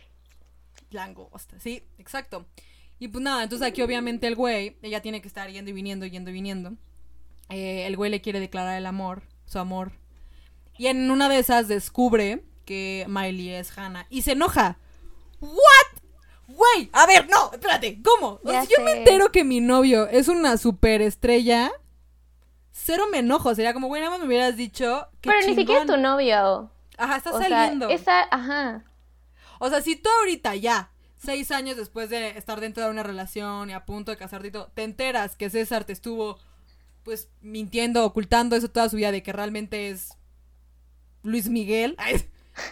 Langosta, 0.92 1.60
sí, 1.60 1.84
exacto. 2.00 2.46
Y 3.00 3.08
pues 3.08 3.24
nada, 3.24 3.44
entonces 3.44 3.68
aquí 3.68 3.82
obviamente 3.82 4.28
el 4.28 4.36
güey, 4.36 4.78
ella 4.82 5.02
tiene 5.02 5.22
que 5.22 5.28
estar 5.28 5.50
yendo 5.50 5.72
y 5.72 5.74
viniendo, 5.74 6.06
yendo 6.06 6.30
y 6.30 6.34
viniendo. 6.34 6.74
Eh, 7.50 7.88
el 7.88 7.96
güey 7.96 8.12
le 8.12 8.22
quiere 8.22 8.40
declarar 8.40 8.78
el 8.78 8.86
amor, 8.86 9.24
su 9.46 9.58
amor. 9.58 9.94
Y 10.78 10.88
en 10.88 11.10
una 11.10 11.30
de 11.30 11.40
esas 11.40 11.68
descubre 11.68 12.44
que 12.66 13.06
Miley 13.08 13.50
es 13.50 13.76
Hannah 13.78 14.06
y 14.10 14.22
se 14.22 14.34
enoja. 14.34 14.78
¿What? 15.40 16.02
Güey, 16.48 16.90
a 16.94 17.06
ver, 17.06 17.30
no, 17.30 17.52
espérate, 17.54 18.02
¿cómo? 18.02 18.40
O 18.44 18.50
sea, 18.50 18.64
yo 18.64 18.84
me 18.84 18.98
entero 19.00 19.32
que 19.32 19.44
mi 19.44 19.62
novio 19.62 20.08
es 20.08 20.28
una 20.28 20.58
superestrella. 20.58 21.72
Cero 22.72 23.06
me 23.12 23.20
enojo, 23.20 23.54
sería 23.56 23.74
como, 23.74 23.88
güey, 23.88 24.02
nada 24.02 24.12
más 24.12 24.20
me 24.20 24.28
hubieras 24.28 24.58
dicho 24.58 25.08
que 25.22 25.30
Pero 25.30 25.48
ni 25.48 25.56
siquiera 25.56 25.82
es 25.82 25.88
tu 25.88 25.98
novio. 25.98 26.72
Ajá, 26.98 27.16
está 27.18 27.32
o 27.32 27.40
saliendo. 27.40 27.88
sea, 27.88 27.96
esa, 27.96 28.22
ajá. 28.32 28.84
O 29.60 29.70
sea, 29.70 29.82
si 29.82 29.96
tú 29.96 30.10
ahorita 30.20 30.56
ya, 30.56 30.92
seis 31.20 31.52
años 31.52 31.78
después 31.78 32.10
de 32.10 32.30
estar 32.38 32.60
dentro 32.60 32.84
de 32.84 32.90
una 32.90 33.04
relación 33.04 33.70
y 33.70 33.74
a 33.74 33.86
punto 33.86 34.10
de 34.12 34.18
casarte 34.18 34.48
y 34.48 34.52
todo, 34.52 34.72
te 34.74 34.84
enteras 34.84 35.36
que 35.36 35.50
César 35.52 35.84
te 35.84 35.94
estuvo, 35.94 36.40
pues, 37.04 37.30
mintiendo, 37.42 38.04
ocultando 38.06 38.56
eso 38.56 38.70
toda 38.72 38.90
su 38.90 38.96
vida 38.98 39.12
de 39.12 39.22
que 39.22 39.32
realmente 39.34 39.90
es 39.90 40.18
Luis 41.24 41.50
Miguel, 41.50 41.96
ay, 42.00 42.26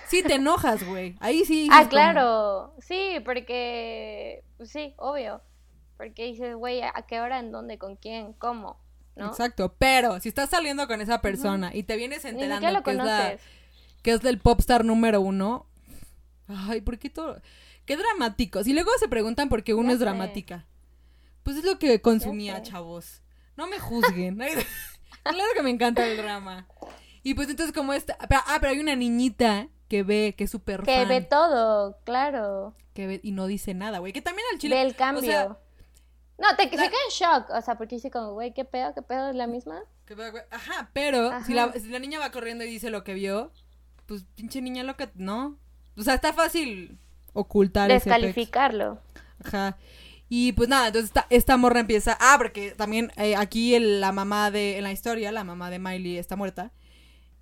sí 0.08 0.24
te 0.24 0.36
enojas, 0.36 0.84
güey. 0.86 1.16
Ahí 1.20 1.44
sí. 1.46 1.68
Ah, 1.72 1.80
como- 1.80 1.90
claro. 1.90 2.74
Sí, 2.80 3.18
porque, 3.26 4.44
pues 4.58 4.72
sí, 4.72 4.94
obvio. 4.98 5.42
Porque 5.98 6.26
dices, 6.26 6.56
güey, 6.56 6.82
¿a 6.84 6.94
qué 7.08 7.20
hora, 7.20 7.40
en 7.40 7.52
dónde, 7.52 7.78
con 7.78 7.96
quién, 7.96 8.34
cómo? 8.34 8.80
¿No? 9.16 9.28
Exacto, 9.30 9.74
pero 9.80 10.20
si 10.20 10.30
estás 10.30 10.52
saliendo 10.52 10.88
con 10.88 11.02
esa 11.02 11.22
persona 11.22 11.72
y 11.74 11.82
te 11.84 11.96
vienes 11.98 12.24
enterando 12.24 12.70
lo 12.70 12.84
que 12.84 12.92
es, 12.92 12.98
la, 12.98 13.36
que 14.04 14.12
es 14.12 14.24
el 14.24 14.38
popstar 14.38 14.86
número 14.86 15.22
uno, 15.22 15.66
ay, 16.48 16.82
¿por 16.82 17.00
qué 17.00 17.10
todo? 17.10 17.42
Qué 17.88 17.98
dramáticos. 17.98 18.68
Y 18.68 18.74
luego 18.74 18.92
se 19.00 19.08
preguntan 19.08 19.50
por 19.50 19.64
qué 19.64 19.74
uno 19.74 19.88
Ya 19.90 19.94
es 19.94 20.00
sé. 20.00 20.06
dramática. 20.06 20.68
Pues 21.42 21.58
es 21.58 21.64
lo 21.64 21.80
que 21.80 22.02
consumía, 22.02 22.62
chavos. 22.62 23.24
No 23.56 23.66
me 23.68 23.80
juzguen. 23.80 24.38
claro 25.24 25.50
que 25.56 25.64
me 25.64 25.72
encanta 25.72 26.06
el 26.06 26.18
drama. 26.18 26.68
Y 27.24 27.34
pues 27.34 27.50
entonces 27.50 27.74
como 27.74 27.94
esta... 27.94 28.16
ah, 28.20 28.58
pero 28.60 28.72
hay 28.74 28.80
una 28.80 28.96
niñita 28.96 29.70
que 29.88 30.04
ve, 30.04 30.36
que 30.38 30.44
es 30.44 30.52
súper 30.52 30.84
Que 30.84 30.98
fan. 30.98 31.08
ve 31.08 31.22
todo, 31.22 31.98
claro. 32.04 32.76
que 32.94 33.08
ve 33.08 33.20
y 33.24 33.32
no 33.32 33.48
dice 33.48 33.74
nada, 33.74 34.00
güey. 34.00 34.14
Que 34.14 34.22
también 34.22 34.46
al 34.54 34.60
chile... 34.60 34.76
Ve 34.76 34.82
el 34.82 34.92
o 34.92 34.96
cambio. 34.96 35.24
sea, 35.24 35.48
no, 36.38 36.56
te, 36.58 36.66
la- 36.66 36.70
se 36.70 36.90
queda 36.90 37.00
en 37.06 37.12
shock. 37.12 37.50
O 37.52 37.62
sea, 37.62 37.78
porque 37.78 37.96
dice 37.96 38.12
como, 38.12 38.34
güey, 38.34 38.54
¿qué 38.54 38.66
pedo? 38.66 38.94
¿Qué 38.94 39.02
pedo? 39.02 39.30
¿Es 39.30 39.36
la 39.36 39.48
misma? 39.48 39.82
güey, 40.14 40.30
Ajá, 40.52 40.90
pero 40.94 41.30
Ajá. 41.30 41.46
Si, 41.46 41.54
la, 41.54 41.72
si 41.74 41.88
la 41.88 42.00
niña 42.00 42.20
va 42.20 42.32
corriendo 42.32 42.64
y 42.66 42.68
dice 42.70 42.90
lo 42.90 43.04
que 43.06 43.14
vio, 43.14 43.52
pues 44.06 44.26
pinche 44.36 44.62
niña 44.62 44.84
loca, 44.84 45.10
no. 45.16 45.58
O 45.98 46.02
sea, 46.04 46.14
está 46.16 46.34
fácil 46.34 47.00
ocultar 47.40 47.92
ese. 47.92 48.10
Descalificarlo. 48.10 49.00
Ajá. 49.44 49.78
Y 50.30 50.52
pues 50.54 50.68
nada, 50.68 50.88
entonces 50.88 51.10
esta, 51.10 51.26
esta 51.30 51.56
morra 51.58 51.80
empieza. 51.80 52.18
Ah, 52.20 52.36
porque 52.38 52.72
también 52.72 53.12
eh, 53.18 53.36
aquí 53.36 53.76
el- 53.76 54.02
la 54.02 54.12
mamá 54.12 54.52
de. 54.52 54.78
En 54.78 54.84
la 54.84 54.92
historia, 54.92 55.32
la 55.32 55.44
mamá 55.44 55.70
de 55.70 55.80
Miley 55.80 56.18
está 56.18 56.36
muerta. 56.36 56.72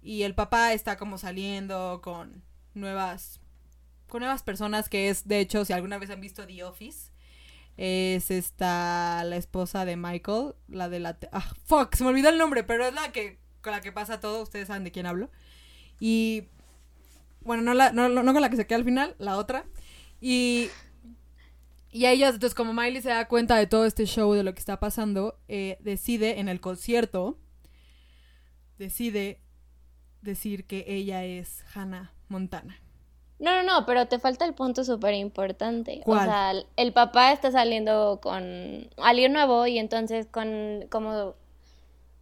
Y 0.02 0.22
el 0.24 0.36
papá 0.36 0.74
está 0.74 0.98
como 0.98 1.18
saliendo 1.18 2.02
con 2.04 2.44
nuevas. 2.76 3.40
Con 4.08 4.20
nuevas 4.20 4.44
personas 4.44 4.88
que 4.88 5.10
es, 5.10 5.28
de 5.28 5.40
hecho, 5.40 5.66
si 5.66 5.74
alguna 5.74 5.98
vez 5.98 6.12
han 6.12 6.22
visto 6.22 6.46
The 6.46 6.64
Office, 6.64 7.10
es 7.76 8.30
esta 8.30 9.24
la 9.26 9.36
esposa 9.36 9.84
de 9.84 9.98
Michael, 9.98 10.54
la 10.68 10.90
de 10.90 11.00
la... 11.00 11.18
Ah, 11.32 11.52
fuck, 11.66 11.96
se 11.96 12.04
me 12.04 12.12
olvidó 12.12 12.30
el 12.30 12.38
nombre, 12.38 12.64
pero 12.64 12.86
es 12.86 12.94
la 12.94 13.12
que 13.12 13.40
con 13.62 13.72
la 13.74 13.82
que 13.82 13.92
pasa 13.92 14.20
todo, 14.20 14.44
ustedes 14.44 14.68
saben 14.68 14.84
de 14.84 14.92
quién 14.92 15.08
hablo. 15.08 15.32
Y 16.00 16.44
bueno, 17.42 17.64
no, 17.64 17.74
la, 17.74 17.92
no 17.92 18.08
con 18.34 18.42
la 18.42 18.50
que 18.52 18.58
se 18.58 18.68
queda 18.68 18.78
al 18.78 18.86
final, 18.86 19.16
la 19.18 19.38
otra. 19.38 19.66
Y, 20.22 20.70
y 21.92 22.06
ellas, 22.06 22.34
entonces 22.36 22.56
como 22.56 22.74
Miley 22.74 23.02
se 23.02 23.10
da 23.10 23.28
cuenta 23.28 23.58
de 23.58 23.68
todo 23.68 23.86
este 23.86 24.06
show, 24.06 24.34
de 24.34 24.44
lo 24.44 24.54
que 24.54 24.60
está 24.60 24.80
pasando, 24.80 25.38
eh, 25.48 25.78
decide 25.82 26.40
en 26.40 26.50
el 26.50 26.60
concierto, 26.62 27.38
decide 28.78 29.40
decir 30.22 30.66
que 30.66 30.86
ella 30.88 31.24
es 31.24 31.64
Hannah 31.74 32.14
Montana. 32.28 32.82
No, 33.38 33.52
no, 33.52 33.64
no, 33.64 33.86
pero 33.86 34.08
te 34.08 34.18
falta 34.18 34.46
el 34.46 34.54
punto 34.54 34.84
súper 34.86 35.14
importante. 35.14 36.02
O 36.06 36.14
sea, 36.26 36.52
el- 36.52 36.66
el 36.78 36.94
papá 36.94 37.34
está 37.34 37.52
saliendo 37.52 38.20
con 38.22 38.90
alguien 38.98 39.34
nuevo 39.34 39.68
y 39.68 39.78
entonces 39.78 40.26
con 40.28 40.86
como 40.90 41.36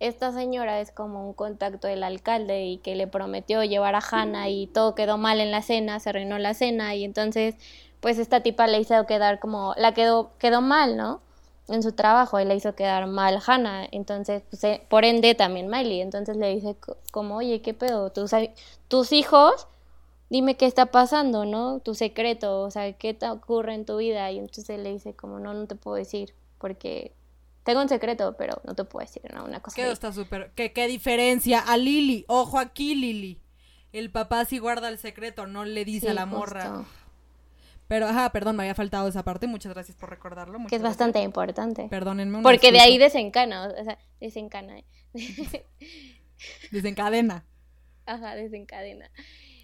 esta 0.08 0.32
señora 0.32 0.80
es 0.82 0.92
como 0.92 1.28
un 1.28 1.34
contacto 1.34 1.88
del 1.88 2.04
alcalde 2.04 2.66
y 2.66 2.78
que 2.78 2.96
le 2.96 3.08
prometió 3.08 3.64
llevar 3.64 3.96
a 3.96 4.02
Hannah 4.12 4.50
y 4.50 4.68
todo 4.68 4.96
quedó 4.96 5.18
mal 5.18 5.40
en 5.40 5.52
la 5.52 5.62
cena, 5.62 6.00
se 6.00 6.10
arruinó 6.10 6.38
la 6.40 6.54
cena 6.54 6.96
y 6.96 7.04
entonces 7.04 7.56
pues 8.00 8.18
esta 8.20 8.42
tipa 8.42 8.68
le 8.68 8.80
hizo 8.80 9.06
quedar 9.06 9.40
como, 9.40 9.74
la 9.78 9.94
quedó, 9.94 10.32
quedó 10.40 10.62
mal, 10.62 10.98
¿no? 10.98 11.22
En 11.70 11.82
su 11.84 11.94
trabajo 11.94 12.40
y 12.40 12.46
le 12.46 12.56
hizo 12.56 12.76
quedar 12.76 13.08
mal 13.08 13.40
Hannah, 13.46 13.88
entonces 13.92 14.44
pues, 14.50 14.64
eh, 14.66 14.84
por 14.90 15.06
ende 15.06 15.36
también 15.36 15.70
Miley, 15.70 16.02
entonces 16.02 16.36
le 16.38 16.54
dice 16.54 16.76
co- 16.76 16.98
como, 17.12 17.38
oye, 17.38 17.62
¿qué 17.62 17.74
pedo? 17.74 18.12
Tus, 18.12 18.32
tus 18.90 19.12
hijos 19.14 19.68
dime 20.30 20.56
qué 20.58 20.66
está 20.66 20.88
pasando, 20.88 21.46
¿no? 21.46 21.80
Tu 21.80 21.96
secreto, 21.96 22.62
o 22.64 22.72
sea, 22.72 22.94
qué 22.94 23.14
te 23.14 23.30
ocurre 23.30 23.76
en 23.76 23.86
tu 23.86 23.98
vida. 23.98 24.32
Y 24.32 24.40
entonces 24.40 24.80
le 24.80 24.92
dice 24.92 25.14
como, 25.16 25.40
no, 25.40 25.54
no 25.54 25.68
te 25.68 25.76
puedo 25.76 25.96
decir, 25.98 26.34
porque 26.58 27.14
tengo 27.64 27.82
un 27.82 27.90
secreto, 27.90 28.36
pero 28.38 28.62
no 28.66 28.76
te 28.76 28.84
puedo 28.84 29.06
decir, 29.06 29.24
¿no? 29.34 29.46
Una 29.46 29.62
cosa 29.62 29.76
Que 29.76 29.84
así. 29.84 29.92
está 29.92 30.12
súper... 30.12 30.52
¿Qué, 30.56 30.74
¿Qué 30.74 30.88
diferencia? 30.88 31.60
A 31.60 31.78
Lily. 31.78 32.26
Ojo 32.28 32.60
aquí, 32.60 32.96
Lily. 32.96 33.40
El 33.92 34.12
papá 34.12 34.46
sí 34.46 34.58
guarda 34.58 34.90
el 34.90 34.98
secreto, 34.98 35.46
no 35.48 35.66
le 35.66 35.86
dice 35.86 36.08
Sí, 36.08 36.12
a 36.12 36.14
la 36.14 36.26
morra. 36.26 36.84
Pero, 37.88 38.08
ajá, 38.08 38.32
perdón, 38.32 38.56
me 38.56 38.64
había 38.64 38.74
faltado 38.76 39.08
esa 39.08 39.24
parte. 39.24 39.46
Muchas 39.46 39.74
gracias 39.74 39.96
por 39.96 40.10
recordarlo. 40.10 40.58
que 40.68 40.76
es 40.76 40.82
bastante 40.82 41.22
importante. 41.22 41.88
Perdónenme. 41.90 42.42
Porque 42.42 42.72
de 42.72 42.80
ahí 42.80 42.98
desencana, 42.98 43.68
o 43.68 43.84
sea, 43.84 44.00
desencana. 44.20 44.82
Desencadena. 46.72 47.46
Ajá, 48.06 48.36
desencadena. 48.36 49.10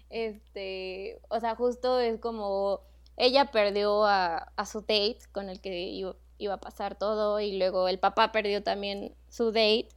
Este, 0.08 1.20
o 1.28 1.40
sea, 1.40 1.54
justo 1.54 2.00
es 2.00 2.18
como 2.20 2.80
ella 3.16 3.50
perdió 3.50 4.04
a, 4.06 4.38
a 4.56 4.66
su 4.66 4.80
date 4.80 5.18
con 5.32 5.48
el 5.48 5.60
que 5.60 5.78
iba, 5.78 6.14
iba, 6.40 6.54
a 6.54 6.60
pasar 6.60 6.96
todo 6.96 7.38
y 7.40 7.58
luego 7.58 7.88
el 7.88 7.98
papá 7.98 8.32
perdió 8.32 8.62
también 8.62 9.14
su 9.28 9.46
date. 9.52 9.88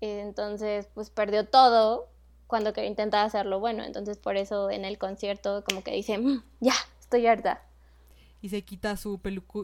Entonces, 0.00 0.88
pues 0.94 1.10
perdió 1.10 1.46
todo 1.46 2.08
cuando 2.46 2.72
intentaba 2.82 3.24
hacerlo 3.24 3.60
bueno. 3.60 3.84
Entonces, 3.84 4.18
por 4.18 4.36
eso 4.36 4.70
en 4.70 4.84
el 4.84 4.98
concierto 4.98 5.64
como 5.64 5.82
que 5.82 5.92
dice, 5.92 6.18
mm, 6.18 6.42
ya, 6.60 6.74
estoy 7.00 7.26
harta. 7.26 7.62
Y 8.40 8.48
se 8.48 8.62
quita 8.62 8.96
su, 8.96 9.20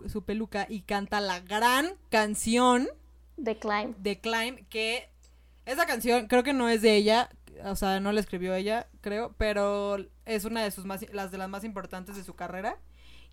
su 0.08 0.22
peluca 0.22 0.66
y 0.68 0.82
canta 0.82 1.20
la 1.20 1.40
gran 1.40 1.94
canción 2.10 2.88
de 3.38 3.56
Climb. 3.56 3.96
De 3.96 4.20
Climb, 4.20 4.68
que 4.68 5.08
esa 5.64 5.86
canción 5.86 6.26
creo 6.26 6.42
que 6.42 6.52
no 6.52 6.68
es 6.68 6.82
de 6.82 6.96
ella, 6.96 7.30
o 7.64 7.76
sea, 7.76 8.00
no 8.00 8.12
la 8.12 8.20
escribió 8.20 8.54
ella, 8.54 8.88
creo, 9.00 9.34
pero 9.38 9.98
es 10.26 10.44
una 10.44 10.62
de 10.62 10.70
sus 10.70 10.84
más, 10.84 11.06
las 11.12 11.30
de 11.30 11.38
las 11.38 11.48
más 11.48 11.64
importantes 11.64 12.16
de 12.16 12.24
su 12.24 12.34
carrera. 12.34 12.78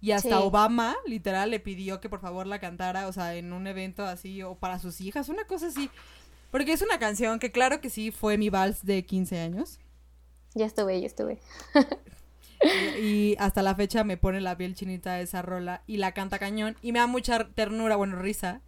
Y 0.06 0.12
hasta 0.12 0.39
Obama, 0.41 0.95
literal, 1.08 1.49
le 1.49 1.60
pidió 1.60 1.99
que 1.99 2.10
por 2.10 2.20
favor 2.20 2.45
la 2.45 2.60
cantara, 2.60 3.08
o 3.08 3.12
sea, 3.12 3.34
en 3.34 3.51
un 3.51 3.66
evento 3.66 4.06
así, 4.06 4.43
o 4.43 4.53
para 4.53 4.78
sus 4.78 5.01
hijas, 5.01 5.30
una 5.30 5.45
cosa 5.45 5.66
así. 5.66 5.89
Porque 6.51 6.74
es 6.74 6.84
una 6.84 6.99
canción 6.99 7.39
que 7.39 7.51
claro 7.51 7.82
que 7.82 7.89
sí 7.89 8.12
fue 8.12 8.38
mi 8.38 8.51
vals 8.51 8.86
de 8.86 9.03
15 9.03 9.39
años. 9.39 9.80
Ya 10.53 10.68
estuve, 10.68 11.01
ya 11.01 11.08
estuve. 11.08 11.39
y, 13.01 13.36
hasta 13.39 13.64
la 13.64 13.74
fecha 13.74 14.03
me 14.03 14.16
pone 14.16 14.41
la 14.41 14.56
piel 14.56 14.76
chinita 14.76 15.20
esa 15.22 15.41
rola 15.41 15.82
y 15.88 15.97
la 15.97 16.12
canta 16.12 16.38
cañón 16.38 16.78
y 16.84 16.91
me 16.91 16.99
da 16.99 17.08
mucha 17.08 17.47
ternura, 17.56 17.95
bueno, 17.95 18.18
risa, 18.18 18.62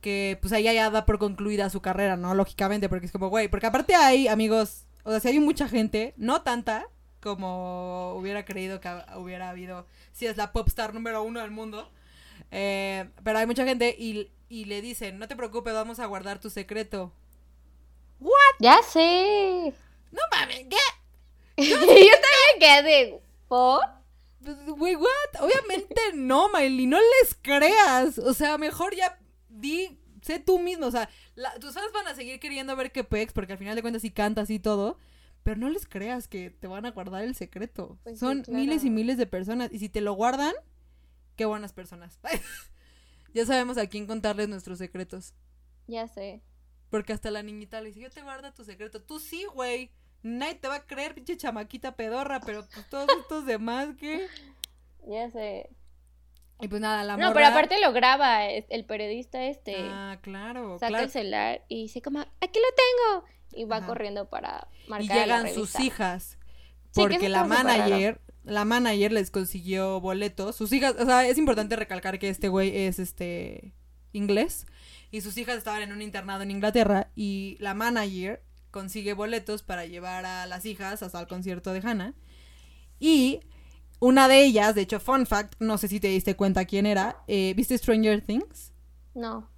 que 0.00 0.38
pues 0.40 0.52
ahí 0.52 0.62
ya 0.62 0.90
da 0.90 1.06
por 1.06 1.18
concluida 1.18 1.70
su 1.70 1.80
carrera, 1.80 2.16
¿no? 2.16 2.36
Lógicamente, 2.36 2.88
porque 2.88 3.06
es 3.06 3.12
como, 3.12 3.30
güey, 3.30 3.48
porque 3.48 3.66
aparte 3.66 3.96
hay, 3.96 4.28
amigos, 4.28 4.84
o 5.02 5.10
sea, 5.10 5.18
si 5.18 5.26
hay 5.26 5.40
mucha 5.40 5.66
gente, 5.66 6.14
no 6.16 6.42
tanta 6.42 6.86
como 7.22 8.14
hubiera 8.16 8.44
creído 8.44 8.80
que 8.80 8.90
hubiera 9.16 9.48
habido, 9.48 9.86
si 10.12 10.26
es 10.26 10.36
la 10.36 10.52
popstar 10.52 10.92
número 10.92 11.22
uno 11.22 11.40
del 11.40 11.50
mundo, 11.50 11.90
eh, 12.50 13.08
pero 13.24 13.38
hay 13.38 13.46
mucha 13.46 13.64
gente 13.64 13.94
y, 13.98 14.30
y 14.48 14.66
le 14.66 14.82
dicen, 14.82 15.18
no 15.18 15.28
te 15.28 15.36
preocupes, 15.36 15.72
vamos 15.72 16.00
a 16.00 16.06
guardar 16.06 16.40
tu 16.40 16.50
secreto. 16.50 17.12
¿What? 18.20 18.56
Ya 18.58 18.82
sé. 18.82 19.72
No 20.10 20.20
mames, 20.30 20.66
¿qué? 20.68 20.76
Yo, 21.64 21.78
también 21.78 22.58
quedé, 22.60 23.20
¿por? 23.48 23.80
Pues, 24.44 24.56
güey, 24.66 24.96
what? 24.96 25.40
Obviamente 25.40 26.00
no, 26.14 26.48
Miley, 26.48 26.86
no 26.86 26.98
les 26.98 27.36
creas. 27.40 28.18
O 28.18 28.34
sea, 28.34 28.58
mejor 28.58 28.94
ya 28.94 29.18
di, 29.48 29.98
sé 30.22 30.38
tú 30.38 30.58
mismo. 30.58 30.86
O 30.86 30.90
sea, 30.90 31.08
tus 31.60 31.74
fans 31.74 31.92
van 31.92 32.08
a 32.08 32.14
seguir 32.14 32.40
queriendo 32.40 32.74
ver 32.76 32.92
que 32.92 33.04
pex, 33.04 33.32
porque 33.32 33.52
al 33.52 33.58
final 33.58 33.76
de 33.76 33.82
cuentas 33.82 34.02
sí 34.02 34.10
cantas 34.10 34.50
y 34.50 34.58
todo. 34.58 34.98
Pero 35.42 35.56
no 35.56 35.68
les 35.70 35.86
creas 35.86 36.28
que 36.28 36.50
te 36.50 36.66
van 36.66 36.86
a 36.86 36.92
guardar 36.92 37.24
el 37.24 37.34
secreto. 37.34 37.98
Pues 38.04 38.18
Son 38.18 38.44
miles 38.48 38.84
y 38.84 38.90
miles 38.90 39.16
de 39.16 39.26
personas. 39.26 39.72
Y 39.72 39.78
si 39.78 39.88
te 39.88 40.00
lo 40.00 40.12
guardan, 40.14 40.54
qué 41.36 41.44
buenas 41.44 41.72
personas. 41.72 42.20
ya 43.34 43.44
sabemos 43.44 43.78
a 43.78 43.86
quién 43.86 44.06
contarles 44.06 44.48
nuestros 44.48 44.78
secretos. 44.78 45.34
Ya 45.88 46.06
sé. 46.06 46.42
Porque 46.90 47.12
hasta 47.12 47.30
la 47.30 47.42
niñita 47.42 47.80
le 47.80 47.88
dice, 47.88 48.00
yo 48.00 48.10
te 48.10 48.22
guardo 48.22 48.52
tu 48.52 48.64
secreto. 48.64 49.02
Tú 49.02 49.18
sí, 49.18 49.44
güey. 49.52 49.90
Nadie 50.22 50.54
te 50.54 50.68
va 50.68 50.76
a 50.76 50.86
creer, 50.86 51.14
pinche 51.14 51.36
chamaquita 51.36 51.96
pedorra, 51.96 52.40
pero 52.40 52.64
pues 52.72 52.88
todos 52.88 53.08
estos 53.20 53.44
demás, 53.46 53.88
¿qué? 53.98 54.26
Ya 55.04 55.28
sé. 55.30 55.68
Y 56.60 56.68
pues 56.68 56.80
nada, 56.80 57.02
la 57.02 57.16
No, 57.16 57.32
pero 57.32 57.46
aparte 57.46 57.80
lo 57.80 57.92
graba 57.92 58.46
el 58.46 58.84
periodista 58.84 59.44
este. 59.44 59.74
Ah, 59.78 60.20
claro. 60.22 60.78
Saca 60.78 61.02
el 61.02 61.10
celular 61.10 61.64
y 61.66 61.82
dice 61.82 62.00
como, 62.02 62.20
aquí 62.20 62.30
lo 62.60 62.68
tengo. 62.76 63.24
Y 63.54 63.64
va 63.64 63.84
corriendo 63.84 64.28
para 64.28 64.68
marcar 64.88 65.16
Y 65.16 65.20
llegan 65.20 65.54
sus 65.54 65.78
hijas. 65.80 66.38
Porque 66.94 67.28
la 67.28 67.44
manager, 67.44 68.20
la 68.44 68.64
manager 68.64 69.12
les 69.12 69.30
consiguió 69.30 70.00
boletos. 70.00 70.56
Sus 70.56 70.72
hijas, 70.72 70.94
o 70.98 71.04
sea, 71.04 71.26
es 71.26 71.38
importante 71.38 71.76
recalcar 71.76 72.18
que 72.18 72.28
este 72.28 72.48
güey 72.48 72.76
es 72.76 72.98
este 72.98 73.74
inglés. 74.12 74.66
Y 75.10 75.20
sus 75.20 75.36
hijas 75.36 75.56
estaban 75.56 75.82
en 75.82 75.92
un 75.92 76.02
internado 76.02 76.42
en 76.42 76.50
Inglaterra. 76.50 77.10
Y 77.14 77.56
la 77.60 77.74
manager 77.74 78.42
consigue 78.70 79.12
boletos 79.12 79.62
para 79.62 79.86
llevar 79.86 80.24
a 80.24 80.46
las 80.46 80.64
hijas 80.64 81.02
hasta 81.02 81.20
el 81.20 81.26
concierto 81.26 81.72
de 81.72 81.80
Hannah. 81.80 82.14
Y 82.98 83.40
una 84.00 84.26
de 84.26 84.42
ellas, 84.42 84.74
de 84.74 84.82
hecho, 84.82 84.98
fun 84.98 85.26
fact, 85.26 85.54
no 85.60 85.78
sé 85.78 85.88
si 85.88 86.00
te 86.00 86.08
diste 86.08 86.34
cuenta 86.34 86.64
quién 86.64 86.86
era. 86.86 87.22
Eh, 87.28 87.52
¿Viste 87.54 87.78
Stranger 87.78 88.20
Things? 88.20 88.72
No. 89.14 89.51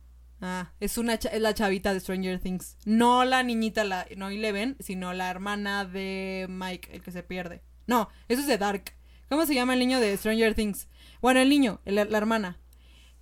Ah, 0.46 0.70
es 0.78 0.98
una 0.98 1.14
es 1.14 1.40
la 1.40 1.54
chavita 1.54 1.94
de 1.94 2.00
Stranger 2.00 2.38
Things. 2.38 2.76
No 2.84 3.24
la 3.24 3.42
niñita, 3.42 3.82
la, 3.82 4.06
no 4.18 4.28
Eleven, 4.28 4.76
sino 4.78 5.14
la 5.14 5.30
hermana 5.30 5.86
de 5.86 6.44
Mike, 6.50 6.90
el 6.92 7.02
que 7.02 7.12
se 7.12 7.22
pierde. 7.22 7.62
No, 7.86 8.10
eso 8.28 8.42
es 8.42 8.46
de 8.46 8.58
Dark. 8.58 8.92
¿Cómo 9.30 9.46
se 9.46 9.54
llama 9.54 9.72
el 9.72 9.78
niño 9.78 10.00
de 10.00 10.14
Stranger 10.18 10.54
Things? 10.54 10.86
Bueno, 11.22 11.40
el 11.40 11.48
niño, 11.48 11.80
la 11.86 12.02
hermana. 12.02 12.58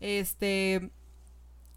Este. 0.01 0.91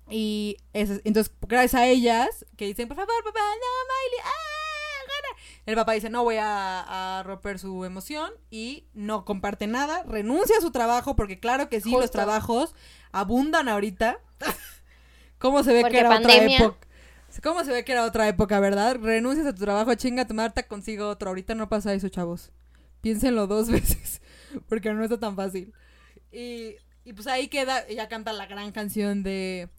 Y 0.09 0.57
entonces, 0.73 1.31
gracias 1.41 1.79
a 1.79 1.85
ellas, 1.85 2.43
que 2.57 2.65
dicen, 2.65 2.87
por 2.87 2.97
favor, 2.97 3.23
papá, 3.23 3.39
no, 3.39 3.93
Miley, 3.93 4.19
¡ah, 4.23 5.05
gana! 5.07 5.41
El 5.67 5.75
papá 5.75 5.91
dice, 5.91 6.09
no 6.09 6.23
voy 6.23 6.37
a, 6.39 7.21
romper 7.23 7.59
su 7.59 7.85
emoción 7.85 8.31
y 8.49 8.87
no 8.93 9.25
comparte 9.25 9.67
nada, 9.67 10.01
renuncia 10.07 10.57
a 10.57 10.61
su 10.61 10.71
trabajo, 10.71 11.15
porque 11.15 11.39
claro 11.39 11.69
que 11.69 11.81
sí, 11.81 11.91
los 11.91 12.09
trabajos 12.09 12.73
abundan 13.11 13.69
ahorita. 13.69 14.19
¿Cómo 15.39 15.63
se 15.63 15.73
ve 15.73 15.83
que 15.89 15.99
era 15.99 16.17
otra 16.17 16.35
época? 16.35 16.87
¿Cómo 17.43 17.63
se 17.63 17.71
ve 17.71 17.83
que 17.83 17.91
era 17.91 18.05
otra 18.05 18.27
época, 18.27 18.59
verdad? 18.59 18.97
Renuncias 19.01 19.45
a 19.45 19.53
tu 19.53 19.63
trabajo, 19.63 19.93
chinga 19.95 20.25
tu 20.25 20.33
Marta, 20.33 20.63
consigo 20.63 21.09
otro. 21.09 21.29
Ahorita 21.29 21.53
no 21.55 21.67
pasa 21.67 21.93
eso, 21.93 22.07
chavos. 22.09 22.51
Piénsenlo 23.01 23.45
dos 23.47 23.69
veces, 23.71 24.21
porque 24.67 24.93
no 24.93 25.03
está 25.03 25.19
tan 25.19 25.35
fácil. 25.35 25.73
Y, 26.31 26.75
y 27.03 27.13
pues 27.13 27.27
ahí 27.27 27.47
queda, 27.49 27.85
ella 27.87 28.07
canta 28.07 28.31
la 28.33 28.45
gran 28.45 28.71
canción 28.71 29.23
de 29.23 29.69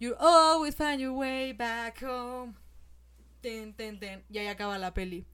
You 0.00 0.14
always 0.18 0.76
find 0.76 1.00
your 1.00 1.12
way 1.12 1.52
back 1.52 2.02
home. 2.02 2.54
Ten, 3.40 3.74
ten, 3.74 3.98
ten. 3.98 4.24
Y 4.30 4.38
ahí 4.38 4.46
acaba 4.46 4.78
la 4.78 4.94
peli. 4.94 5.26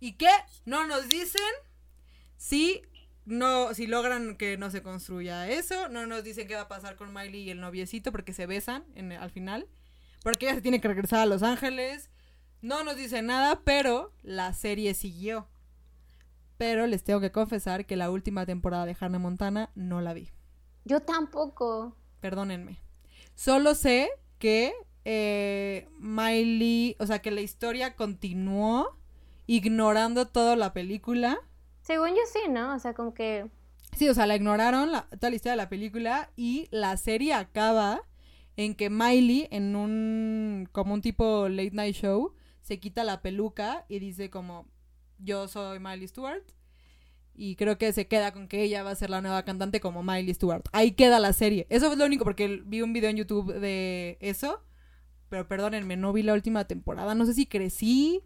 ¿Y 0.00 0.12
qué? 0.12 0.30
¿No 0.66 0.86
nos 0.86 1.08
dicen? 1.08 1.40
Si 2.36 2.82
no, 3.24 3.72
si 3.74 3.86
logran 3.86 4.36
que 4.36 4.56
no 4.56 4.70
se 4.70 4.82
construya 4.82 5.48
eso, 5.48 5.88
no 5.88 6.06
nos 6.06 6.24
dicen 6.24 6.48
qué 6.48 6.54
va 6.54 6.62
a 6.62 6.68
pasar 6.68 6.96
con 6.96 7.12
Miley 7.12 7.42
y 7.42 7.50
el 7.50 7.60
noviecito 7.60 8.12
porque 8.12 8.32
se 8.32 8.46
besan 8.46 8.84
en, 8.94 9.12
al 9.12 9.30
final. 9.30 9.68
Porque 10.22 10.46
ella 10.46 10.54
se 10.56 10.62
tiene 10.62 10.80
que 10.80 10.88
regresar 10.88 11.20
a 11.20 11.26
Los 11.26 11.42
Ángeles. 11.42 12.10
No 12.60 12.84
nos 12.84 12.96
dicen 12.96 13.26
nada, 13.26 13.60
pero 13.64 14.12
la 14.22 14.52
serie 14.52 14.94
siguió. 14.94 15.48
Pero 16.58 16.86
les 16.86 17.02
tengo 17.02 17.20
que 17.20 17.32
confesar 17.32 17.86
que 17.86 17.96
la 17.96 18.10
última 18.10 18.46
temporada 18.46 18.86
de 18.86 18.96
Hannah 18.98 19.18
Montana 19.18 19.70
no 19.74 20.00
la 20.00 20.14
vi. 20.14 20.30
Yo 20.84 21.00
tampoco. 21.00 21.96
Perdónenme. 22.20 22.80
Solo 23.34 23.74
sé 23.74 24.10
que 24.38 24.72
eh, 25.04 25.88
Miley, 25.98 26.96
o 26.98 27.06
sea, 27.06 27.20
que 27.20 27.30
la 27.30 27.40
historia 27.40 27.96
continuó 27.96 28.96
ignorando 29.46 30.28
toda 30.28 30.54
la 30.56 30.72
película. 30.72 31.40
Según 31.82 32.10
yo 32.10 32.22
sí, 32.32 32.48
¿no? 32.48 32.74
O 32.74 32.78
sea, 32.78 32.94
como 32.94 33.12
que... 33.14 33.48
Sí, 33.96 34.08
o 34.08 34.14
sea, 34.14 34.26
la 34.26 34.36
ignoraron 34.36 34.90
la, 34.90 35.02
toda 35.10 35.30
la 35.30 35.36
historia 35.36 35.52
de 35.52 35.56
la 35.58 35.68
película 35.68 36.30
y 36.34 36.68
la 36.70 36.96
serie 36.96 37.34
acaba 37.34 38.02
en 38.56 38.74
que 38.74 38.88
Miley, 38.88 39.48
en 39.50 39.76
un, 39.76 40.68
como 40.72 40.94
un 40.94 41.02
tipo 41.02 41.48
late 41.48 41.72
night 41.72 41.94
show, 41.94 42.34
se 42.62 42.78
quita 42.78 43.04
la 43.04 43.20
peluca 43.20 43.84
y 43.88 43.98
dice 43.98 44.30
como, 44.30 44.66
yo 45.18 45.46
soy 45.48 45.78
Miley 45.78 46.08
Stewart 46.08 46.44
y 47.34 47.56
creo 47.56 47.78
que 47.78 47.92
se 47.92 48.06
queda 48.06 48.32
con 48.32 48.48
que 48.48 48.62
ella 48.62 48.82
va 48.82 48.90
a 48.90 48.94
ser 48.94 49.10
la 49.10 49.20
nueva 49.20 49.44
cantante 49.44 49.80
como 49.80 50.02
Miley 50.02 50.34
Stewart. 50.34 50.62
Ahí 50.72 50.92
queda 50.92 51.18
la 51.18 51.32
serie. 51.32 51.66
Eso 51.70 51.90
es 51.90 51.98
lo 51.98 52.04
único 52.04 52.24
porque 52.24 52.62
vi 52.64 52.82
un 52.82 52.92
video 52.92 53.10
en 53.10 53.16
YouTube 53.16 53.54
de 53.54 54.18
eso. 54.20 54.62
Pero 55.28 55.48
perdónenme, 55.48 55.96
no 55.96 56.12
vi 56.12 56.22
la 56.22 56.34
última 56.34 56.66
temporada. 56.66 57.14
No 57.14 57.24
sé 57.24 57.32
si 57.32 57.46
crecí. 57.46 58.22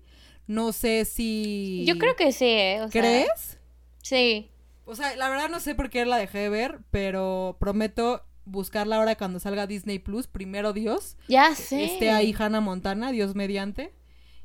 No 0.47 0.73
sé 0.73 1.05
si. 1.05 1.85
Yo 1.87 1.99
creo 1.99 2.17
que 2.17 2.33
sí, 2.33 2.47
¿eh? 2.47 2.87
¿Crees? 2.91 3.59
Sí. 4.03 4.51
O 4.85 4.95
sea, 4.95 5.17
la 5.17 5.29
verdad 5.29 5.49
no 5.49 5.59
sé 5.59 5.75
por 5.75 5.91
qué 5.91 6.07
la 6.07 6.17
dejé 6.17 6.39
de 6.39 6.49
ver, 6.49 6.81
pero 6.91 7.57
prometo 7.59 8.25
buscarla 8.45 8.97
ahora 8.97 9.17
cuando 9.17 9.41
salga 9.41 9.67
Disney 9.67 9.99
Plus. 9.99 10.29
Primero 10.29 10.73
Dios. 10.73 11.17
Ya 11.29 11.55
sé. 11.55 11.85
Esté 11.85 12.11
ahí 12.11 12.35
Hannah 12.39 12.61
Montana, 12.61 13.11
Dios 13.11 13.35
mediante. 13.35 13.93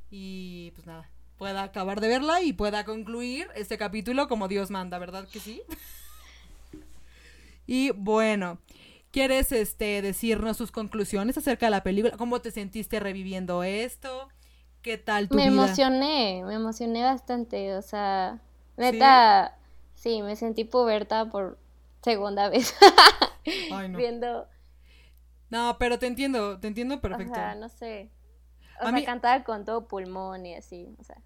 Y 0.10 0.72
pues 0.72 0.88
nada, 0.88 1.10
pueda 1.38 1.64
acabar 1.64 2.02
de 2.02 2.08
verla 2.08 2.42
y 2.42 2.54
pueda 2.54 2.84
concluir 2.84 3.48
este 3.56 3.78
capítulo 3.78 4.28
como 4.28 4.48
Dios 4.48 4.70
manda, 4.72 5.00
¿verdad 5.00 5.28
que 5.28 5.40
sí? 5.40 5.62
y 7.68 7.92
bueno, 7.92 8.60
¿quieres 9.12 9.52
este 9.52 10.02
decirnos 10.02 10.58
sus 10.58 10.72
conclusiones 10.72 11.38
acerca 11.38 11.68
de 11.68 11.72
la 11.72 11.84
película? 11.84 12.18
¿Cómo 12.18 12.42
te 12.42 12.52
sentiste 12.52 13.00
reviviendo 13.00 13.64
esto? 13.64 14.28
¿Qué 14.82 14.98
tal 14.98 15.30
tu 15.30 15.36
Me 15.36 15.46
emocioné, 15.46 16.44
me 16.46 16.56
emocioné 16.56 17.04
bastante, 17.04 17.76
o 17.76 17.82
sea, 17.82 18.40
neta 18.78 19.58
Sí, 19.94 20.22
me 20.24 20.36
sentí 20.36 20.64
puberta 20.64 21.26
por 21.30 21.60
segunda 22.02 22.50
vez. 22.50 22.74
Ay, 23.72 23.90
no. 23.90 23.98
Viendo, 24.00 24.48
No, 25.52 25.78
pero 25.78 26.00
te 26.00 26.08
entiendo, 26.08 26.60
te 26.60 26.68
entiendo 26.68 26.96
o 26.96 27.02
perfecto. 27.02 27.36
sea, 27.36 27.54
no 27.56 27.70
sé. 27.70 28.10
O 28.80 28.88
A 28.88 28.90
sea, 28.90 28.92
mí- 28.94 29.44
con 29.46 29.64
todo 29.66 29.88
pulmón 29.88 30.46
y 30.48 30.56
así, 30.56 30.96
o 31.00 31.04
sea. 31.04 31.18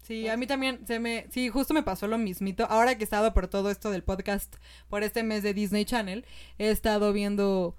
Sí, 0.00 0.28
a 0.28 0.36
mí 0.36 0.46
también 0.46 0.86
se 0.86 1.00
me, 1.00 1.26
sí, 1.30 1.48
justo 1.48 1.74
me 1.74 1.82
pasó 1.82 2.06
lo 2.06 2.16
mismito. 2.16 2.64
Ahora 2.70 2.94
que 2.94 3.02
he 3.02 3.04
estado 3.04 3.34
por 3.34 3.48
todo 3.48 3.70
esto 3.70 3.90
del 3.90 4.04
podcast, 4.04 4.54
por 4.88 5.02
este 5.02 5.22
mes 5.24 5.42
de 5.42 5.52
Disney 5.52 5.84
Channel, 5.84 6.24
he 6.58 6.70
estado 6.70 7.12
viendo 7.12 7.74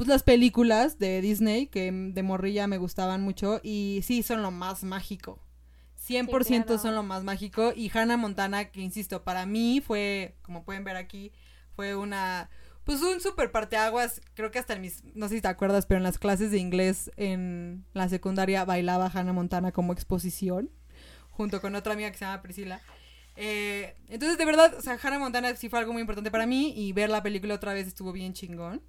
pues 0.00 0.08
las 0.08 0.22
películas 0.22 0.98
de 0.98 1.20
Disney 1.20 1.66
que 1.66 1.92
de 1.92 2.22
morrilla 2.22 2.66
me 2.66 2.78
gustaban 2.78 3.20
mucho 3.20 3.60
y 3.62 4.00
sí 4.02 4.22
son 4.22 4.40
lo 4.40 4.50
más 4.50 4.82
mágico. 4.82 5.42
100% 6.08 6.42
Sí, 6.42 6.54
claro. 6.62 6.78
son 6.78 6.94
lo 6.94 7.02
más 7.02 7.22
mágico 7.22 7.74
y 7.76 7.90
Hannah 7.92 8.16
Montana, 8.16 8.70
que 8.70 8.80
insisto, 8.80 9.24
para 9.24 9.44
mí 9.44 9.82
fue, 9.86 10.36
como 10.40 10.64
pueden 10.64 10.84
ver 10.84 10.96
aquí, 10.96 11.32
fue 11.76 11.96
una 11.96 12.48
pues 12.84 13.02
un 13.02 13.20
super 13.20 13.52
parteaguas, 13.52 14.22
creo 14.32 14.50
que 14.50 14.58
hasta 14.58 14.72
en 14.72 14.80
mis, 14.80 15.04
no 15.14 15.28
sé 15.28 15.34
si 15.34 15.40
te 15.42 15.48
acuerdas, 15.48 15.84
pero 15.84 15.98
en 15.98 16.04
las 16.04 16.18
clases 16.18 16.50
de 16.50 16.56
inglés 16.56 17.10
en 17.18 17.84
la 17.92 18.08
secundaria 18.08 18.64
bailaba 18.64 19.10
Hannah 19.12 19.34
Montana 19.34 19.70
como 19.70 19.92
exposición 19.92 20.70
junto 21.28 21.60
con 21.60 21.74
otra 21.74 21.92
amiga 21.92 22.10
que 22.10 22.16
se 22.16 22.24
llama 22.24 22.40
Priscila. 22.40 22.80
Eh, 23.36 23.94
entonces, 24.08 24.38
de 24.38 24.46
verdad, 24.46 24.72
o 24.78 24.80
sea, 24.80 24.98
Hannah 25.02 25.18
Montana 25.18 25.54
sí 25.56 25.68
fue 25.68 25.78
algo 25.78 25.92
muy 25.92 26.00
importante 26.00 26.30
para 26.30 26.46
mí 26.46 26.72
y 26.74 26.94
ver 26.94 27.10
la 27.10 27.22
película 27.22 27.52
otra 27.52 27.74
vez 27.74 27.86
estuvo 27.86 28.12
bien 28.12 28.32
chingón. 28.32 28.80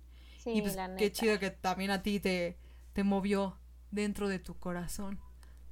Sí, 0.43 0.53
y 0.55 0.61
pues 0.61 0.75
la 0.75 0.87
neta. 0.87 0.97
qué 0.97 1.11
chido 1.11 1.37
que 1.37 1.51
también 1.51 1.91
a 1.91 2.01
ti 2.01 2.19
te, 2.19 2.57
te 2.93 3.03
movió 3.03 3.59
dentro 3.91 4.27
de 4.27 4.39
tu 4.39 4.57
corazón. 4.57 5.19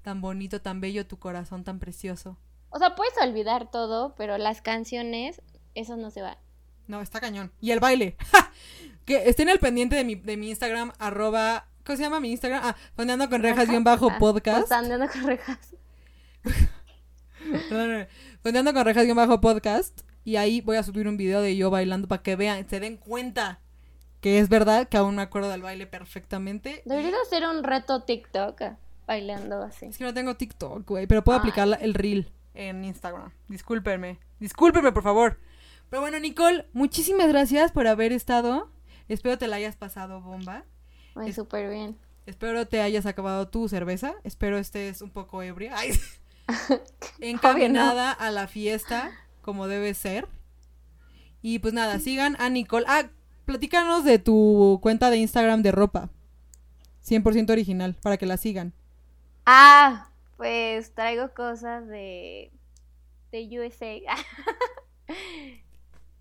Tan 0.03 0.21
bonito, 0.21 0.61
tan 0.61 0.79
bello 0.79 1.07
tu 1.07 1.17
corazón, 1.17 1.63
tan 1.63 1.79
precioso. 1.79 2.37
O 2.69 2.77
sea, 2.77 2.93
puedes 2.93 3.15
olvidar 3.19 3.71
todo, 3.71 4.13
pero 4.15 4.37
las 4.37 4.61
canciones, 4.61 5.41
eso 5.73 5.97
no 5.97 6.11
se 6.11 6.21
va. 6.21 6.37
No, 6.85 7.01
está 7.01 7.19
cañón. 7.19 7.51
Y 7.59 7.71
el 7.71 7.79
baile. 7.79 8.15
¡Ja! 8.31 8.51
Que 9.05 9.27
estén 9.27 9.49
al 9.49 9.57
pendiente 9.57 9.95
de 9.95 10.03
mi, 10.03 10.13
de 10.13 10.37
mi 10.37 10.51
Instagram, 10.51 10.91
arroba... 10.99 11.67
¿Cómo 11.83 11.97
se 11.97 12.03
llama 12.03 12.19
mi 12.19 12.29
Instagram? 12.29 12.61
Ah, 12.63 12.75
fondeando 12.95 13.27
con 13.27 13.41
rejas 13.41 13.67
guion 13.67 13.83
bajo 13.83 14.15
podcast. 14.19 14.71
andando 14.71 15.09
con 15.09 15.23
rejas. 15.23 15.57
Fondeando 18.43 18.71
con 18.71 18.85
rejas 18.85 19.05
guion 19.05 19.17
bajo 19.17 19.41
podcast. 19.41 20.01
Y 20.23 20.35
ahí 20.35 20.61
voy 20.61 20.77
a 20.77 20.83
subir 20.83 21.07
un 21.07 21.17
video 21.17 21.41
de 21.41 21.57
yo 21.57 21.71
bailando 21.71 22.07
para 22.07 22.21
que 22.21 22.35
vean, 22.35 22.69
se 22.69 22.79
den 22.79 22.97
cuenta 22.97 23.61
que 24.21 24.39
es 24.39 24.49
verdad 24.49 24.87
que 24.89 24.97
aún 24.97 25.15
me 25.15 25.21
acuerdo 25.21 25.49
del 25.49 25.61
baile 25.61 25.87
perfectamente. 25.87 26.81
Deberías 26.85 27.15
hacer 27.25 27.47
un 27.47 27.63
reto 27.63 28.03
TikTok 28.03 28.61
ah, 28.61 28.77
bailando 29.07 29.61
así. 29.61 29.85
Es 29.87 29.97
que 29.97 30.03
no 30.03 30.13
tengo 30.13 30.35
TikTok, 30.35 30.87
güey, 30.87 31.07
pero 31.07 31.23
puedo 31.23 31.37
Ay. 31.37 31.41
aplicar 31.41 31.77
el 31.81 31.93
reel 31.93 32.31
en 32.53 32.83
Instagram. 32.83 33.31
Discúlpenme. 33.47 34.19
Discúlpenme, 34.39 34.91
por 34.91 35.03
favor. 35.03 35.39
Pero 35.89 36.01
bueno, 36.01 36.19
Nicole, 36.19 36.67
muchísimas 36.73 37.27
gracias 37.29 37.71
por 37.71 37.87
haber 37.87 38.11
estado. 38.11 38.69
Espero 39.07 39.37
te 39.37 39.47
la 39.47 39.55
hayas 39.55 39.75
pasado 39.75 40.21
bomba. 40.21 40.65
Muy 41.15 41.29
Es- 41.29 41.35
súper 41.35 41.69
bien. 41.69 41.97
Espero 42.25 42.67
te 42.67 42.79
hayas 42.81 43.07
acabado 43.07 43.47
tu 43.47 43.67
cerveza. 43.69 44.13
Espero 44.23 44.59
estés 44.59 45.01
un 45.01 45.09
poco 45.09 45.41
ebria. 45.41 45.73
Ay. 45.75 45.93
Encaminada 47.19 48.11
a 48.11 48.29
la 48.31 48.47
fiesta, 48.47 49.11
como 49.41 49.67
debe 49.67 49.93
ser. 49.93 50.27
Y 51.41 51.59
pues 51.59 51.73
nada, 51.73 51.99
sigan 51.99 52.35
a 52.39 52.49
Nicole. 52.49 52.85
Ah, 52.87 53.09
platícanos 53.49 54.03
de 54.03 54.19
tu 54.19 54.77
cuenta 54.79 55.09
de 55.09 55.17
Instagram 55.17 55.63
de 55.63 55.71
ropa. 55.71 56.11
100% 57.03 57.49
original, 57.49 57.95
para 57.95 58.17
que 58.17 58.27
la 58.27 58.37
sigan. 58.37 58.73
Ah, 59.43 60.11
pues 60.37 60.93
traigo 60.93 61.33
cosas 61.33 61.87
de 61.87 62.51
de 63.31 63.59
USA. 63.59 64.01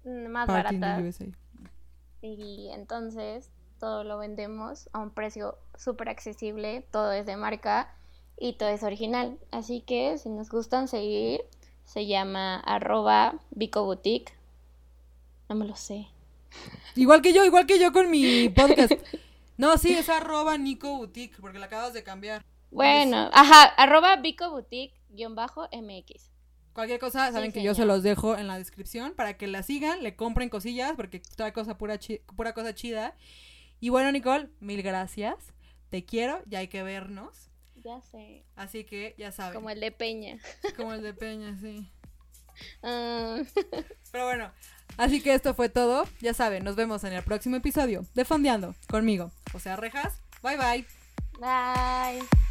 Más 0.30 0.46
Party 0.46 0.76
in 0.76 0.80
the 0.80 0.86
baratas. 0.86 1.20
USA. 1.20 1.36
Y 2.22 2.70
entonces 2.72 3.50
todo 3.78 4.04
lo 4.04 4.16
vendemos 4.16 4.88
a 4.94 5.00
un 5.00 5.10
precio 5.10 5.58
súper 5.76 6.08
accesible, 6.08 6.86
todo 6.90 7.12
es 7.12 7.26
de 7.26 7.36
marca 7.36 7.94
y 8.38 8.54
todo 8.54 8.70
es 8.70 8.82
original. 8.82 9.38
Así 9.50 9.82
que 9.82 10.16
si 10.16 10.30
nos 10.30 10.48
gustan 10.48 10.88
seguir, 10.88 11.42
se 11.84 12.06
llama 12.06 12.58
arroba 12.60 13.34
Vico 13.50 13.84
Boutique. 13.84 14.32
No 15.50 15.56
me 15.56 15.66
lo 15.66 15.76
sé. 15.76 16.08
Igual 16.96 17.22
que 17.22 17.32
yo, 17.32 17.44
igual 17.44 17.66
que 17.66 17.78
yo 17.78 17.92
con 17.92 18.10
mi 18.10 18.48
podcast. 18.56 18.92
No, 19.56 19.76
sí, 19.78 19.92
es 19.92 20.08
arroba 20.08 20.56
Nico 20.58 20.96
Boutique, 20.96 21.36
porque 21.40 21.58
la 21.58 21.66
acabas 21.66 21.92
de 21.92 22.02
cambiar. 22.02 22.44
Bueno, 22.70 23.30
ajá, 23.32 23.64
arroba 23.64 24.16
Vico 24.16 24.50
Boutique 24.50 24.94
guion 25.10 25.34
bajo 25.34 25.68
MX. 25.72 26.30
Cualquier 26.74 27.00
cosa, 27.00 27.32
saben 27.32 27.50
Sí, 27.50 27.58
que 27.58 27.64
yo 27.64 27.74
se 27.74 27.84
los 27.84 28.02
dejo 28.04 28.36
en 28.36 28.46
la 28.46 28.56
descripción 28.58 29.14
para 29.14 29.36
que 29.36 29.46
la 29.48 29.62
sigan, 29.64 30.02
le 30.04 30.14
compren 30.14 30.48
cosillas, 30.48 30.92
porque 30.94 31.20
toda 31.36 31.52
cosa 31.52 31.76
pura, 31.78 31.98
chi- 31.98 32.20
pura 32.36 32.52
cosa 32.54 32.74
chida. 32.74 33.16
Y 33.80 33.88
bueno, 33.88 34.12
Nicole, 34.12 34.48
mil 34.60 34.82
gracias. 34.82 35.36
Te 35.88 36.04
quiero, 36.04 36.40
ya 36.46 36.58
hay 36.60 36.68
que 36.68 36.82
vernos. 36.82 37.50
Ya 37.82 38.00
sé, 38.02 38.44
Así 38.54 38.84
que 38.84 39.14
ya 39.18 39.32
saben. 39.32 39.54
como 39.54 39.70
el 39.70 39.80
de 39.80 39.90
Peña. 39.90 40.38
Como 40.76 40.92
el 40.92 41.02
de 41.02 41.14
Peña, 41.14 41.56
sí. 41.60 41.88
Ah, 42.82 43.38
Pero 44.12 44.24
bueno, 44.26 44.52
así 44.96 45.20
que 45.20 45.34
esto 45.34 45.54
fue 45.54 45.68
todo. 45.68 46.06
Ya 46.20 46.34
saben, 46.34 46.64
nos 46.64 46.76
vemos 46.76 47.04
en 47.04 47.12
el 47.12 47.22
próximo 47.22 47.56
episodio 47.56 48.06
de 48.14 48.24
Fondeando 48.24 48.74
conmigo, 48.88 49.30
José 49.52 49.76
Rejas. 49.76 50.20
Bye 50.42 50.56
bye. 50.56 50.86
bye. 51.38 52.47